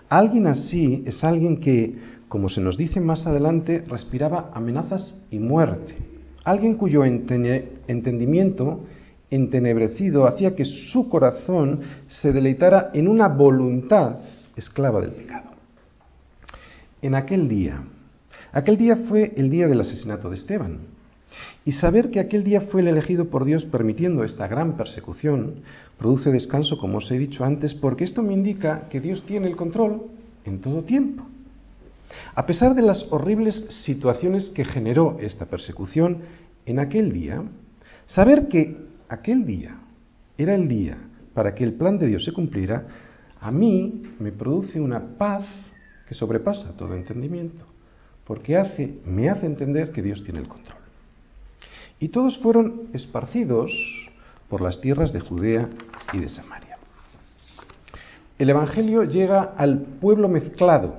Alguien 0.07 0.47
así 0.47 1.03
es 1.05 1.21
alguien 1.21 1.59
que, 1.59 1.97
como 2.29 2.47
se 2.47 2.61
nos 2.61 2.77
dice 2.77 3.01
más 3.01 3.27
adelante, 3.27 3.83
respiraba 3.85 4.49
amenazas 4.53 5.21
y 5.29 5.39
muerte. 5.39 5.97
Alguien 6.45 6.75
cuyo 6.75 7.03
entendimiento 7.03 8.85
entenebrecido 9.31 10.27
hacía 10.27 10.55
que 10.55 10.65
su 10.65 11.09
corazón 11.09 11.81
se 12.07 12.31
deleitara 12.31 12.91
en 12.93 13.07
una 13.07 13.27
voluntad 13.27 14.17
esclava 14.55 15.01
del 15.01 15.11
pecado. 15.11 15.49
En 17.01 17.15
aquel 17.15 17.47
día, 17.47 17.83
aquel 18.51 18.77
día 18.77 18.95
fue 19.07 19.33
el 19.37 19.49
día 19.49 19.67
del 19.67 19.81
asesinato 19.81 20.29
de 20.29 20.35
Esteban, 20.35 20.79
y 21.65 21.73
saber 21.73 22.09
que 22.09 22.19
aquel 22.19 22.43
día 22.43 22.61
fue 22.61 22.81
el 22.81 22.87
elegido 22.87 23.29
por 23.29 23.45
Dios 23.45 23.65
permitiendo 23.65 24.23
esta 24.23 24.47
gran 24.47 24.75
persecución 24.75 25.61
produce 25.97 26.31
descanso, 26.31 26.77
como 26.77 26.97
os 26.97 27.11
he 27.11 27.19
dicho 27.19 27.45
antes, 27.45 27.75
porque 27.75 28.03
esto 28.03 28.23
me 28.23 28.33
indica 28.33 28.87
que 28.89 28.99
Dios 28.99 29.23
tiene 29.25 29.47
el 29.47 29.55
control 29.55 30.03
en 30.45 30.61
todo 30.61 30.83
tiempo. 30.83 31.25
A 32.33 32.45
pesar 32.45 32.73
de 32.73 32.81
las 32.81 33.05
horribles 33.11 33.63
situaciones 33.83 34.49
que 34.49 34.65
generó 34.65 35.17
esta 35.19 35.45
persecución 35.45 36.19
en 36.65 36.79
aquel 36.79 37.11
día, 37.11 37.43
saber 38.07 38.47
que 38.47 38.88
aquel 39.09 39.45
día 39.45 39.75
era 40.37 40.55
el 40.55 40.67
día 40.67 40.97
para 41.33 41.53
que 41.53 41.63
el 41.63 41.73
plan 41.73 41.97
de 41.99 42.07
Dios 42.07 42.23
se 42.23 42.31
cumpliera, 42.31 42.87
a 43.41 43.51
mí 43.51 44.03
me 44.19 44.31
produce 44.31 44.79
una 44.79 45.17
paz 45.17 45.45
que 46.07 46.15
sobrepasa 46.15 46.75
todo 46.75 46.95
entendimiento, 46.95 47.65
porque 48.25 48.57
hace, 48.57 48.99
me 49.05 49.29
hace 49.29 49.45
entender 49.45 49.91
que 49.91 50.01
Dios 50.01 50.23
tiene 50.23 50.39
el 50.39 50.47
control. 50.47 50.77
Y 51.99 52.09
todos 52.09 52.39
fueron 52.39 52.89
esparcidos 52.93 53.71
por 54.49 54.61
las 54.61 54.81
tierras 54.81 55.13
de 55.13 55.19
Judea 55.19 55.69
y 56.13 56.19
de 56.19 56.29
Samaria. 56.29 56.77
El 58.37 58.49
Evangelio 58.49 59.03
llega 59.03 59.53
al 59.57 59.81
pueblo 60.01 60.29
mezclado 60.29 60.95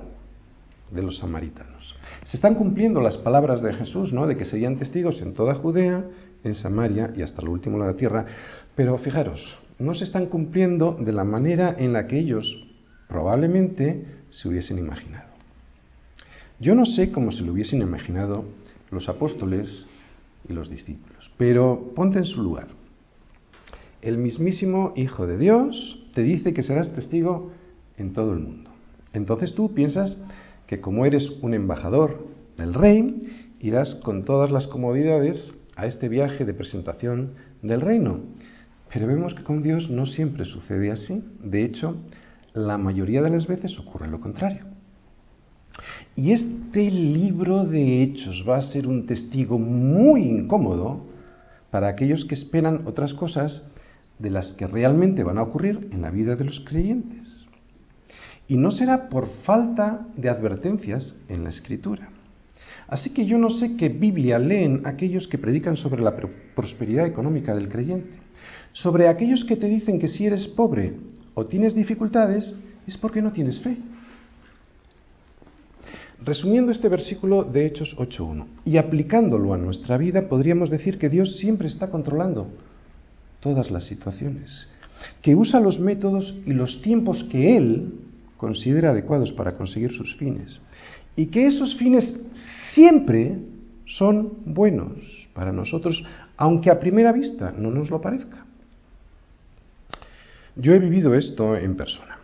de 0.91 1.01
los 1.01 1.17
samaritanos. 1.17 1.95
Se 2.23 2.37
están 2.37 2.55
cumpliendo 2.55 3.01
las 3.01 3.17
palabras 3.17 3.61
de 3.61 3.73
Jesús, 3.73 4.13
¿no? 4.13 4.27
De 4.27 4.37
que 4.37 4.45
serían 4.45 4.77
testigos 4.77 5.21
en 5.21 5.33
toda 5.33 5.55
Judea, 5.55 6.03
en 6.43 6.53
Samaria 6.53 7.11
y 7.15 7.21
hasta 7.21 7.41
lo 7.41 7.51
último 7.51 7.79
de 7.79 7.91
la 7.91 7.97
tierra. 7.97 8.25
Pero 8.75 8.97
fijaros, 8.97 9.41
no 9.79 9.95
se 9.95 10.03
están 10.03 10.27
cumpliendo 10.27 10.97
de 10.99 11.11
la 11.11 11.23
manera 11.23 11.75
en 11.77 11.93
la 11.93 12.07
que 12.07 12.19
ellos 12.19 12.67
probablemente 13.07 14.05
se 14.29 14.47
hubiesen 14.47 14.77
imaginado. 14.77 15.29
Yo 16.59 16.75
no 16.75 16.85
sé 16.85 17.11
cómo 17.11 17.31
se 17.31 17.43
lo 17.43 17.53
hubiesen 17.53 17.81
imaginado 17.81 18.45
los 18.91 19.09
apóstoles 19.09 19.85
y 20.47 20.53
los 20.53 20.69
discípulos, 20.69 21.31
pero 21.37 21.91
ponte 21.95 22.19
en 22.19 22.25
su 22.25 22.41
lugar. 22.41 22.67
El 24.01 24.17
mismísimo 24.17 24.93
Hijo 24.95 25.27
de 25.27 25.37
Dios 25.37 26.03
te 26.13 26.23
dice 26.23 26.53
que 26.53 26.63
serás 26.63 26.93
testigo 26.93 27.51
en 27.97 28.13
todo 28.13 28.33
el 28.33 28.39
mundo. 28.39 28.69
Entonces 29.13 29.53
tú 29.55 29.73
piensas 29.73 30.17
que 30.67 30.81
como 30.81 31.05
eres 31.05 31.29
un 31.41 31.53
embajador 31.53 32.27
del 32.57 32.73
rey, 32.73 33.19
irás 33.59 33.95
con 33.95 34.25
todas 34.25 34.51
las 34.51 34.67
comodidades 34.67 35.53
a 35.75 35.85
este 35.85 36.09
viaje 36.09 36.45
de 36.45 36.53
presentación 36.53 37.33
del 37.61 37.81
reino. 37.81 38.21
Pero 38.93 39.07
vemos 39.07 39.33
que 39.33 39.43
con 39.43 39.63
Dios 39.63 39.89
no 39.89 40.05
siempre 40.05 40.45
sucede 40.45 40.91
así. 40.91 41.23
De 41.41 41.63
hecho, 41.63 41.95
la 42.53 42.77
mayoría 42.77 43.21
de 43.21 43.29
las 43.29 43.47
veces 43.47 43.77
ocurre 43.79 44.07
lo 44.07 44.19
contrario. 44.19 44.65
Y 46.15 46.33
este 46.33 46.91
libro 46.91 47.65
de 47.65 48.03
hechos 48.03 48.45
va 48.47 48.57
a 48.57 48.61
ser 48.61 48.87
un 48.87 49.05
testigo 49.05 49.57
muy 49.57 50.23
incómodo 50.23 51.05
para 51.69 51.87
aquellos 51.87 52.25
que 52.25 52.35
esperan 52.35 52.85
otras 52.85 53.13
cosas 53.13 53.63
de 54.19 54.29
las 54.29 54.53
que 54.53 54.67
realmente 54.67 55.23
van 55.23 55.37
a 55.37 55.43
ocurrir 55.43 55.89
en 55.91 56.01
la 56.01 56.11
vida 56.11 56.35
de 56.35 56.43
los 56.43 56.59
creyentes. 56.59 57.45
Y 58.47 58.57
no 58.57 58.71
será 58.71 59.07
por 59.09 59.29
falta 59.43 60.05
de 60.17 60.29
advertencias 60.29 61.15
en 61.29 61.45
la 61.45 61.49
escritura. 61.49 62.10
Así 62.91 63.11
que 63.11 63.25
yo 63.25 63.37
no 63.37 63.49
sé 63.49 63.77
qué 63.77 63.87
Biblia 63.87 64.37
leen 64.37 64.81
aquellos 64.83 65.25
que 65.25 65.37
predican 65.37 65.77
sobre 65.77 66.03
la 66.03 66.13
prosperidad 66.53 67.07
económica 67.07 67.55
del 67.55 67.69
creyente, 67.69 68.19
sobre 68.73 69.07
aquellos 69.07 69.45
que 69.45 69.55
te 69.55 69.67
dicen 69.67 69.97
que 69.97 70.09
si 70.09 70.25
eres 70.25 70.45
pobre 70.49 70.93
o 71.33 71.45
tienes 71.45 71.73
dificultades 71.73 72.53
es 72.85 72.97
porque 72.97 73.21
no 73.21 73.31
tienes 73.31 73.61
fe. 73.61 73.77
Resumiendo 76.21 76.73
este 76.73 76.89
versículo 76.89 77.45
de 77.45 77.65
Hechos 77.65 77.95
8.1 77.97 78.45
y 78.65 78.75
aplicándolo 78.75 79.53
a 79.53 79.57
nuestra 79.57 79.97
vida, 79.97 80.27
podríamos 80.27 80.69
decir 80.69 80.99
que 80.99 81.07
Dios 81.07 81.37
siempre 81.37 81.69
está 81.69 81.89
controlando 81.89 82.49
todas 83.39 83.71
las 83.71 83.85
situaciones, 83.85 84.67
que 85.21 85.33
usa 85.33 85.61
los 85.61 85.79
métodos 85.79 86.35
y 86.45 86.51
los 86.51 86.81
tiempos 86.81 87.23
que 87.31 87.55
Él 87.55 87.93
considera 88.35 88.89
adecuados 88.89 89.31
para 89.31 89.55
conseguir 89.55 89.93
sus 89.93 90.17
fines, 90.17 90.59
y 91.15 91.27
que 91.27 91.47
esos 91.47 91.75
fines 91.75 92.13
siempre 92.73 93.37
son 93.85 94.33
buenos 94.45 94.91
para 95.33 95.51
nosotros, 95.51 96.03
aunque 96.37 96.69
a 96.69 96.79
primera 96.79 97.11
vista 97.11 97.53
no 97.57 97.71
nos 97.71 97.89
lo 97.89 98.01
parezca. 98.01 98.45
Yo 100.55 100.73
he 100.73 100.79
vivido 100.79 101.13
esto 101.13 101.55
en 101.55 101.75
persona. 101.75 102.19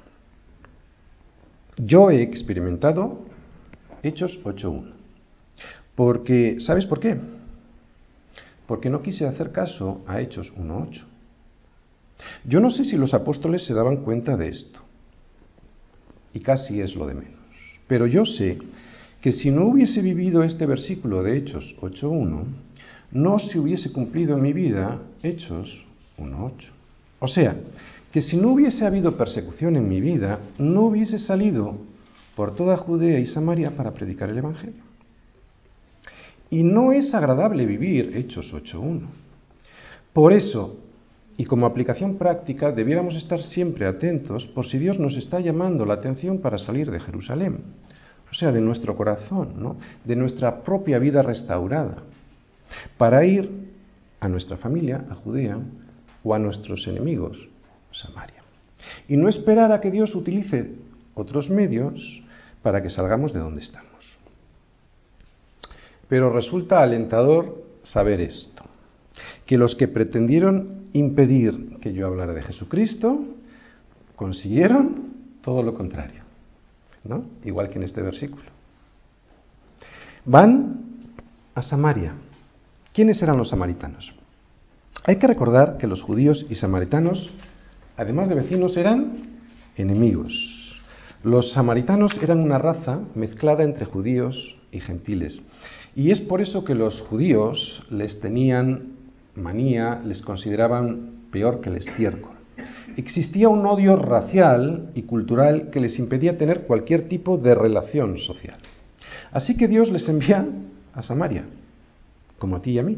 Yo 1.78 2.10
he 2.10 2.22
experimentado 2.22 3.26
Hechos 4.04 4.40
8.1. 4.44 4.92
Porque, 5.96 6.58
¿sabes 6.60 6.86
por 6.86 7.00
qué? 7.00 7.18
Porque 8.68 8.90
no 8.90 9.02
quise 9.02 9.26
hacer 9.26 9.52
caso 9.52 10.02
a 10.08 10.22
Hechos 10.22 10.54
1.8. 10.56 11.04
Yo 12.46 12.60
no 12.60 12.72
sé 12.72 12.84
si 12.84 12.98
los 12.98 13.14
apóstoles 13.14 13.66
se 13.66 13.74
daban 13.74 13.98
cuenta 13.98 14.36
de 14.38 14.50
esto. 14.50 14.80
Y 16.34 16.40
casi 16.40 16.82
es 16.82 16.96
lo 16.96 17.08
de 17.08 17.16
menos. 17.16 17.47
Pero 17.88 18.08
yo 18.08 18.26
sé 18.26 18.58
que 19.22 19.32
si 19.32 19.50
no 19.50 19.66
hubiese 19.66 20.02
vivido 20.02 20.44
este 20.44 20.66
versículo 20.66 21.24
de 21.24 21.38
Hechos 21.38 21.76
8.1, 21.82 22.44
no 23.12 23.40
se 23.40 23.60
hubiese 23.60 23.92
cumplido 23.92 24.36
en 24.36 24.42
mi 24.42 24.54
vida 24.54 25.02
Hechos 25.24 25.86
1.8. 26.18 26.52
O 27.20 27.28
sea, 27.28 27.56
que 28.12 28.22
si 28.22 28.38
no 28.38 28.50
hubiese 28.50 28.86
habido 28.86 29.18
persecución 29.18 29.76
en 29.76 29.88
mi 29.88 30.02
vida, 30.02 30.40
no 30.58 30.84
hubiese 30.84 31.20
salido 31.20 31.78
por 32.36 32.56
toda 32.56 32.78
Judea 32.78 33.20
y 33.20 33.26
Samaria 33.26 33.76
para 33.76 33.92
predicar 33.92 34.30
el 34.30 34.38
Evangelio. 34.38 34.84
Y 36.50 36.64
no 36.64 36.92
es 36.92 37.14
agradable 37.14 37.66
vivir 37.66 38.16
Hechos 38.16 38.54
8.1. 38.54 39.02
Por 40.14 40.34
eso, 40.34 40.78
y 41.38 41.46
como 41.46 41.66
aplicación 41.66 42.18
práctica, 42.18 42.72
debiéramos 42.72 43.16
estar 43.16 43.40
siempre 43.42 43.86
atentos 43.86 44.48
por 44.48 44.66
si 44.66 44.80
Dios 44.80 45.00
nos 45.00 45.16
está 45.16 45.40
llamando 45.40 45.86
la 45.86 45.94
atención 45.94 46.40
para 46.40 46.58
salir 46.58 46.90
de 46.90 47.00
Jerusalén 47.00 47.60
o 48.32 48.36
sea, 48.36 48.52
de 48.52 48.62
nuestro 48.62 48.96
corazón, 48.96 49.54
¿no? 49.58 49.78
de 50.04 50.16
nuestra 50.16 50.64
propia 50.64 51.00
vida 51.00 51.22
restaurada, 51.22 52.04
para 52.98 53.26
ir 53.26 53.50
a 54.20 54.28
nuestra 54.28 54.58
familia, 54.58 55.06
a 55.10 55.16
Judea, 55.16 55.60
o 56.24 56.34
a 56.34 56.40
nuestros 56.40 56.86
enemigos, 56.88 57.48
Samaria. 57.92 58.44
Y 59.08 59.16
no 59.16 59.30
esperar 59.30 59.72
a 59.72 59.80
que 59.80 59.92
Dios 59.92 60.14
utilice 60.14 60.74
otros 61.14 61.50
medios 61.50 62.22
para 62.62 62.82
que 62.82 62.90
salgamos 62.90 63.34
de 63.34 63.40
donde 63.40 63.62
estamos. 63.62 63.88
Pero 66.10 66.32
resulta 66.32 66.82
alentador 66.82 67.64
saber 67.84 68.20
esto, 68.20 68.64
que 69.46 69.58
los 69.58 69.76
que 69.76 69.88
pretendieron 69.88 70.87
impedir 70.98 71.78
que 71.82 71.94
yo 71.94 72.08
hablara 72.08 72.34
de 72.34 72.42
Jesucristo, 72.42 73.26
consiguieron 74.16 75.14
todo 75.42 75.64
lo 75.64 75.74
contrario, 75.74 76.24
¿no? 77.06 77.26
Igual 77.44 77.70
que 77.70 77.78
en 77.78 77.84
este 77.84 78.02
versículo. 78.02 78.46
Van 80.26 80.82
a 81.56 81.62
Samaria. 81.62 82.14
¿Quiénes 82.94 83.22
eran 83.22 83.38
los 83.38 83.50
samaritanos? 83.50 84.14
Hay 85.06 85.18
que 85.18 85.28
recordar 85.28 85.78
que 85.78 85.88
los 85.88 86.02
judíos 86.02 86.46
y 86.50 86.56
samaritanos, 86.56 87.32
además 87.96 88.28
de 88.28 88.36
vecinos, 88.36 88.76
eran 88.76 89.14
enemigos. 89.78 90.34
Los 91.24 91.54
samaritanos 91.54 92.18
eran 92.22 92.40
una 92.40 92.58
raza 92.58 93.00
mezclada 93.16 93.64
entre 93.64 93.86
judíos 93.86 94.56
y 94.72 94.80
gentiles. 94.80 95.40
Y 95.96 96.12
es 96.12 96.20
por 96.22 96.42
eso 96.42 96.64
que 96.64 96.76
los 96.76 97.02
judíos 97.02 97.84
les 97.90 98.20
tenían 98.20 98.97
manía, 99.38 100.02
les 100.04 100.22
consideraban 100.22 101.30
peor 101.32 101.62
que 101.62 101.70
el 101.70 101.78
estiércol. 101.78 102.36
Existía 102.98 103.48
un 103.50 103.66
odio 103.66 103.96
racial 103.96 104.90
y 104.96 105.04
cultural 105.04 105.70
que 105.70 105.80
les 105.80 106.00
impedía 106.00 106.38
tener 106.38 106.62
cualquier 106.62 107.08
tipo 107.08 107.38
de 107.38 107.54
relación 107.54 108.18
social. 108.18 108.58
Así 109.32 109.56
que 109.56 109.68
Dios 109.68 109.92
les 109.92 110.10
envía 110.10 110.46
a 110.94 111.04
Samaria, 111.04 111.46
como 112.40 112.56
a 112.56 112.62
ti 112.62 112.72
y 112.72 112.80
a 112.80 112.84
mí. 112.84 112.98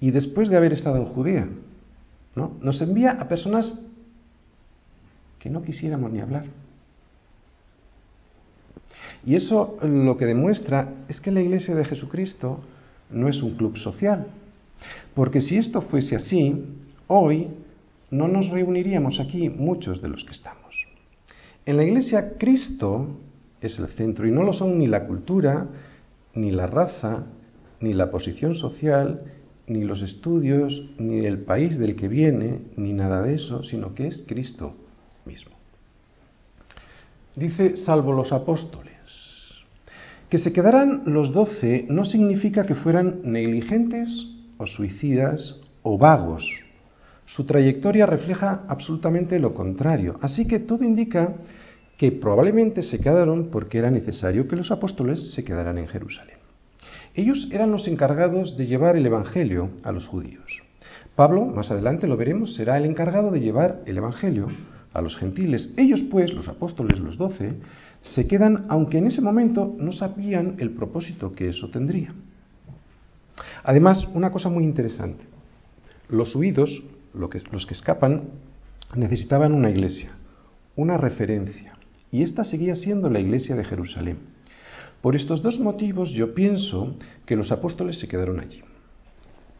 Y 0.00 0.10
después 0.10 0.48
de 0.48 0.56
haber 0.56 0.72
estado 0.72 0.96
en 0.96 1.06
Judea, 1.06 1.48
¿no? 2.34 2.56
nos 2.60 2.80
envía 2.82 3.12
a 3.12 3.28
personas 3.28 3.72
que 5.38 5.48
no 5.48 5.62
quisiéramos 5.62 6.12
ni 6.12 6.20
hablar. 6.20 6.44
Y 9.24 9.34
eso 9.34 9.78
lo 9.82 10.16
que 10.16 10.26
demuestra 10.26 10.92
es 11.08 11.20
que 11.20 11.30
la 11.30 11.40
iglesia 11.40 11.74
de 11.74 11.84
Jesucristo 11.84 12.60
no 13.10 13.28
es 13.28 13.42
un 13.42 13.56
club 13.56 13.76
social. 13.76 14.26
Porque 15.14 15.40
si 15.40 15.56
esto 15.56 15.82
fuese 15.82 16.16
así, 16.16 16.64
hoy 17.06 17.48
no 18.10 18.28
nos 18.28 18.48
reuniríamos 18.48 19.20
aquí 19.20 19.48
muchos 19.48 20.02
de 20.02 20.08
los 20.08 20.24
que 20.24 20.32
estamos. 20.32 20.86
En 21.66 21.76
la 21.76 21.84
iglesia 21.84 22.36
Cristo 22.38 23.18
es 23.60 23.78
el 23.78 23.88
centro 23.88 24.26
y 24.26 24.30
no 24.30 24.42
lo 24.42 24.52
son 24.52 24.78
ni 24.78 24.86
la 24.86 25.06
cultura, 25.06 25.68
ni 26.34 26.50
la 26.50 26.66
raza, 26.66 27.26
ni 27.80 27.92
la 27.92 28.10
posición 28.10 28.54
social, 28.54 29.20
ni 29.66 29.84
los 29.84 30.02
estudios, 30.02 30.90
ni 30.98 31.24
el 31.24 31.40
país 31.40 31.78
del 31.78 31.96
que 31.96 32.08
viene, 32.08 32.62
ni 32.76 32.92
nada 32.92 33.22
de 33.22 33.34
eso, 33.34 33.62
sino 33.62 33.94
que 33.94 34.08
es 34.08 34.24
Cristo 34.26 34.74
mismo. 35.24 35.52
Dice, 37.36 37.76
salvo 37.76 38.12
los 38.12 38.32
apóstoles. 38.32 38.90
Que 40.28 40.38
se 40.38 40.52
quedaran 40.52 41.02
los 41.06 41.32
doce 41.32 41.86
no 41.88 42.04
significa 42.04 42.66
que 42.66 42.74
fueran 42.74 43.20
negligentes 43.24 44.29
o 44.60 44.66
suicidas 44.66 45.60
o 45.82 45.98
vagos. 45.98 46.44
Su 47.26 47.44
trayectoria 47.44 48.06
refleja 48.06 48.64
absolutamente 48.68 49.38
lo 49.38 49.54
contrario. 49.54 50.18
Así 50.20 50.46
que 50.46 50.58
todo 50.58 50.84
indica 50.84 51.34
que 51.96 52.12
probablemente 52.12 52.82
se 52.82 52.98
quedaron 52.98 53.48
porque 53.50 53.78
era 53.78 53.90
necesario 53.90 54.46
que 54.46 54.56
los 54.56 54.70
apóstoles 54.70 55.32
se 55.32 55.44
quedaran 55.44 55.78
en 55.78 55.88
Jerusalén. 55.88 56.36
Ellos 57.14 57.48
eran 57.50 57.72
los 57.72 57.88
encargados 57.88 58.56
de 58.56 58.66
llevar 58.66 58.96
el 58.96 59.06
Evangelio 59.06 59.70
a 59.82 59.92
los 59.92 60.06
judíos. 60.06 60.62
Pablo, 61.16 61.44
más 61.44 61.70
adelante 61.70 62.06
lo 62.06 62.16
veremos, 62.16 62.54
será 62.54 62.78
el 62.78 62.84
encargado 62.84 63.30
de 63.30 63.40
llevar 63.40 63.82
el 63.86 63.98
Evangelio 63.98 64.48
a 64.92 65.02
los 65.02 65.16
gentiles. 65.16 65.72
Ellos, 65.76 66.02
pues, 66.10 66.32
los 66.32 66.48
apóstoles, 66.48 66.98
los 67.00 67.16
doce, 67.16 67.54
se 68.02 68.26
quedan, 68.26 68.66
aunque 68.68 68.98
en 68.98 69.06
ese 69.06 69.20
momento 69.20 69.74
no 69.78 69.92
sabían 69.92 70.56
el 70.58 70.70
propósito 70.70 71.32
que 71.32 71.48
eso 71.48 71.68
tendría. 71.68 72.14
Además, 73.62 74.06
una 74.14 74.30
cosa 74.30 74.48
muy 74.48 74.64
interesante, 74.64 75.24
los 76.08 76.34
huidos, 76.34 76.82
los 77.14 77.66
que 77.66 77.74
escapan, 77.74 78.30
necesitaban 78.94 79.52
una 79.52 79.70
iglesia, 79.70 80.12
una 80.76 80.96
referencia, 80.96 81.74
y 82.10 82.22
esta 82.22 82.44
seguía 82.44 82.74
siendo 82.74 83.08
la 83.08 83.20
iglesia 83.20 83.54
de 83.56 83.64
Jerusalén. 83.64 84.18
Por 85.00 85.16
estos 85.16 85.42
dos 85.42 85.58
motivos 85.58 86.10
yo 86.10 86.34
pienso 86.34 86.96
que 87.24 87.36
los 87.36 87.52
apóstoles 87.52 87.98
se 87.98 88.08
quedaron 88.08 88.40
allí. 88.40 88.62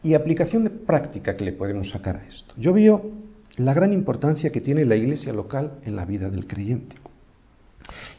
Y 0.03 0.13
aplicación 0.13 0.63
de 0.63 0.69
práctica 0.69 1.35
que 1.35 1.45
le 1.45 1.53
podemos 1.53 1.89
sacar 1.89 2.17
a 2.17 2.27
esto. 2.27 2.53
Yo 2.57 2.73
veo 2.73 3.11
la 3.57 3.73
gran 3.73 3.93
importancia 3.93 4.51
que 4.51 4.61
tiene 4.61 4.85
la 4.85 4.95
iglesia 4.95 5.33
local 5.33 5.79
en 5.83 5.95
la 5.95 6.05
vida 6.05 6.29
del 6.29 6.47
creyente. 6.47 6.95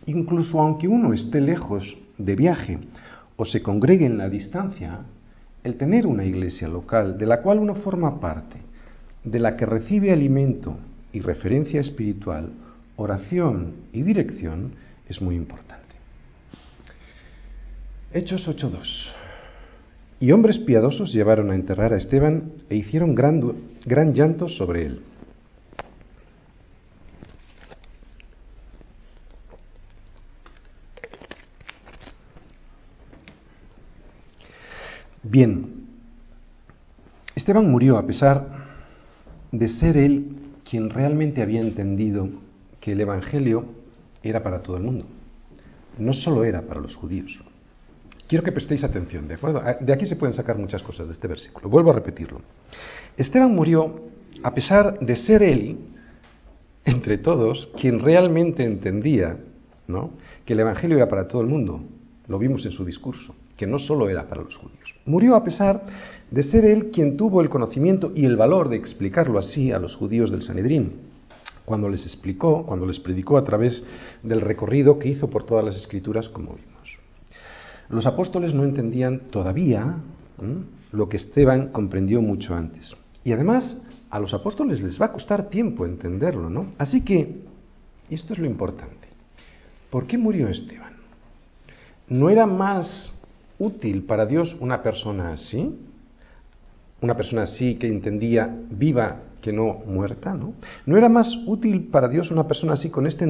Incluso 0.07 0.61
aunque 0.61 0.89
uno 0.89 1.13
esté 1.13 1.41
lejos 1.41 1.97
de 2.19 2.37
viaje 2.37 2.79
o 3.37 3.45
se 3.45 3.63
congregue 3.63 4.07
en 4.07 4.19
la 4.19 4.29
distancia, 4.29 5.01
el 5.65 5.77
tener 5.77 6.07
una 6.07 6.25
iglesia 6.25 6.69
local 6.69 7.19
de 7.19 7.27
la 7.27 7.41
cual 7.41 7.59
uno 7.59 7.75
forma 7.75 8.21
parte, 8.21 8.57
de 9.25 9.39
la 9.39 9.57
que 9.57 9.67
recibe 9.67 10.13
alimento 10.13 10.77
y 11.13 11.21
referencia 11.21 11.81
espiritual, 11.81 12.51
oración 12.97 13.75
y 13.93 14.03
dirección, 14.03 14.73
es 15.09 15.21
muy 15.21 15.37
importante. 15.37 15.83
Hechos 18.13 18.47
8.2. 18.49 19.09
Y 20.21 20.33
hombres 20.33 20.59
piadosos 20.59 21.13
llevaron 21.13 21.51
a 21.51 21.55
enterrar 21.55 21.93
a 21.93 21.97
Esteban 21.97 22.53
e 22.69 22.77
hicieron 22.77 23.15
gran, 23.15 23.55
gran 23.85 24.15
llanto 24.15 24.49
sobre 24.49 24.83
él. 24.83 25.01
Bien, 35.33 35.65
Esteban 37.35 37.71
murió 37.71 37.97
a 37.97 38.07
pesar 38.07 38.47
de 39.51 39.67
ser 39.71 39.97
él 39.97 40.37
quien 40.69 40.91
realmente 40.91 41.41
había 41.41 41.63
entendido 41.63 42.29
que 42.83 42.93
el 42.93 43.01
Evangelio 43.01 43.65
era 44.23 44.43
para 44.43 44.63
todo 44.63 44.77
el 44.77 44.83
mundo, 44.83 45.07
no 45.97 46.13
solo 46.13 46.45
era 46.45 46.61
para 46.61 46.83
los 46.83 46.95
judíos. 46.97 47.41
Quiero 48.29 48.45
que 48.45 48.53
prestéis 48.53 48.85
atención, 48.85 49.27
¿de 49.27 49.37
acuerdo? 49.37 49.63
Ah, 49.65 49.79
de 49.81 49.95
aquí 49.95 50.05
se 50.05 50.17
pueden 50.17 50.35
sacar 50.35 50.59
muchas 50.59 50.83
cosas 50.83 51.07
de 51.07 51.15
este 51.15 51.29
versículo. 51.29 51.71
Vuelvo 51.71 51.93
a 51.93 51.95
repetirlo. 51.95 52.43
Esteban 53.17 53.55
murió 53.55 54.03
a 54.43 54.53
pesar 54.53 55.01
de 55.01 55.17
ser 55.17 55.43
él, 55.43 55.79
entre 56.85 57.17
todos, 57.17 57.71
quien 57.81 58.01
realmente 58.01 58.65
entendía 58.65 59.39
¿no? 59.89 60.11
que 60.45 60.53
el 60.53 60.61
Evangelio 60.61 60.99
era 60.99 61.09
para 61.09 61.27
todo 61.27 61.41
el 61.41 61.49
mundo. 61.49 61.81
Lo 62.29 62.39
vimos 62.39 62.67
en 62.67 62.73
su 62.73 62.85
discurso 62.85 63.35
que 63.57 63.67
no 63.67 63.79
solo 63.79 64.09
era 64.09 64.29
para 64.29 64.43
los 64.43 64.57
judíos. 64.57 64.95
Murió 65.05 65.35
a 65.35 65.45
pesar 65.45 65.83
de 66.31 66.43
ser 66.43 66.65
él 66.65 66.91
quien 66.91 67.17
tuvo 67.17 67.41
el 67.41 67.49
conocimiento 67.49 68.13
y 68.15 68.25
el 68.25 68.37
valor 68.37 68.69
de 68.69 68.77
explicarlo 68.77 69.39
así 69.39 69.73
a 69.73 69.79
los 69.79 69.97
judíos 69.97 70.31
del 70.31 70.43
Sanedrín, 70.43 70.93
cuando 71.65 71.89
les 71.89 72.05
explicó, 72.07 72.65
cuando 72.67 72.87
les 72.87 72.99
predicó 72.99 73.37
a 73.37 73.45
través 73.45 73.83
del 74.23 74.41
recorrido 74.41 74.99
que 74.99 75.09
hizo 75.09 75.29
por 75.29 75.45
todas 75.45 75.65
las 75.65 75.77
escrituras, 75.77 76.29
como 76.29 76.55
vimos. 76.55 76.99
Los 77.89 78.07
apóstoles 78.07 78.55
no 78.55 78.65
entendían 78.65 79.31
todavía 79.31 79.97
lo 80.93 81.09
que 81.09 81.19
Esteban 81.19 81.69
comprendió 81.69 82.23
mucho 82.23 82.55
antes. 82.55 82.97
Y 83.23 83.33
además, 83.33 83.81
a 84.11 84.19
los 84.19 84.35
apóstoles 84.35 84.81
les 84.81 85.01
va 85.01 85.07
a 85.07 85.13
costar 85.13 85.49
tiempo 85.49 85.87
entenderlo, 85.87 86.51
¿no? 86.51 86.69
Así 86.79 87.03
que, 87.03 87.43
esto 88.11 88.33
es 88.33 88.39
lo 88.39 88.47
importante. 88.47 89.09
¿Por 89.91 90.07
qué 90.07 90.19
murió 90.19 90.49
Esteban? 90.49 90.95
¿No 92.09 92.29
era 92.29 92.47
más 92.47 93.13
útil 93.63 94.05
para 94.05 94.27
Dios 94.27 94.57
una 94.61 94.83
persona 94.83 95.33
así? 95.33 95.79
Una 97.01 97.17
persona 97.17 97.43
así 97.43 97.77
que 97.77 97.87
entendía 97.87 98.49
viva 98.71 99.23
que 99.41 99.53
no 99.53 99.83
muerta, 99.87 100.35
¿no? 100.35 100.55
¿No 100.87 100.97
era 100.97 101.09
más 101.09 101.29
útil 101.47 101.89
para 101.91 102.09
Dios 102.09 102.31
una 102.31 102.47
persona 102.47 102.75
así 102.75 102.91
con 102.91 103.07
este, 103.07 103.25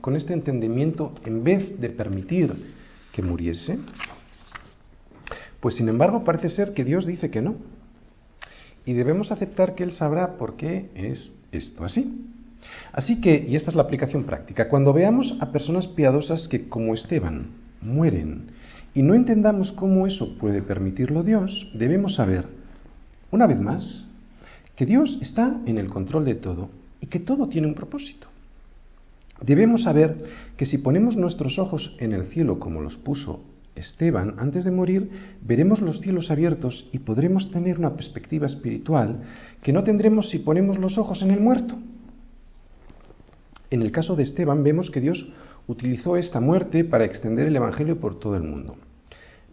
con 0.00 0.16
este 0.16 0.32
entendimiento 0.32 1.12
en 1.24 1.44
vez 1.44 1.80
de 1.80 1.90
permitir 1.90 2.54
que 3.12 3.22
muriese? 3.22 3.78
Pues 5.60 5.76
sin 5.76 5.88
embargo 5.88 6.24
parece 6.24 6.48
ser 6.48 6.72
que 6.74 6.84
Dios 6.84 7.06
dice 7.06 7.30
que 7.30 7.42
no. 7.42 7.56
Y 8.84 8.94
debemos 8.94 9.30
aceptar 9.30 9.74
que 9.74 9.84
Él 9.84 9.92
sabrá 9.92 10.36
por 10.36 10.56
qué 10.56 10.90
es 10.94 11.34
esto 11.52 11.84
así. 11.84 12.26
Así 12.92 13.20
que, 13.20 13.44
y 13.48 13.56
esta 13.56 13.70
es 13.70 13.76
la 13.76 13.82
aplicación 13.82 14.24
práctica, 14.24 14.68
cuando 14.68 14.92
veamos 14.92 15.36
a 15.40 15.52
personas 15.52 15.86
piadosas 15.86 16.48
que 16.48 16.68
como 16.68 16.94
Esteban 16.94 17.48
mueren 17.80 18.50
y 18.94 19.02
no 19.02 19.14
entendamos 19.14 19.72
cómo 19.72 20.06
eso 20.06 20.36
puede 20.38 20.62
permitirlo 20.62 21.22
Dios, 21.22 21.70
debemos 21.74 22.16
saber, 22.16 22.46
una 23.30 23.46
vez 23.46 23.60
más, 23.60 24.04
que 24.76 24.86
Dios 24.86 25.18
está 25.20 25.60
en 25.66 25.78
el 25.78 25.88
control 25.88 26.24
de 26.24 26.34
todo 26.34 26.70
y 27.00 27.06
que 27.06 27.20
todo 27.20 27.48
tiene 27.48 27.66
un 27.66 27.74
propósito. 27.74 28.28
Debemos 29.40 29.82
saber 29.82 30.24
que 30.56 30.66
si 30.66 30.78
ponemos 30.78 31.16
nuestros 31.16 31.58
ojos 31.58 31.96
en 31.98 32.12
el 32.12 32.26
cielo 32.26 32.60
como 32.60 32.80
los 32.80 32.96
puso 32.96 33.40
Esteban 33.74 34.34
antes 34.38 34.64
de 34.64 34.70
morir, 34.70 35.10
veremos 35.42 35.80
los 35.80 36.00
cielos 36.00 36.30
abiertos 36.30 36.88
y 36.92 36.98
podremos 36.98 37.50
tener 37.50 37.78
una 37.78 37.94
perspectiva 37.94 38.46
espiritual 38.46 39.22
que 39.62 39.72
no 39.72 39.82
tendremos 39.82 40.28
si 40.30 40.38
ponemos 40.38 40.78
los 40.78 40.98
ojos 40.98 41.22
en 41.22 41.30
el 41.30 41.40
muerto. 41.40 41.76
En 43.70 43.80
el 43.80 43.90
caso 43.90 44.14
de 44.14 44.24
Esteban 44.24 44.62
vemos 44.62 44.90
que 44.90 45.00
Dios 45.00 45.26
utilizó 45.66 46.16
esta 46.16 46.40
muerte 46.40 46.84
para 46.84 47.04
extender 47.04 47.46
el 47.46 47.56
Evangelio 47.56 47.98
por 47.98 48.18
todo 48.18 48.36
el 48.36 48.42
mundo. 48.42 48.76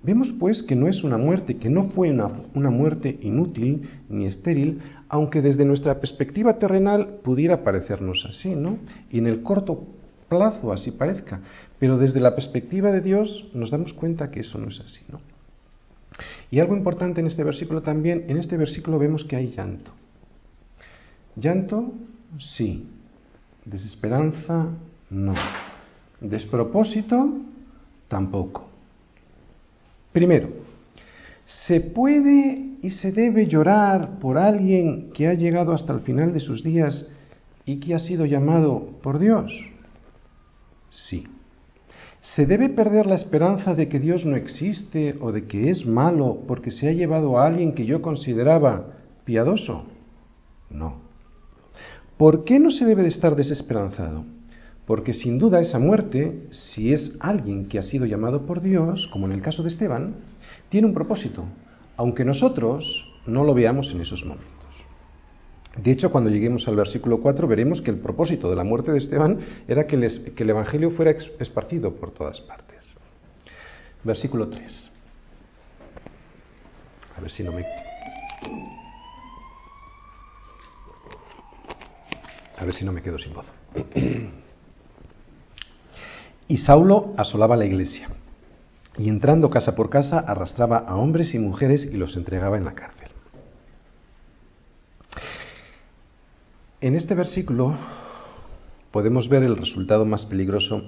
Vemos 0.01 0.33
pues 0.39 0.63
que 0.63 0.75
no 0.75 0.87
es 0.87 1.03
una 1.03 1.17
muerte, 1.17 1.57
que 1.57 1.69
no 1.69 1.89
fue 1.89 2.11
una, 2.11 2.29
una, 2.53 2.69
muerte 2.69 3.19
inútil 3.21 3.89
ni 4.07 4.25
estéril, 4.27 4.79
aunque 5.09 5.41
desde 5.41 5.65
nuestra 5.65 5.99
perspectiva 5.99 6.57
terrenal 6.57 7.19
pudiera 7.21 7.63
parecernos 7.63 8.25
así, 8.25 8.55
¿no? 8.55 8.77
Y 9.11 9.19
en 9.19 9.27
el 9.27 9.43
corto 9.43 9.87
plazo 10.29 10.71
así 10.71 10.91
parezca, 10.91 11.41
pero 11.79 11.97
desde 11.97 12.21
la 12.21 12.33
perspectiva 12.33 12.91
de 12.91 13.01
Dios 13.01 13.49
nos 13.53 13.71
damos 13.71 13.93
cuenta 13.93 14.31
que 14.31 14.39
eso 14.39 14.57
no 14.57 14.69
es 14.69 14.79
así, 14.79 15.01
¿no? 15.09 15.19
Y 16.49 16.59
algo 16.59 16.75
importante 16.75 17.19
en 17.19 17.27
este 17.27 17.43
versículo 17.43 17.81
también, 17.81 18.25
en 18.29 18.37
este 18.37 18.55
versículo 18.55 18.99
vemos 18.99 19.25
que 19.25 19.35
hay 19.35 19.49
llanto. 19.49 19.91
Llanto, 21.35 21.93
sí. 22.39 22.87
Desesperanza, 23.65 24.67
no. 25.09 25.33
Despropósito, 26.21 27.29
tampoco. 28.08 28.67
Primero, 30.12 30.49
¿se 31.45 31.82
puede 31.82 32.77
y 32.82 32.91
se 32.91 33.12
debe 33.12 33.47
llorar 33.47 34.19
por 34.19 34.38
alguien 34.38 35.12
que 35.13 35.27
ha 35.27 35.34
llegado 35.34 35.73
hasta 35.73 35.93
el 35.93 36.01
final 36.01 36.34
de 36.34 36.39
sus 36.39 36.63
días 36.63 37.08
y 37.65 37.79
que 37.79 37.93
ha 37.93 37.99
sido 37.99 38.25
llamado 38.25 38.97
por 39.01 39.19
Dios? 39.19 39.51
Sí. 40.91 41.25
¿Se 42.21 42.45
debe 42.45 42.69
perder 42.69 43.05
la 43.05 43.15
esperanza 43.15 43.75
de 43.75 43.88
que 43.88 43.99
Dios 43.99 44.25
no 44.25 44.36
existe 44.36 45.15
o 45.21 45.32
de 45.32 45.45
que 45.45 45.69
es 45.69 45.86
malo 45.86 46.39
porque 46.47 46.71
se 46.71 46.89
ha 46.89 46.91
llevado 46.91 47.39
a 47.39 47.47
alguien 47.47 47.73
que 47.73 47.86
yo 47.86 48.01
consideraba 48.01 48.88
piadoso? 49.23 49.86
No. 50.69 50.95
¿Por 52.17 52.43
qué 52.43 52.60
no 52.60 52.71
se 52.71 52.86
debe 52.86 53.03
de 53.03 53.10
estar 53.10 53.36
desesperanzado? 53.36 54.25
Porque 54.89 55.13
sin 55.13 55.38
duda 55.38 55.62
esa 55.62 55.78
muerte, 55.78 56.47
si 56.49 56.91
es 56.91 57.15
alguien 57.19 57.67
que 57.67 57.78
ha 57.78 57.84
sido 57.84 58.08
llamado 58.08 58.47
por 58.47 58.60
Dios, 58.60 59.08
como 59.13 59.28
en 59.28 59.34
el 59.34 59.41
caso 59.43 59.62
de 59.62 59.69
Esteban, 59.69 60.15
tiene 60.69 60.88
un 60.88 60.95
propósito, 60.95 61.45
aunque 61.95 62.25
nosotros 62.25 63.08
no 63.28 63.43
lo 63.43 63.54
veamos 63.54 63.91
en 63.91 64.02
esos 64.02 64.25
momentos. 64.25 64.58
De 65.78 65.91
hecho, 65.91 66.12
cuando 66.12 66.32
lleguemos 66.32 66.67
al 66.67 66.75
versículo 66.75 67.21
4 67.21 67.47
veremos 67.47 67.84
que 67.84 67.91
el 67.91 67.99
propósito 67.99 68.49
de 68.49 68.56
la 68.56 68.63
muerte 68.63 68.91
de 68.91 68.97
Esteban 68.97 69.38
era 69.67 69.86
que, 69.86 69.95
el 69.95 70.49
Evangelio 70.49 70.89
fuera 70.89 71.12
esparcido 71.12 71.93
por 71.93 72.10
todas 72.10 72.41
partes. 72.41 72.84
Versículo 74.04 74.49
3. 74.49 74.89
A 77.15 77.21
ver 77.21 77.30
si 77.30 77.43
no 77.43 77.52
me... 77.52 77.63
A 82.58 82.65
ver 82.65 82.73
si 82.73 82.84
no 82.84 82.91
me 82.91 83.04
quedo 83.04 83.19
sin 83.19 83.36
voz. 83.36 83.45
Y 86.49 86.57
Saulo 86.57 87.13
asolaba 87.15 87.55
la 87.55 87.67
iglesia, 87.67 88.09
y 88.97 89.07
entrando 89.07 89.51
casa 89.51 89.75
por 89.75 89.91
casa 89.91 90.17
arrastraba 90.17 90.79
a 90.79 90.95
hombres 90.95 91.35
y 91.35 91.39
mujeres 91.39 91.85
y 91.85 91.95
los 91.95 92.17
entregaba 92.17 92.57
en 92.57 92.65
la 92.65 92.73
cárcel. 92.73 93.07
En 96.81 96.95
este 96.95 97.13
versículo 97.13 97.75
podemos 98.89 99.29
ver 99.29 99.43
el 99.43 99.57
resultado 99.57 100.05
más 100.05 100.25
peligroso 100.25 100.81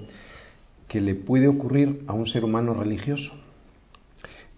que 0.88 1.00
le 1.00 1.14
puede 1.14 1.46
ocurrir 1.46 2.02
a 2.08 2.12
un 2.12 2.26
ser 2.26 2.44
humano 2.44 2.74
religioso. 2.74 3.32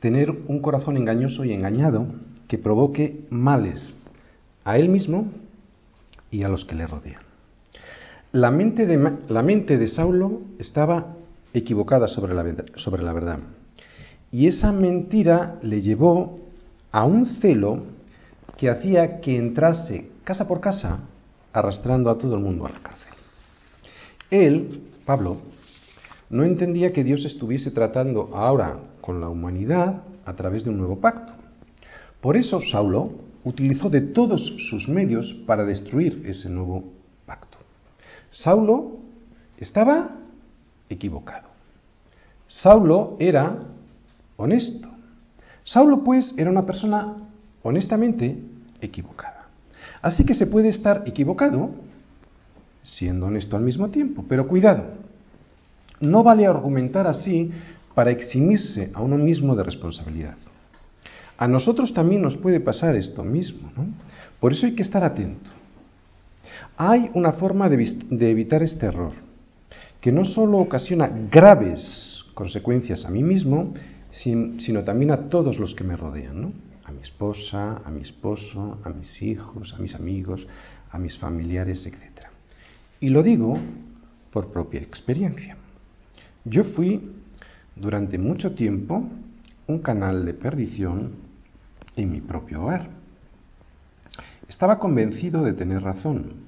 Tener 0.01 0.31
un 0.31 0.61
corazón 0.61 0.97
engañoso 0.97 1.45
y 1.45 1.53
engañado 1.53 2.07
que 2.49 2.57
provoque 2.57 3.27
males 3.29 3.95
a 4.64 4.79
él 4.79 4.88
mismo 4.88 5.31
y 6.31 6.45
a 6.45 6.49
los 6.49 6.64
que 6.64 6.75
le 6.75 6.87
rodean. 6.87 7.24
La 8.35 8.51
mente 8.51 8.85
de, 8.85 8.97
la 9.29 9.42
mente 9.42 9.79
de 9.79 9.87
Saulo 9.87 10.40
estaba 10.59 11.14
equivocada 11.53 12.09
sobre 12.09 12.35
la, 12.35 12.44
sobre 12.75 13.05
la 13.05 13.12
verdad. 13.12 13.38
Y 14.33 14.49
esa 14.49 14.73
mentira 14.73 15.61
le 15.62 15.83
llevó 15.83 16.40
a 16.90 17.05
un 17.05 17.27
celo 17.40 17.85
que 18.57 18.70
hacía 18.70 19.20
que 19.20 19.38
entrase 19.38 20.11
casa 20.25 20.49
por 20.49 20.61
casa 20.61 20.99
arrastrando 21.53 22.11
a 22.11 22.18
todo 22.18 22.35
el 22.35 22.42
mundo 22.42 22.66
a 22.66 22.70
la 22.70 22.81
cárcel. 22.81 23.12
Él, 24.33 24.81
Pablo, 25.07 25.37
no 26.29 26.42
entendía 26.42 26.92
que 26.92 27.05
Dios 27.05 27.25
estuviese 27.25 27.70
tratando 27.70 28.35
ahora 28.35 28.81
con 29.01 29.20
la 29.20 29.29
humanidad 29.29 30.03
a 30.27 30.35
través 30.35 30.64
de 30.64 30.70
un 30.70 30.79
nuevo 30.79 30.99
pacto. 30.99 31.35
Por 32.20 32.37
eso 32.37 32.61
Saulo 32.73 33.12
utilizó 33.44 33.90
de 33.90 34.01
todos 34.01 34.57
sus 34.70 34.88
medios 34.88 35.33
para 35.47 35.64
destruir 35.64 36.25
ese 36.27 36.51
nuevo 36.51 36.94
Saulo 38.35 38.99
estaba 39.57 40.11
equivocado. 40.88 41.49
Saulo 42.49 43.16
era 43.20 43.61
honesto. 44.37 44.88
Saulo, 45.62 46.03
pues, 46.03 46.35
era 46.37 46.51
una 46.51 46.66
persona 46.66 47.14
honestamente 47.62 48.37
equivocada. 48.81 49.47
Así 50.03 50.27
que 50.27 50.35
se 50.35 50.47
puede 50.47 50.68
estar 50.68 51.05
equivocado 51.07 51.70
siendo 52.83 53.27
honesto 53.27 53.57
al 53.57 53.62
mismo 53.62 53.88
tiempo. 53.90 54.25
Pero 54.29 54.49
cuidado, 54.49 54.85
no 56.01 56.23
vale 56.23 56.44
argumentar 56.47 57.07
así 57.07 57.53
para 57.94 58.11
eximirse 58.11 58.90
a 58.92 59.01
uno 59.01 59.16
mismo 59.16 59.55
de 59.55 59.62
responsabilidad. 59.62 60.37
A 61.38 61.47
nosotros 61.49 61.94
también 61.94 62.20
nos 62.20 62.37
puede 62.37 62.61
pasar 62.61 62.97
esto 62.97 63.23
mismo, 63.23 63.70
¿no? 63.77 63.87
Por 64.40 64.53
eso 64.53 64.66
hay 64.66 64.75
que 64.75 64.83
estar 64.83 65.05
atento. 65.05 65.51
Hay 66.77 67.11
una 67.14 67.33
forma 67.33 67.69
de, 67.69 68.31
evitar 68.31 68.62
este 68.62 68.87
error, 68.87 69.12
que 70.01 70.12
no 70.12 70.25
solo 70.25 70.59
ocasiona 70.59 71.11
graves 71.31 72.25
consecuencias 72.35 73.05
a 73.05 73.11
mí 73.11 73.23
mismo, 73.23 73.73
sino 74.11 74.85
también 74.85 75.11
a 75.11 75.29
todos 75.29 75.59
los 75.59 75.75
que 75.75 75.85
me 75.85 75.97
rodean, 75.97 76.40
¿no? 76.40 76.53
A 76.85 76.93
mi 76.93 77.03
esposa, 77.03 77.81
a 77.85 77.90
mi 77.90 78.03
esposo, 78.03 78.79
a 78.85 78.90
mis 78.90 79.23
hijos, 79.23 79.75
a 79.75 79.81
mis 79.81 79.95
amigos, 79.95 80.47
a 80.90 80.99
mis 80.99 81.17
familiares, 81.19 81.87
etc. 81.87 82.27
Y 83.01 83.09
lo 83.09 83.23
digo 83.23 83.59
por 84.31 84.53
propia 84.53 84.81
experiencia. 84.81 85.57
Yo 86.45 86.64
fui 86.64 87.01
durante 87.75 88.19
mucho 88.19 88.55
tiempo 88.55 89.09
un 89.67 89.79
canal 89.79 90.25
de 90.25 90.35
perdición 90.35 91.12
en 91.97 92.12
mi 92.12 92.21
propio 92.21 92.62
hogar. 92.62 92.90
Estaba 94.49 94.79
convencido 94.79 95.43
de 95.43 95.55
tener 95.55 95.83
razón, 95.83 96.44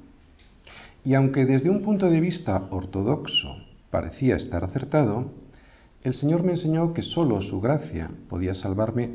y 1.06 1.14
aunque 1.14 1.46
desde 1.46 1.70
un 1.70 1.82
punto 1.82 2.10
de 2.10 2.20
vista 2.20 2.66
ortodoxo 2.68 3.56
parecía 3.90 4.34
estar 4.34 4.64
acertado, 4.64 5.30
el 6.02 6.14
Señor 6.14 6.42
me 6.42 6.50
enseñó 6.52 6.92
que 6.92 7.02
sólo 7.02 7.40
su 7.42 7.60
gracia 7.60 8.10
podía 8.28 8.54
salvarme 8.54 9.10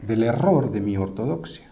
del 0.00 0.22
error 0.22 0.72
de 0.72 0.80
mi 0.80 0.96
ortodoxia, 0.96 1.70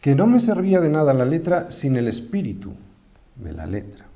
que 0.00 0.14
no 0.14 0.28
me 0.28 0.38
servía 0.38 0.80
de 0.80 0.88
nada 0.88 1.12
la 1.12 1.24
letra 1.24 1.72
sin 1.72 1.96
el 1.96 2.06
espíritu 2.06 2.74
de 3.34 3.52
la 3.52 3.66
letra. 3.66 4.06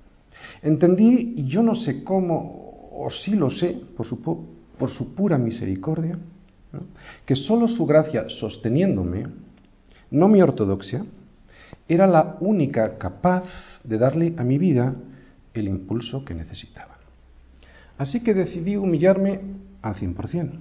Entendí, 0.63 1.35
y 1.37 1.49
yo 1.49 1.61
no 1.65 1.75
sé 1.75 2.05
cómo, 2.05 2.91
o 2.93 3.11
sí 3.11 3.33
lo 3.35 3.51
sé, 3.51 3.77
por 3.97 4.07
su, 4.07 5.15
pura 5.17 5.37
misericordia, 5.37 6.17
que 7.27 7.35
sólo 7.35 7.67
su 7.67 7.85
gracia 7.87 8.29
sosteniéndome, 8.29 9.27
no 10.13 10.29
mi 10.29 10.41
ortodoxia, 10.41 11.05
era 11.89 12.07
la 12.07 12.37
única 12.41 12.99
capaz 12.99 13.45
de 13.83 13.99
darle 13.99 14.35
a 14.37 14.45
mi 14.45 14.59
vida 14.59 14.95
el 15.55 15.69
impulso 15.69 16.25
que 16.25 16.35
necesitaba. 16.35 16.99
Así 17.97 18.23
que 18.23 18.35
decidí 18.35 18.77
humillarme 18.77 19.41
al 19.83 19.95
100%. 19.95 20.61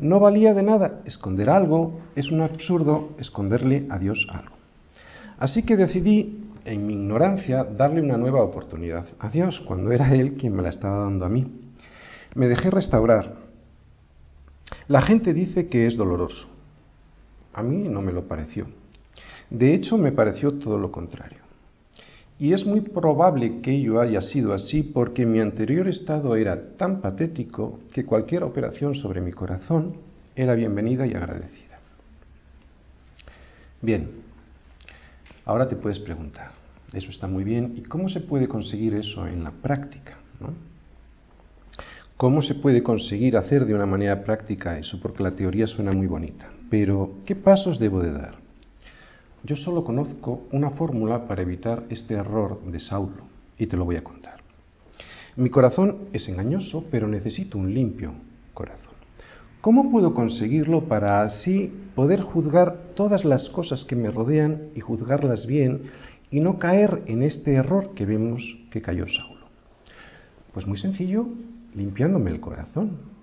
No 0.00 0.18
valía 0.18 0.54
de 0.54 0.62
nada 0.62 1.02
esconder 1.04 1.48
algo, 1.48 2.00
es 2.16 2.32
un 2.32 2.40
absurdo 2.40 3.10
esconderle 3.18 3.86
a 3.90 3.98
Dios 3.98 4.26
algo. 4.30 4.56
Así 5.38 5.62
que 5.62 5.76
decidí, 5.76 6.50
en 6.64 6.86
mi 6.86 6.94
ignorancia, 6.94 7.62
darle 7.64 8.00
una 8.00 8.16
nueva 8.16 8.42
oportunidad 8.42 9.06
a 9.20 9.28
Dios, 9.28 9.60
cuando 9.60 9.92
era 9.92 10.12
Él 10.12 10.34
quien 10.34 10.56
me 10.56 10.62
la 10.62 10.70
estaba 10.70 11.04
dando 11.04 11.24
a 11.24 11.28
mí. 11.28 11.46
Me 12.34 12.48
dejé 12.48 12.70
restaurar. 12.70 13.36
La 14.88 15.02
gente 15.02 15.32
dice 15.32 15.68
que 15.68 15.86
es 15.86 15.96
doloroso. 15.96 16.48
A 17.52 17.62
mí 17.62 17.88
no 17.88 18.02
me 18.02 18.12
lo 18.12 18.26
pareció. 18.26 18.66
De 19.50 19.74
hecho, 19.74 19.96
me 19.98 20.12
pareció 20.12 20.52
todo 20.54 20.78
lo 20.78 20.90
contrario. 20.90 21.38
Y 22.38 22.52
es 22.52 22.66
muy 22.66 22.80
probable 22.80 23.60
que 23.60 23.72
ello 23.72 24.00
haya 24.00 24.20
sido 24.20 24.52
así 24.52 24.82
porque 24.82 25.24
mi 25.24 25.40
anterior 25.40 25.86
estado 25.86 26.34
era 26.34 26.76
tan 26.76 27.00
patético 27.00 27.80
que 27.92 28.04
cualquier 28.04 28.42
operación 28.42 28.94
sobre 28.96 29.20
mi 29.20 29.32
corazón 29.32 29.96
era 30.34 30.54
bienvenida 30.54 31.06
y 31.06 31.14
agradecida. 31.14 31.78
Bien, 33.80 34.10
ahora 35.44 35.68
te 35.68 35.76
puedes 35.76 36.00
preguntar, 36.00 36.50
eso 36.92 37.10
está 37.10 37.28
muy 37.28 37.44
bien, 37.44 37.74
¿y 37.76 37.82
cómo 37.82 38.08
se 38.08 38.20
puede 38.20 38.48
conseguir 38.48 38.94
eso 38.94 39.26
en 39.28 39.44
la 39.44 39.52
práctica? 39.52 40.18
¿Cómo 42.16 42.42
se 42.42 42.54
puede 42.54 42.82
conseguir 42.82 43.36
hacer 43.36 43.64
de 43.64 43.74
una 43.74 43.86
manera 43.86 44.24
práctica 44.24 44.78
eso? 44.78 44.98
Porque 45.00 45.22
la 45.22 45.32
teoría 45.32 45.66
suena 45.66 45.92
muy 45.92 46.06
bonita. 46.06 46.46
Pero, 46.70 47.16
¿qué 47.26 47.36
pasos 47.36 47.78
debo 47.78 48.00
de 48.00 48.12
dar? 48.12 48.43
Yo 49.44 49.56
solo 49.56 49.84
conozco 49.84 50.44
una 50.52 50.70
fórmula 50.70 51.28
para 51.28 51.42
evitar 51.42 51.84
este 51.90 52.14
error 52.14 52.62
de 52.64 52.80
Saulo 52.80 53.24
y 53.58 53.66
te 53.66 53.76
lo 53.76 53.84
voy 53.84 53.96
a 53.96 54.04
contar. 54.04 54.40
Mi 55.36 55.50
corazón 55.50 56.08
es 56.14 56.26
engañoso, 56.30 56.84
pero 56.90 57.06
necesito 57.06 57.58
un 57.58 57.74
limpio 57.74 58.14
corazón. 58.54 58.94
¿Cómo 59.60 59.90
puedo 59.90 60.14
conseguirlo 60.14 60.88
para 60.88 61.22
así 61.22 61.70
poder 61.94 62.22
juzgar 62.22 62.94
todas 62.94 63.26
las 63.26 63.50
cosas 63.50 63.84
que 63.84 63.96
me 63.96 64.10
rodean 64.10 64.70
y 64.74 64.80
juzgarlas 64.80 65.46
bien 65.46 65.90
y 66.30 66.40
no 66.40 66.58
caer 66.58 67.02
en 67.06 67.22
este 67.22 67.52
error 67.54 67.92
que 67.94 68.06
vemos 68.06 68.42
que 68.70 68.80
cayó 68.80 69.06
Saulo? 69.06 69.46
Pues 70.54 70.66
muy 70.66 70.78
sencillo, 70.78 71.26
limpiándome 71.74 72.30
el 72.30 72.40
corazón. 72.40 73.13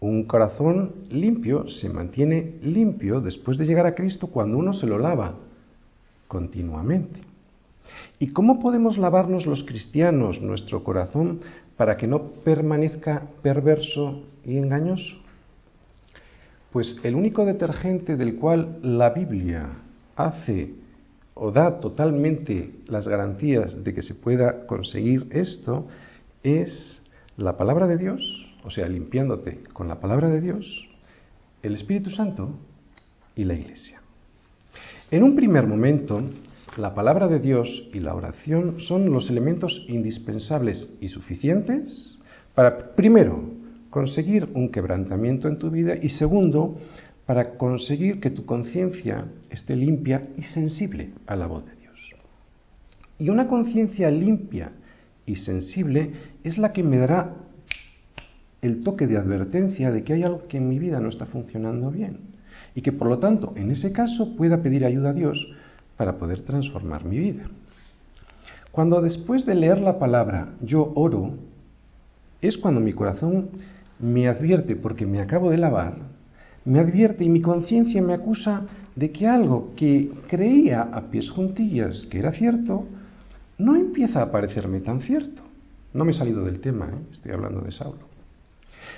Un 0.00 0.24
corazón 0.24 0.94
limpio 1.10 1.68
se 1.68 1.90
mantiene 1.90 2.54
limpio 2.62 3.20
después 3.20 3.58
de 3.58 3.66
llegar 3.66 3.84
a 3.84 3.94
Cristo 3.94 4.28
cuando 4.28 4.56
uno 4.56 4.72
se 4.72 4.86
lo 4.86 4.98
lava 4.98 5.34
continuamente. 6.26 7.20
¿Y 8.18 8.32
cómo 8.32 8.60
podemos 8.60 8.96
lavarnos 8.96 9.46
los 9.46 9.62
cristianos 9.64 10.40
nuestro 10.40 10.82
corazón 10.84 11.40
para 11.76 11.96
que 11.96 12.06
no 12.06 12.22
permanezca 12.44 13.28
perverso 13.42 14.22
y 14.44 14.56
engañoso? 14.56 15.16
Pues 16.72 16.98
el 17.02 17.14
único 17.14 17.44
detergente 17.44 18.16
del 18.16 18.36
cual 18.36 18.78
la 18.82 19.10
Biblia 19.10 19.68
hace 20.16 20.74
o 21.34 21.50
da 21.50 21.80
totalmente 21.80 22.72
las 22.86 23.08
garantías 23.08 23.82
de 23.82 23.92
que 23.92 24.02
se 24.02 24.14
pueda 24.14 24.66
conseguir 24.66 25.26
esto 25.30 25.88
es 26.42 27.02
la 27.36 27.56
palabra 27.56 27.86
de 27.86 27.96
Dios, 27.96 28.49
o 28.64 28.70
sea, 28.70 28.88
limpiándote 28.88 29.62
con 29.72 29.88
la 29.88 30.00
palabra 30.00 30.28
de 30.28 30.40
Dios, 30.40 30.88
el 31.62 31.74
Espíritu 31.74 32.10
Santo 32.10 32.58
y 33.34 33.44
la 33.44 33.54
Iglesia. 33.54 34.00
En 35.10 35.22
un 35.22 35.34
primer 35.34 35.66
momento, 35.66 36.22
la 36.76 36.94
palabra 36.94 37.26
de 37.26 37.40
Dios 37.40 37.88
y 37.92 38.00
la 38.00 38.14
oración 38.14 38.80
son 38.80 39.10
los 39.10 39.28
elementos 39.28 39.84
indispensables 39.88 40.88
y 41.00 41.08
suficientes 41.08 42.18
para, 42.54 42.94
primero, 42.94 43.50
conseguir 43.90 44.48
un 44.54 44.70
quebrantamiento 44.70 45.48
en 45.48 45.58
tu 45.58 45.70
vida 45.70 45.94
y 46.00 46.10
segundo, 46.10 46.78
para 47.26 47.56
conseguir 47.56 48.20
que 48.20 48.30
tu 48.30 48.44
conciencia 48.44 49.24
esté 49.50 49.76
limpia 49.76 50.28
y 50.36 50.42
sensible 50.42 51.10
a 51.26 51.36
la 51.36 51.46
voz 51.46 51.64
de 51.64 51.76
Dios. 51.76 52.14
Y 53.18 53.28
una 53.28 53.46
conciencia 53.46 54.10
limpia 54.10 54.72
y 55.26 55.36
sensible 55.36 56.10
es 56.42 56.58
la 56.58 56.72
que 56.72 56.82
me 56.82 56.96
dará 56.96 57.36
el 58.62 58.82
toque 58.82 59.06
de 59.06 59.16
advertencia 59.16 59.90
de 59.90 60.04
que 60.04 60.12
hay 60.12 60.22
algo 60.22 60.46
que 60.48 60.58
en 60.58 60.68
mi 60.68 60.78
vida 60.78 61.00
no 61.00 61.08
está 61.08 61.26
funcionando 61.26 61.90
bien 61.90 62.18
y 62.74 62.82
que 62.82 62.92
por 62.92 63.08
lo 63.08 63.18
tanto 63.18 63.52
en 63.56 63.70
ese 63.70 63.92
caso 63.92 64.36
pueda 64.36 64.62
pedir 64.62 64.84
ayuda 64.84 65.10
a 65.10 65.14
Dios 65.14 65.48
para 65.96 66.18
poder 66.18 66.40
transformar 66.42 67.04
mi 67.04 67.18
vida. 67.18 67.44
Cuando 68.72 69.00
después 69.00 69.44
de 69.46 69.54
leer 69.54 69.80
la 69.80 69.98
palabra 69.98 70.54
yo 70.62 70.92
oro, 70.94 71.34
es 72.40 72.56
cuando 72.56 72.80
mi 72.80 72.92
corazón 72.92 73.50
me 73.98 74.28
advierte, 74.28 74.76
porque 74.76 75.06
me 75.06 75.20
acabo 75.20 75.50
de 75.50 75.58
lavar, 75.58 75.96
me 76.64 76.78
advierte 76.78 77.24
y 77.24 77.28
mi 77.28 77.42
conciencia 77.42 78.00
me 78.00 78.14
acusa 78.14 78.62
de 78.96 79.10
que 79.10 79.26
algo 79.26 79.72
que 79.76 80.10
creía 80.28 80.82
a 80.82 81.10
pies 81.10 81.30
juntillas 81.30 82.06
que 82.06 82.18
era 82.18 82.32
cierto, 82.32 82.86
no 83.58 83.76
empieza 83.76 84.22
a 84.22 84.30
parecerme 84.30 84.80
tan 84.80 85.02
cierto. 85.02 85.42
No 85.92 86.04
me 86.04 86.12
he 86.12 86.14
salido 86.14 86.44
del 86.44 86.60
tema, 86.60 86.86
¿eh? 86.86 86.98
estoy 87.12 87.32
hablando 87.32 87.60
de 87.60 87.72
Saulo. 87.72 88.09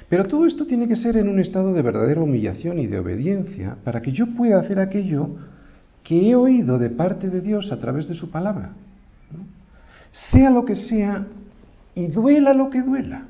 Pero 0.08 0.26
todo 0.26 0.46
esto 0.46 0.66
tiene 0.66 0.88
que 0.88 0.96
ser 0.96 1.16
en 1.16 1.28
un 1.28 1.40
estado 1.40 1.72
de 1.72 1.82
verdadera 1.82 2.20
humillación 2.20 2.78
y 2.78 2.86
de 2.86 2.98
obediencia 2.98 3.76
para 3.84 4.02
que 4.02 4.12
yo 4.12 4.26
pueda 4.36 4.60
hacer 4.60 4.78
aquello 4.78 5.30
que 6.02 6.30
he 6.30 6.34
oído 6.34 6.78
de 6.78 6.90
parte 6.90 7.30
de 7.30 7.40
Dios 7.40 7.72
a 7.72 7.78
través 7.78 8.08
de 8.08 8.14
su 8.14 8.30
palabra. 8.30 8.72
Sea 10.10 10.50
lo 10.50 10.64
que 10.64 10.74
sea 10.74 11.26
y 11.94 12.08
duela 12.08 12.52
lo 12.54 12.70
que 12.70 12.82
duela. 12.82 13.26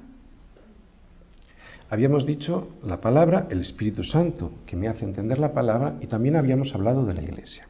Habíamos 1.91 2.25
dicho 2.25 2.71
la 2.83 3.03
palabra, 3.03 3.47
el 3.51 3.61
Espíritu 3.61 4.03
Santo, 4.03 4.53
que 4.65 4.77
me 4.77 4.89
hace 4.89 5.05
entender 5.05 5.39
la 5.39 5.53
palabra, 5.53 5.97
y 6.01 6.07
también 6.07 6.37
habíamos 6.37 6.75
hablado 6.75 7.05
de 7.05 7.13
la 7.13 7.23
Iglesia. 7.23 7.69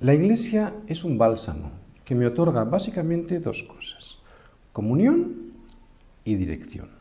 La 0.00 0.12
Iglesia 0.12 0.74
es 0.88 1.04
un 1.04 1.18
bálsamo 1.18 1.70
que 2.04 2.16
me 2.16 2.26
otorga 2.26 2.64
básicamente 2.64 3.38
dos 3.38 3.62
cosas, 3.68 4.16
comunión 4.72 5.52
y 6.24 6.34
dirección. 6.34 6.97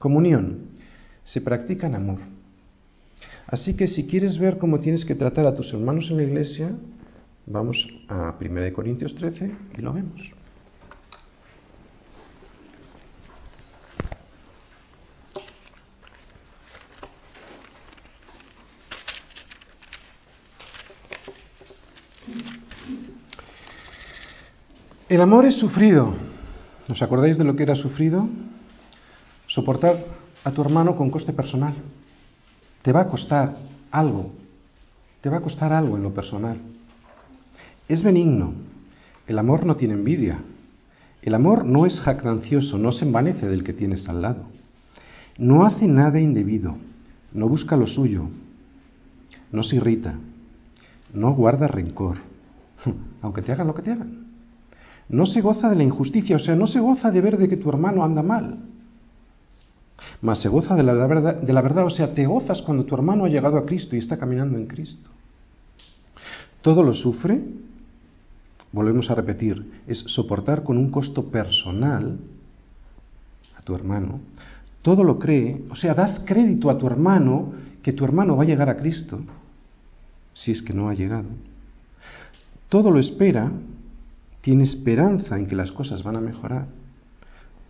Comunión 0.00 0.70
se 1.24 1.42
practica 1.42 1.86
en 1.86 1.94
amor. 1.94 2.20
Así 3.46 3.76
que 3.76 3.86
si 3.86 4.06
quieres 4.06 4.38
ver 4.38 4.56
cómo 4.56 4.80
tienes 4.80 5.04
que 5.04 5.14
tratar 5.14 5.44
a 5.44 5.54
tus 5.54 5.74
hermanos 5.74 6.08
en 6.10 6.16
la 6.16 6.22
iglesia, 6.22 6.72
vamos 7.44 7.86
a 8.08 8.34
1 8.40 8.72
Corintios 8.72 9.14
13 9.14 9.54
y 9.76 9.80
lo 9.82 9.92
vemos. 9.92 10.32
El 25.10 25.20
amor 25.20 25.44
es 25.44 25.56
sufrido. 25.56 26.14
¿Os 26.88 27.02
acordáis 27.02 27.36
de 27.36 27.44
lo 27.44 27.54
que 27.54 27.64
era 27.64 27.74
sufrido? 27.74 28.26
Soportar 29.50 29.96
a 30.44 30.52
tu 30.52 30.62
hermano 30.62 30.94
con 30.94 31.10
coste 31.10 31.32
personal. 31.32 31.74
Te 32.82 32.92
va 32.92 33.00
a 33.00 33.08
costar 33.08 33.56
algo. 33.90 34.30
Te 35.20 35.28
va 35.28 35.38
a 35.38 35.42
costar 35.42 35.72
algo 35.72 35.96
en 35.96 36.04
lo 36.04 36.14
personal. 36.14 36.56
Es 37.88 38.04
benigno. 38.04 38.52
El 39.26 39.38
amor 39.40 39.66
no 39.66 39.74
tiene 39.74 39.94
envidia. 39.94 40.38
El 41.20 41.34
amor 41.34 41.64
no 41.64 41.84
es 41.84 42.00
jactancioso, 42.00 42.78
no 42.78 42.92
se 42.92 43.04
envanece 43.04 43.48
del 43.48 43.64
que 43.64 43.72
tienes 43.72 44.08
al 44.08 44.22
lado. 44.22 44.44
No 45.36 45.66
hace 45.66 45.88
nada 45.88 46.20
indebido. 46.20 46.76
No 47.32 47.48
busca 47.48 47.76
lo 47.76 47.88
suyo. 47.88 48.28
No 49.50 49.64
se 49.64 49.76
irrita. 49.76 50.14
No 51.12 51.34
guarda 51.34 51.66
rencor. 51.66 52.18
Aunque 53.22 53.42
te 53.42 53.50
hagan 53.50 53.66
lo 53.66 53.74
que 53.74 53.82
te 53.82 53.90
hagan. 53.90 54.26
No 55.08 55.26
se 55.26 55.40
goza 55.40 55.68
de 55.68 55.74
la 55.74 55.82
injusticia, 55.82 56.36
o 56.36 56.38
sea, 56.38 56.54
no 56.54 56.68
se 56.68 56.78
goza 56.78 57.10
de 57.10 57.20
ver 57.20 57.36
de 57.36 57.48
que 57.48 57.56
tu 57.56 57.68
hermano 57.68 58.04
anda 58.04 58.22
mal. 58.22 58.69
Mas 60.22 60.42
se 60.42 60.48
goza 60.48 60.74
de 60.76 60.82
la, 60.82 60.92
verdad, 60.92 61.36
de 61.36 61.52
la 61.52 61.62
verdad, 61.62 61.86
o 61.86 61.90
sea, 61.90 62.12
te 62.14 62.26
gozas 62.26 62.60
cuando 62.62 62.84
tu 62.84 62.94
hermano 62.94 63.24
ha 63.24 63.28
llegado 63.28 63.56
a 63.56 63.64
Cristo 63.64 63.96
y 63.96 64.00
está 64.00 64.18
caminando 64.18 64.58
en 64.58 64.66
Cristo. 64.66 65.08
Todo 66.60 66.82
lo 66.82 66.92
sufre, 66.92 67.42
volvemos 68.70 69.10
a 69.10 69.14
repetir, 69.14 69.82
es 69.86 69.98
soportar 70.08 70.62
con 70.62 70.76
un 70.76 70.90
costo 70.90 71.24
personal 71.24 72.18
a 73.56 73.62
tu 73.62 73.74
hermano. 73.74 74.20
Todo 74.82 75.04
lo 75.04 75.18
cree, 75.18 75.62
o 75.70 75.76
sea, 75.76 75.94
das 75.94 76.20
crédito 76.26 76.70
a 76.70 76.76
tu 76.76 76.86
hermano 76.86 77.52
que 77.82 77.92
tu 77.92 78.04
hermano 78.04 78.36
va 78.36 78.42
a 78.42 78.46
llegar 78.46 78.68
a 78.68 78.76
Cristo, 78.76 79.20
si 80.34 80.52
es 80.52 80.62
que 80.62 80.74
no 80.74 80.88
ha 80.88 80.94
llegado. 80.94 81.28
Todo 82.68 82.90
lo 82.90 83.00
espera, 83.00 83.50
tiene 84.42 84.64
esperanza 84.64 85.38
en 85.38 85.46
que 85.46 85.56
las 85.56 85.72
cosas 85.72 86.02
van 86.02 86.16
a 86.16 86.20
mejorar, 86.20 86.66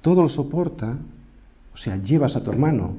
todo 0.03 0.23
lo 0.23 0.29
soporta, 0.29 0.97
o 1.75 1.77
sea, 1.77 1.97
llevas 1.97 2.37
a 2.37 2.43
tu 2.43 2.51
hermano 2.51 2.97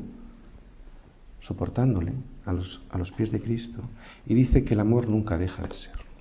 soportándole 1.41 2.13
a 2.45 2.53
los, 2.53 2.81
a 2.89 2.97
los 2.97 3.11
pies 3.11 3.31
de 3.31 3.41
Cristo 3.41 3.79
y 4.25 4.33
dice 4.33 4.63
que 4.63 4.73
el 4.73 4.79
amor 4.79 5.07
nunca 5.07 5.37
deja 5.37 5.63
de 5.63 5.75
ser. 5.75 6.11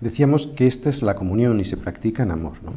Decíamos 0.00 0.48
que 0.56 0.66
esta 0.66 0.90
es 0.90 1.02
la 1.02 1.14
comunión 1.14 1.60
y 1.60 1.64
se 1.64 1.76
practica 1.76 2.22
en 2.22 2.30
amor, 2.30 2.62
¿no? 2.62 2.72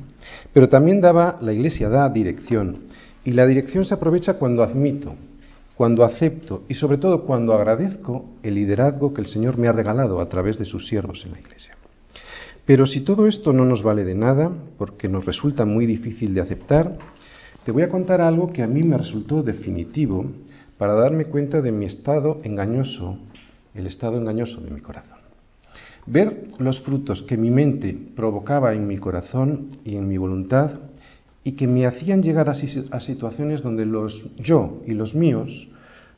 Pero 0.53 0.69
también 0.69 1.01
daba, 1.01 1.37
la 1.41 1.53
Iglesia 1.53 1.89
da 1.89 2.09
dirección 2.09 2.83
y 3.23 3.31
la 3.31 3.47
dirección 3.47 3.85
se 3.85 3.93
aprovecha 3.93 4.35
cuando 4.35 4.63
admito, 4.63 5.15
cuando 5.75 6.03
acepto 6.03 6.63
y 6.67 6.75
sobre 6.75 6.97
todo 6.97 7.23
cuando 7.23 7.53
agradezco 7.53 8.25
el 8.43 8.55
liderazgo 8.55 9.13
que 9.13 9.21
el 9.21 9.27
Señor 9.27 9.57
me 9.57 9.67
ha 9.67 9.71
regalado 9.71 10.19
a 10.19 10.29
través 10.29 10.59
de 10.59 10.65
sus 10.65 10.87
siervos 10.87 11.23
en 11.25 11.31
la 11.31 11.39
Iglesia. 11.39 11.75
Pero 12.65 12.85
si 12.85 13.01
todo 13.01 13.27
esto 13.27 13.51
no 13.51 13.65
nos 13.65 13.83
vale 13.83 14.03
de 14.05 14.15
nada, 14.15 14.51
porque 14.77 15.09
nos 15.09 15.25
resulta 15.25 15.65
muy 15.65 15.85
difícil 15.85 16.33
de 16.33 16.41
aceptar, 16.41 16.97
te 17.63 17.71
voy 17.71 17.83
a 17.83 17.89
contar 17.89 18.21
algo 18.21 18.51
que 18.51 18.61
a 18.61 18.67
mí 18.67 18.83
me 18.83 18.97
resultó 18.97 19.41
definitivo 19.41 20.25
para 20.77 20.93
darme 20.93 21.25
cuenta 21.25 21.61
de 21.61 21.71
mi 21.71 21.85
estado 21.85 22.41
engañoso, 22.43 23.17
el 23.73 23.87
estado 23.87 24.17
engañoso 24.17 24.59
de 24.61 24.71
mi 24.71 24.81
corazón. 24.81 25.19
Ver 26.05 26.47
los 26.59 26.81
frutos 26.81 27.21
que 27.23 27.37
mi 27.37 27.49
mente 27.49 27.97
provocaba 28.15 28.73
en 28.73 28.85
mi 28.87 28.97
corazón 28.97 29.69
y 29.85 29.95
en 29.95 30.07
mi 30.07 30.17
voluntad 30.17 30.71
y 31.45 31.53
que 31.53 31.67
me 31.67 31.85
hacían 31.85 32.21
llegar 32.21 32.49
a, 32.49 32.99
situaciones 32.99 33.61
donde 33.61 33.85
los 33.85 34.25
yo 34.37 34.81
y 34.85 34.93
los 34.93 35.15
míos 35.15 35.67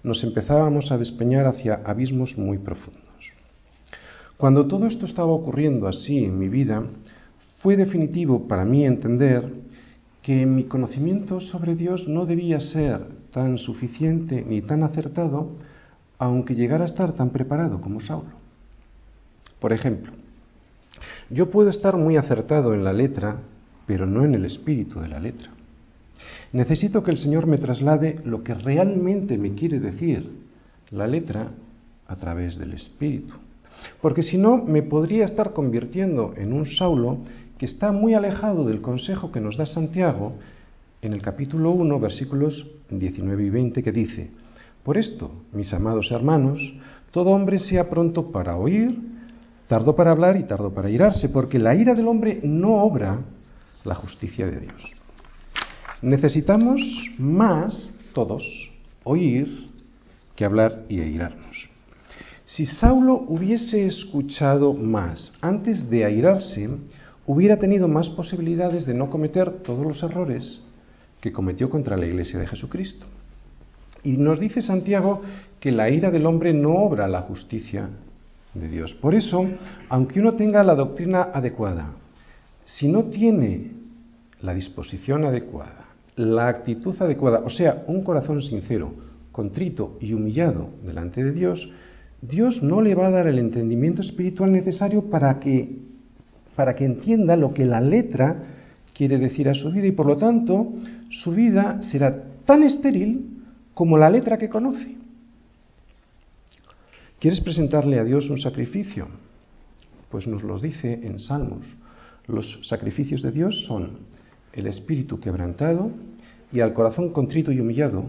nos 0.03 0.23
empezábamos 0.23 0.91
a 0.91 0.97
despeñar 0.97 1.45
hacia 1.45 1.81
abismos 1.83 2.37
muy 2.37 2.57
profundos. 2.57 3.03
Cuando 4.37 4.65
todo 4.67 4.87
esto 4.87 5.05
estaba 5.05 5.31
ocurriendo 5.31 5.87
así 5.87 6.25
en 6.25 6.37
mi 6.37 6.49
vida, 6.49 6.83
fue 7.59 7.77
definitivo 7.77 8.47
para 8.47 8.65
mí 8.65 8.85
entender 8.85 9.65
que 10.25 10.43
mi 10.47 10.63
conocimiento 10.63 11.39
sobre 11.39 11.75
Dios 11.75 12.07
no 12.07 12.25
debía 12.25 12.59
ser 12.59 12.99
tan 13.29 13.59
suficiente 13.59 14.43
ni 14.43 14.63
tan 14.63 14.81
acertado, 14.81 15.51
aunque 16.17 16.55
llegara 16.55 16.81
a 16.81 16.87
estar 16.87 17.11
tan 17.13 17.29
preparado 17.29 17.79
como 17.79 18.01
Saulo. 18.01 18.31
Por 19.59 19.71
ejemplo, 19.71 20.13
yo 21.29 21.51
puedo 21.51 21.69
estar 21.69 21.95
muy 21.95 22.17
acertado 22.17 22.73
en 22.73 22.83
la 22.83 22.91
letra, 22.91 23.37
pero 23.85 24.07
no 24.07 24.25
en 24.25 24.33
el 24.33 24.45
espíritu 24.45 24.99
de 24.99 25.09
la 25.09 25.19
letra. 25.19 25.51
Necesito 26.53 27.03
que 27.03 27.11
el 27.11 27.19
Señor 27.19 27.45
me 27.45 27.59
traslade 27.59 28.19
lo 28.25 28.41
que 28.41 28.55
realmente 28.55 29.37
me 29.37 29.53
quiere 29.53 29.79
decir 29.79 30.27
la 30.89 31.05
letra 31.05 31.51
a 32.07 32.15
través 32.15 32.57
del 32.57 32.73
Espíritu. 32.73 33.35
Porque 34.01 34.23
si 34.23 34.39
no, 34.39 34.57
me 34.57 34.81
podría 34.81 35.25
estar 35.25 35.53
convirtiendo 35.53 36.33
en 36.35 36.51
un 36.51 36.65
Saulo 36.65 37.19
que 37.57 37.65
está 37.65 37.91
muy 37.91 38.13
alejado 38.13 38.65
del 38.65 38.81
consejo 38.81 39.31
que 39.31 39.39
nos 39.39 39.57
da 39.57 39.65
Santiago 39.65 40.33
en 41.01 41.13
el 41.13 41.21
capítulo 41.21 41.71
1, 41.71 41.99
versículos 41.99 42.65
19 42.89 43.43
y 43.43 43.49
20, 43.49 43.83
que 43.83 43.91
dice, 43.91 44.31
Por 44.83 44.97
esto, 44.97 45.31
mis 45.53 45.73
amados 45.73 46.11
hermanos, 46.11 46.59
todo 47.11 47.31
hombre 47.31 47.59
sea 47.59 47.89
pronto 47.89 48.31
para 48.31 48.57
oír, 48.57 48.99
tardo 49.67 49.95
para 49.95 50.11
hablar 50.11 50.35
y 50.37 50.43
tardo 50.43 50.73
para 50.73 50.89
irarse, 50.89 51.29
porque 51.29 51.59
la 51.59 51.75
ira 51.75 51.95
del 51.95 52.07
hombre 52.07 52.39
no 52.43 52.75
obra 52.83 53.19
la 53.83 53.95
justicia 53.95 54.45
de 54.47 54.59
Dios. 54.59 54.91
Necesitamos 56.01 56.81
más, 57.17 57.91
todos, 58.13 58.43
oír 59.03 59.69
que 60.35 60.43
hablar 60.43 60.83
y 60.89 60.99
airarnos. 60.99 61.69
Si 62.43 62.65
Saulo 62.65 63.25
hubiese 63.27 63.87
escuchado 63.87 64.73
más 64.73 65.33
antes 65.41 65.89
de 65.89 66.05
airarse, 66.05 66.69
hubiera 67.27 67.57
tenido 67.57 67.87
más 67.87 68.09
posibilidades 68.09 68.85
de 68.85 68.93
no 68.93 69.09
cometer 69.09 69.63
todos 69.63 69.85
los 69.85 70.01
errores 70.03 70.61
que 71.21 71.31
cometió 71.31 71.69
contra 71.69 71.97
la 71.97 72.05
iglesia 72.05 72.39
de 72.39 72.47
Jesucristo. 72.47 73.05
Y 74.03 74.17
nos 74.17 74.39
dice 74.39 74.61
Santiago 74.61 75.21
que 75.59 75.71
la 75.71 75.89
ira 75.89 76.11
del 76.11 76.27
hombre 76.27 76.53
no 76.53 76.75
obra 76.75 77.07
la 77.07 77.21
justicia 77.21 77.89
de 78.53 78.67
Dios. 78.67 78.93
Por 78.93 79.15
eso, 79.15 79.45
aunque 79.89 80.19
uno 80.19 80.33
tenga 80.33 80.63
la 80.63 80.75
doctrina 80.75 81.29
adecuada, 81.33 81.93
si 82.65 82.87
no 82.87 83.05
tiene 83.05 83.71
la 84.41 84.53
disposición 84.53 85.25
adecuada, 85.25 85.85
la 86.15 86.47
actitud 86.47 86.95
adecuada, 87.01 87.41
o 87.45 87.49
sea, 87.49 87.83
un 87.87 88.03
corazón 88.03 88.41
sincero, 88.41 88.93
contrito 89.31 89.97
y 89.99 90.13
humillado 90.13 90.69
delante 90.83 91.23
de 91.23 91.33
Dios, 91.33 91.69
Dios 92.21 92.63
no 92.63 92.81
le 92.81 92.95
va 92.95 93.07
a 93.07 93.11
dar 93.11 93.27
el 93.27 93.37
entendimiento 93.37 94.01
espiritual 94.01 94.51
necesario 94.51 95.09
para 95.09 95.39
que, 95.39 95.77
para 96.55 96.75
que 96.75 96.85
entienda 96.85 97.35
lo 97.35 97.53
que 97.53 97.65
la 97.65 97.81
letra 97.81 98.43
quiere 98.93 99.17
decir 99.17 99.49
a 99.49 99.53
su 99.53 99.71
vida 99.71 99.87
y 99.87 99.91
por 99.91 100.05
lo 100.05 100.17
tanto 100.17 100.73
su 101.09 101.31
vida 101.31 101.81
será 101.83 102.23
tan 102.45 102.63
estéril 102.63 103.43
como 103.73 103.97
la 103.97 104.09
letra 104.09 104.37
que 104.37 104.49
conoce. 104.49 104.95
¿Quieres 107.19 107.41
presentarle 107.41 107.99
a 107.99 108.03
Dios 108.03 108.29
un 108.29 108.39
sacrificio? 108.39 109.07
Pues 110.09 110.27
nos 110.27 110.43
los 110.43 110.61
dice 110.61 110.93
en 111.03 111.19
Salmos. 111.19 111.65
Los 112.27 112.59
sacrificios 112.67 113.21
de 113.21 113.31
Dios 113.31 113.65
son 113.67 113.99
el 114.53 114.67
espíritu 114.67 115.19
quebrantado 115.19 115.91
y 116.51 116.61
al 116.61 116.73
corazón 116.73 117.11
contrito 117.11 117.51
y 117.51 117.59
humillado 117.59 118.05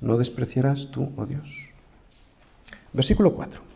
no 0.00 0.16
despreciarás 0.16 0.88
tú, 0.92 1.10
oh 1.16 1.26
Dios. 1.26 1.48
Versículo 2.92 3.34
4. 3.34 3.69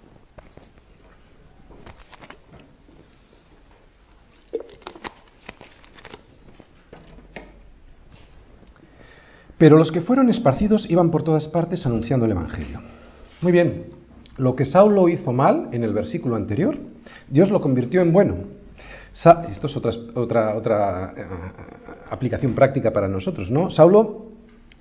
Pero 9.64 9.78
los 9.78 9.90
que 9.90 10.02
fueron 10.02 10.28
esparcidos 10.28 10.84
iban 10.90 11.10
por 11.10 11.22
todas 11.22 11.48
partes 11.48 11.86
anunciando 11.86 12.26
el 12.26 12.32
Evangelio. 12.32 12.82
Muy 13.40 13.50
bien, 13.50 13.84
lo 14.36 14.54
que 14.54 14.66
Saulo 14.66 15.08
hizo 15.08 15.32
mal 15.32 15.70
en 15.72 15.82
el 15.82 15.94
versículo 15.94 16.36
anterior, 16.36 16.76
Dios 17.30 17.50
lo 17.50 17.62
convirtió 17.62 18.02
en 18.02 18.12
bueno. 18.12 18.34
Esto 19.50 19.66
es 19.66 19.74
otra, 19.74 19.90
otra, 20.16 20.54
otra 20.54 21.14
eh, 21.16 21.24
aplicación 22.10 22.52
práctica 22.52 22.92
para 22.92 23.08
nosotros, 23.08 23.50
¿no? 23.50 23.70
Saulo 23.70 24.26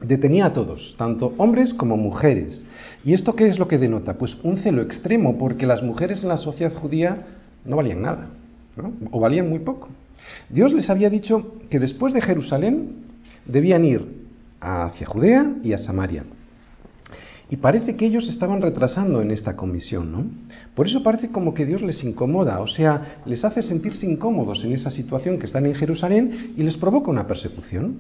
detenía 0.02 0.48
a 0.48 0.54
todos, 0.54 0.96
tanto 0.98 1.34
hombres 1.38 1.74
como 1.74 1.96
mujeres. 1.96 2.66
¿Y 3.06 3.14
esto 3.14 3.38
qué 3.38 3.48
es 3.48 3.60
lo 3.60 3.70
que 3.70 3.78
denota? 3.78 4.16
Pues 4.16 4.38
un 4.44 4.58
celo 4.58 4.82
extremo, 4.82 5.38
porque 5.38 5.66
las 5.66 5.82
mujeres 5.82 6.24
en 6.24 6.28
la 6.28 6.38
sociedad 6.38 6.74
judía 6.74 7.26
no 7.64 7.78
valían 7.78 8.02
nada, 8.02 8.28
o 9.12 9.20
valían 9.22 9.48
muy 9.48 9.60
poco. 9.60 9.88
Dios 10.50 10.74
les 10.74 10.90
había 10.90 11.10
dicho 11.10 11.54
que 11.70 11.80
después 11.80 12.14
de 12.14 12.20
Jerusalén 12.20 12.98
debían 13.46 13.86
ir 13.86 14.23
hacia 14.64 15.08
Judea 15.08 15.56
y 15.64 15.74
a 15.74 15.78
Samaria. 15.78 16.24
Y 17.50 17.58
parece 17.58 17.96
que 17.96 18.06
ellos 18.06 18.28
estaban 18.30 18.62
retrasando 18.62 19.22
en 19.22 19.30
esta 19.30 19.56
comisión, 19.56 20.12
¿no? 20.12 20.26
Por 20.74 20.88
eso 20.88 21.04
parece 21.04 21.30
como 21.30 21.54
que 21.54 21.66
Dios 21.66 21.82
les 21.82 22.04
incomoda, 22.04 22.60
o 22.62 22.68
sea, 22.68 23.20
les 23.26 23.44
hace 23.44 23.62
sentirse 23.62 24.08
incómodos 24.08 24.64
en 24.64 24.72
esa 24.72 24.90
situación 24.90 25.38
que 25.38 25.46
están 25.46 25.66
en 25.66 25.76
Jerusalén 25.76 26.54
y 26.58 26.64
les 26.64 26.78
provoca 26.78 27.12
una 27.12 27.28
persecución. 27.28 27.98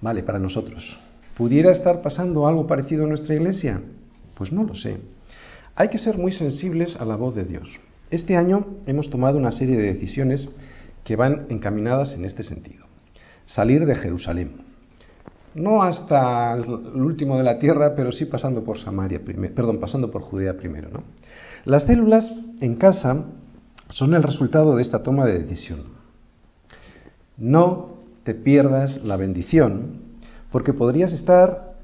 Vale, 0.00 0.22
para 0.22 0.38
nosotros. 0.38 0.98
¿Pudiera 1.36 1.70
estar 1.70 2.02
pasando 2.02 2.46
algo 2.46 2.66
parecido 2.66 3.04
en 3.04 3.10
nuestra 3.10 3.34
iglesia? 3.34 3.80
Pues 4.36 4.50
no 4.50 4.64
lo 4.64 4.74
sé. 4.74 4.96
Hay 5.76 5.88
que 5.88 5.98
ser 5.98 6.16
muy 6.16 6.32
sensibles 6.32 6.96
a 6.96 7.04
la 7.04 7.16
voz 7.16 7.36
de 7.36 7.44
Dios. 7.44 7.68
Este 8.10 8.36
año 8.36 8.66
hemos 8.86 9.10
tomado 9.10 9.38
una 9.38 9.52
serie 9.52 9.76
de 9.76 9.92
decisiones 9.92 10.48
que 11.04 11.14
van 11.14 11.46
encaminadas 11.50 12.14
en 12.14 12.24
este 12.24 12.42
sentido. 12.42 12.86
Salir 13.44 13.84
de 13.86 13.94
Jerusalén. 13.94 14.65
No 15.56 15.82
hasta 15.82 16.52
el 16.52 17.02
último 17.02 17.38
de 17.38 17.44
la 17.44 17.58
tierra, 17.58 17.94
pero 17.96 18.12
sí 18.12 18.26
pasando 18.26 18.62
por 18.62 18.78
Samaria 18.78 19.20
perdón, 19.24 19.80
pasando 19.80 20.10
por 20.10 20.22
Judea 20.22 20.54
primero, 20.54 20.90
¿no? 20.90 21.02
Las 21.64 21.84
células 21.84 22.30
en 22.60 22.76
casa 22.76 23.24
son 23.88 24.14
el 24.14 24.22
resultado 24.22 24.76
de 24.76 24.82
esta 24.82 25.02
toma 25.02 25.24
de 25.24 25.38
decisión. 25.38 25.84
No 27.38 27.96
te 28.22 28.34
pierdas 28.34 29.02
la 29.02 29.16
bendición, 29.16 30.02
porque 30.52 30.74
podrías 30.74 31.12
estar 31.12 31.74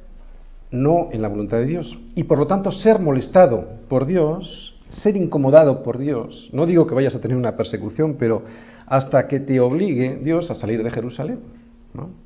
no 0.70 1.08
en 1.12 1.22
la 1.22 1.28
voluntad 1.28 1.58
de 1.58 1.66
Dios 1.66 1.98
y 2.14 2.24
por 2.24 2.38
lo 2.38 2.46
tanto 2.46 2.72
ser 2.72 2.98
molestado 2.98 3.66
por 3.88 4.06
Dios, 4.06 4.74
ser 4.90 5.16
incomodado 5.16 5.82
por 5.82 5.98
Dios. 5.98 6.50
No 6.52 6.66
digo 6.66 6.86
que 6.86 6.94
vayas 6.94 7.14
a 7.14 7.20
tener 7.20 7.36
una 7.36 7.56
persecución, 7.56 8.16
pero 8.18 8.42
hasta 8.86 9.28
que 9.28 9.40
te 9.40 9.60
obligue 9.60 10.20
Dios 10.22 10.50
a 10.50 10.54
salir 10.54 10.82
de 10.82 10.90
Jerusalén. 10.90 11.40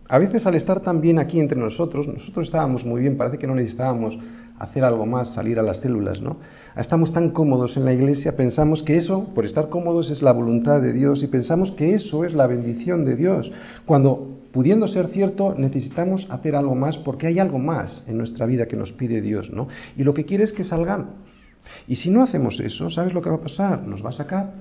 A 0.09 0.19
veces 0.19 0.47
al 0.47 0.55
estar 0.55 0.81
tan 0.81 1.01
bien 1.01 1.19
aquí 1.19 1.41
entre 1.41 1.59
nosotros, 1.59 2.07
nosotros 2.07 2.47
estábamos 2.47 2.85
muy 2.85 3.01
bien, 3.01 3.17
parece 3.17 3.39
que 3.39 3.47
no 3.47 3.55
necesitábamos 3.55 4.17
hacer 4.59 4.85
algo 4.85 5.05
más, 5.05 5.35
salir 5.35 5.59
a 5.59 5.63
las 5.63 5.79
células, 5.79 6.21
¿no? 6.21 6.39
Estamos 6.77 7.13
tan 7.13 7.31
cómodos 7.31 7.77
en 7.77 7.85
la 7.85 7.93
iglesia, 7.93 8.37
pensamos 8.37 8.83
que 8.83 8.97
eso, 8.97 9.29
por 9.35 9.45
estar 9.45 9.69
cómodos, 9.69 10.11
es 10.11 10.23
la 10.23 10.33
voluntad 10.33 10.81
de 10.81 10.93
Dios 10.93 11.23
y 11.23 11.27
pensamos 11.27 11.73
que 11.73 11.95
eso 11.95 12.25
es 12.25 12.35
la 12.35 12.47
bendición 12.47 13.05
de 13.05 13.17
Dios, 13.17 13.51
cuando, 13.85 14.39
pudiendo 14.53 14.89
ser 14.89 15.09
cierto, 15.09 15.55
necesitamos 15.57 16.27
hacer 16.31 16.55
algo 16.55 16.75
más 16.75 16.97
porque 16.99 17.27
hay 17.27 17.39
algo 17.39 17.59
más 17.59 18.05
en 18.07 18.17
nuestra 18.17 18.47
vida 18.47 18.67
que 18.67 18.77
nos 18.77 18.93
pide 18.93 19.21
Dios, 19.21 19.51
¿no? 19.51 19.69
Y 19.97 20.05
lo 20.05 20.15
que 20.15 20.25
quiere 20.25 20.45
es 20.45 20.53
que 20.53 20.65
salgamos. 20.65 21.09
Y 21.89 21.97
si 21.97 22.11
no 22.11 22.23
hacemos 22.23 22.61
eso, 22.61 22.89
¿sabes 22.89 23.13
lo 23.13 23.21
que 23.21 23.31
va 23.31 23.37
a 23.37 23.41
pasar? 23.41 23.83
Nos 23.83 24.05
va 24.05 24.11
a 24.11 24.13
sacar. 24.13 24.53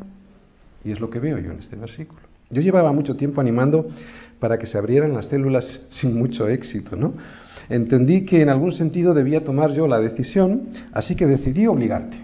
Y 0.84 0.91
es 0.91 0.99
lo 0.99 1.10
que 1.10 1.20
veo 1.20 1.38
yo 1.38 1.51
en 1.51 1.60
este 1.60 1.76
versículo. 1.76 2.22
Yo 2.49 2.62
llevaba 2.62 2.91
mucho 2.91 3.16
tiempo 3.16 3.41
animando 3.41 3.88
para 4.40 4.58
que 4.58 4.68
se 4.68 4.78
abrieran 4.78 5.14
las 5.14 5.26
células 5.26 5.82
sin 5.90 6.18
mucho 6.18 6.48
éxito, 6.48 6.96
¿no? 6.96 7.14
Entendí 7.70 8.26
que 8.26 8.42
en 8.42 8.50
algún 8.50 8.72
sentido 8.72 9.14
debía 9.14 9.44
tomar 9.44 9.72
yo 9.72 9.88
la 9.88 10.00
decisión, 10.00 10.70
así 10.92 11.16
que 11.16 11.26
decidí 11.26 11.66
obligarte. 11.68 12.18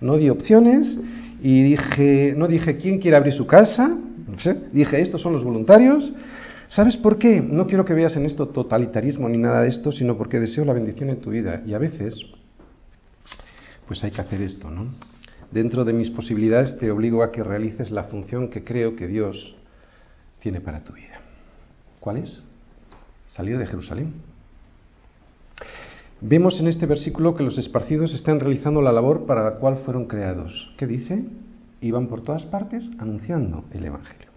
No 0.00 0.16
di 0.16 0.30
opciones 0.30 0.98
y 1.42 1.62
dije, 1.62 2.34
no 2.36 2.48
dije 2.48 2.76
quién 2.76 2.98
quiere 2.98 3.16
abrir 3.16 3.32
su 3.32 3.46
casa, 3.46 3.88
no 3.88 4.38
sé, 4.38 4.56
dije 4.72 5.00
estos 5.00 5.20
son 5.20 5.32
los 5.32 5.44
voluntarios. 5.44 6.12
¿Sabes 6.68 6.96
por 6.96 7.18
qué? 7.18 7.40
No 7.40 7.66
quiero 7.66 7.84
que 7.84 7.94
veas 7.94 8.16
en 8.16 8.26
esto 8.26 8.48
totalitarismo 8.48 9.28
ni 9.28 9.38
nada 9.38 9.62
de 9.62 9.68
esto, 9.68 9.90
sino 9.90 10.16
porque 10.16 10.38
deseo 10.38 10.64
la 10.64 10.72
bendición 10.72 11.10
en 11.10 11.20
tu 11.20 11.30
vida. 11.30 11.62
Y 11.66 11.74
a 11.74 11.78
veces, 11.78 12.14
pues 13.88 14.04
hay 14.04 14.12
que 14.12 14.20
hacer 14.20 14.40
esto, 14.40 14.70
¿no? 14.70 14.86
Dentro 15.50 15.84
de 15.84 15.92
mis 15.92 16.10
posibilidades 16.10 16.78
te 16.78 16.90
obligo 16.92 17.24
a 17.24 17.32
que 17.32 17.42
realices 17.42 17.90
la 17.90 18.04
función 18.04 18.50
que 18.50 18.62
creo 18.62 18.94
que 18.94 19.08
Dios 19.08 19.56
tiene 20.38 20.60
para 20.60 20.84
tu 20.84 20.92
vida. 20.92 21.09
¿Cuál 22.00 22.16
es? 22.16 22.42
Salir 23.34 23.58
de 23.58 23.66
Jerusalén. 23.66 24.14
Vemos 26.22 26.60
en 26.60 26.68
este 26.68 26.86
versículo 26.86 27.34
que 27.34 27.42
los 27.42 27.58
esparcidos 27.58 28.12
están 28.14 28.40
realizando 28.40 28.82
la 28.82 28.92
labor 28.92 29.26
para 29.26 29.44
la 29.44 29.52
cual 29.56 29.78
fueron 29.84 30.06
creados. 30.06 30.72
¿Qué 30.76 30.86
dice? 30.86 31.24
Iban 31.80 32.08
por 32.08 32.22
todas 32.22 32.44
partes 32.44 32.90
anunciando 32.98 33.64
el 33.72 33.84
Evangelio. 33.84 34.28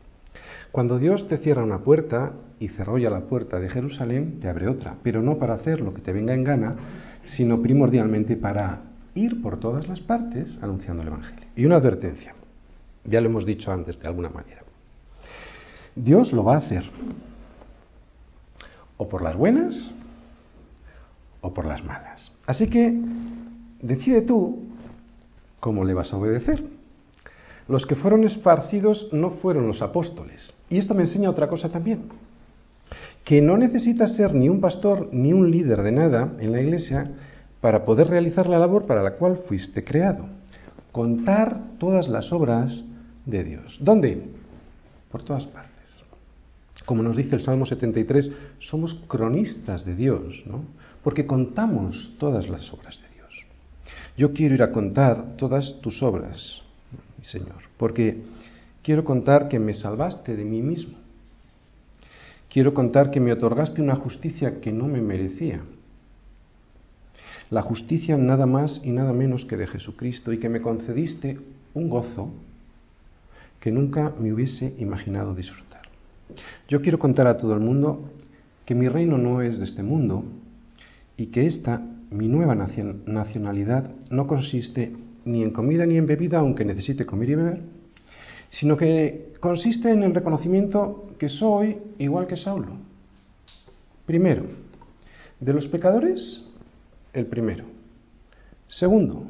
Cuando 0.72 0.98
Dios 0.98 1.28
te 1.28 1.38
cierra 1.38 1.64
una 1.64 1.80
puerta 1.80 2.34
y 2.60 2.70
cerró 2.70 2.98
ya 2.98 3.10
la 3.10 3.22
puerta 3.22 3.60
de 3.60 3.70
Jerusalén, 3.70 4.40
te 4.42 4.50
abre 4.50 4.68
otra, 4.68 4.96
pero 5.04 5.22
no 5.22 5.38
para 5.38 5.56
hacer 5.56 5.82
lo 5.82 5.94
que 5.94 6.02
te 6.02 6.14
venga 6.14 6.34
en 6.34 6.44
gana, 6.44 6.76
sino 7.26 7.62
primordialmente 7.62 8.36
para 8.36 8.82
ir 9.14 9.42
por 9.42 9.60
todas 9.60 9.88
las 9.88 10.00
partes 10.00 10.58
anunciando 10.62 11.04
el 11.04 11.10
Evangelio. 11.10 11.48
Y 11.56 11.66
una 11.66 11.76
advertencia, 11.76 12.34
ya 13.06 13.22
lo 13.22 13.28
hemos 13.28 13.46
dicho 13.46 13.72
antes 13.72 14.00
de 14.00 14.08
alguna 14.08 14.30
manera. 14.30 14.64
Dios 15.96 16.34
lo 16.34 16.44
va 16.44 16.56
a 16.56 16.60
hacer, 16.60 16.84
o 18.98 19.08
por 19.10 19.22
las 19.22 19.36
buenas 19.36 19.92
o 21.42 21.54
por 21.54 21.66
las 21.66 21.84
malas. 21.84 22.32
Así 22.46 22.70
que 22.70 23.00
decide 23.82 24.22
tú 24.22 24.64
cómo 25.60 25.84
le 25.84 25.94
vas 25.94 26.14
a 26.14 26.18
obedecer. 26.18 26.64
Los 27.68 27.86
que 27.86 27.96
fueron 27.96 28.24
esparcidos 28.26 29.08
no 29.12 29.32
fueron 29.32 29.68
los 29.68 29.82
apóstoles. 29.82 30.54
Y 30.70 30.78
esto 30.78 30.94
me 30.94 31.04
enseña 31.04 31.30
otra 31.30 31.48
cosa 31.48 31.70
también. 31.70 32.10
que 33.24 33.42
no 33.42 33.58
necesitas 33.58 34.16
ser 34.16 34.34
ni 34.34 34.50
un 34.50 34.60
pastor 34.60 35.10
ni 35.14 35.32
un 35.32 35.50
líder 35.50 35.82
de 35.82 35.92
nada 35.94 36.34
en 36.40 36.52
la 36.52 36.62
iglesia 36.62 37.10
para 37.62 37.86
poder 37.86 38.08
realizar 38.08 38.48
la 38.48 38.60
labor 38.60 38.86
para 38.86 39.02
la 39.02 39.16
cual 39.16 39.38
fuiste 39.48 39.84
creado. 39.84 40.26
Contar 40.92 41.58
todas 41.80 42.10
las 42.10 42.34
obras 42.34 42.84
de 43.26 43.44
Dios. 43.44 43.78
¿Dónde? 43.80 44.22
Por 45.10 45.24
todas 45.24 45.46
partes. 45.46 45.73
Como 46.86 47.04
nos 47.04 47.16
dice 47.16 47.36
el 47.36 47.42
Salmo 47.42 47.66
73, 47.66 48.32
somos 48.60 48.96
cronistas 49.08 49.86
de 49.86 49.96
Dios, 49.96 50.44
¿no? 50.46 50.66
Porque 51.04 51.26
contamos 51.26 52.14
todas 52.18 52.50
las 52.50 52.72
obras 52.74 53.00
de 53.02 53.16
Dios. 53.16 53.46
Yo 54.18 54.34
quiero 54.34 54.56
ir 54.56 54.64
a 54.64 54.72
contar 54.72 55.36
todas 55.38 55.80
tus 55.82 56.04
obras, 56.04 56.62
Señor, 57.22 57.64
porque 57.78 58.22
quiero 58.82 59.04
contar 59.04 59.48
que 59.48 59.60
me 59.60 59.74
salvaste 59.74 60.36
de 60.36 60.46
mí 60.46 60.62
mismo 60.62 61.04
Quiero 62.54 62.72
contar 62.76 63.10
que 63.10 63.20
me 63.20 63.34
otorgaste 63.34 63.82
una 63.82 63.96
justicia 63.96 64.62
que 64.62 64.72
no 64.72 64.88
me 64.88 65.02
merecía. 65.02 65.62
La 67.50 67.64
justicia 67.64 68.16
nada 68.16 68.46
más 68.46 68.80
y 68.84 68.92
nada 68.92 69.12
menos 69.12 69.44
que 69.46 69.58
de 69.58 69.66
Jesucristo 69.66 70.32
y 70.32 70.38
que 70.38 70.50
me 70.50 70.62
concediste 70.62 71.40
un 71.74 71.90
gozo 71.90 72.30
que 73.60 73.72
nunca 73.72 74.14
me 74.20 74.32
hubiese 74.32 74.76
imaginado 74.78 75.34
disfrutar. 75.34 75.73
Yo 76.68 76.82
quiero 76.82 77.00
contar 77.00 77.28
a 77.28 77.38
todo 77.38 77.54
el 77.54 77.60
mundo 77.60 78.12
que 78.66 78.76
mi 78.76 78.88
reino 78.88 79.18
no 79.18 79.42
es 79.42 79.60
de 79.60 79.66
este 79.66 79.84
mundo 79.84 80.24
y 81.18 81.28
que 81.28 81.46
esta, 81.46 81.82
mi 82.10 82.28
nueva 82.28 82.56
nacionalidad, 82.56 83.92
no 84.10 84.28
consiste 84.28 84.94
ni 85.26 85.44
en 85.44 85.52
comida 85.52 85.86
ni 85.86 85.98
en 85.98 86.06
bebida, 86.06 86.40
aunque 86.40 86.66
necesite 86.66 87.06
comer 87.06 87.30
y 87.30 87.36
beber, 87.36 87.62
sino 88.50 88.78
que 88.78 89.34
consiste 89.40 89.92
en 89.92 90.04
el 90.04 90.14
reconocimiento 90.14 91.14
que 91.18 91.30
soy 91.30 91.78
igual 91.98 92.28
que 92.28 92.38
Saulo. 92.38 92.74
Primero, 94.06 94.44
de 95.40 95.54
los 95.54 95.68
pecadores, 95.68 96.46
el 97.14 97.26
primero. 97.26 97.66
Segundo, 98.68 99.28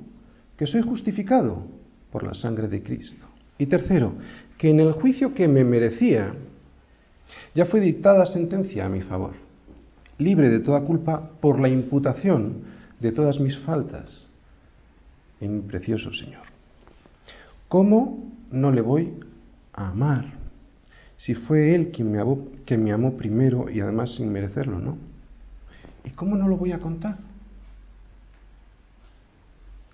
que 0.58 0.68
soy 0.68 0.82
justificado 0.82 1.64
por 2.12 2.24
la 2.24 2.34
sangre 2.34 2.68
de 2.68 2.82
Cristo. 2.82 3.26
Y 3.58 3.66
tercero, 3.66 4.14
que 4.58 4.70
en 4.70 4.80
el 4.80 4.94
juicio 4.94 5.34
que 5.34 5.48
me 5.48 5.64
merecía 5.64 6.34
ya 7.54 7.66
fue 7.66 7.80
dictada 7.80 8.26
sentencia 8.26 8.86
a 8.86 8.90
mi 8.90 9.02
favor, 9.02 9.34
libre 10.18 10.50
de 10.50 10.60
toda 10.60 10.82
culpa 10.82 11.32
por 11.40 11.60
la 11.60 11.70
imputación 11.70 12.64
de 13.00 13.12
todas 13.12 13.40
mis 13.40 13.58
faltas 13.60 14.26
en 15.40 15.56
mi 15.56 15.62
precioso 15.62 16.12
Señor. 16.14 16.44
¿Cómo 17.68 18.24
no 18.52 18.72
le 18.72 18.82
voy 18.82 19.14
a 19.74 19.90
amar 19.90 20.26
si 21.18 21.34
fue 21.36 21.74
Él 21.74 21.92
quien 21.92 22.12
me, 22.12 22.20
amó, 22.20 22.48
me 22.70 22.92
amó 22.92 23.18
primero 23.18 23.70
y 23.70 23.80
además 23.80 24.16
sin 24.16 24.32
merecerlo, 24.32 24.80
¿no? 24.80 24.98
¿Y 26.04 26.10
cómo 26.12 26.36
no 26.36 26.48
lo 26.48 26.58
voy 26.58 26.72
a 26.72 26.80
contar? 26.80 27.18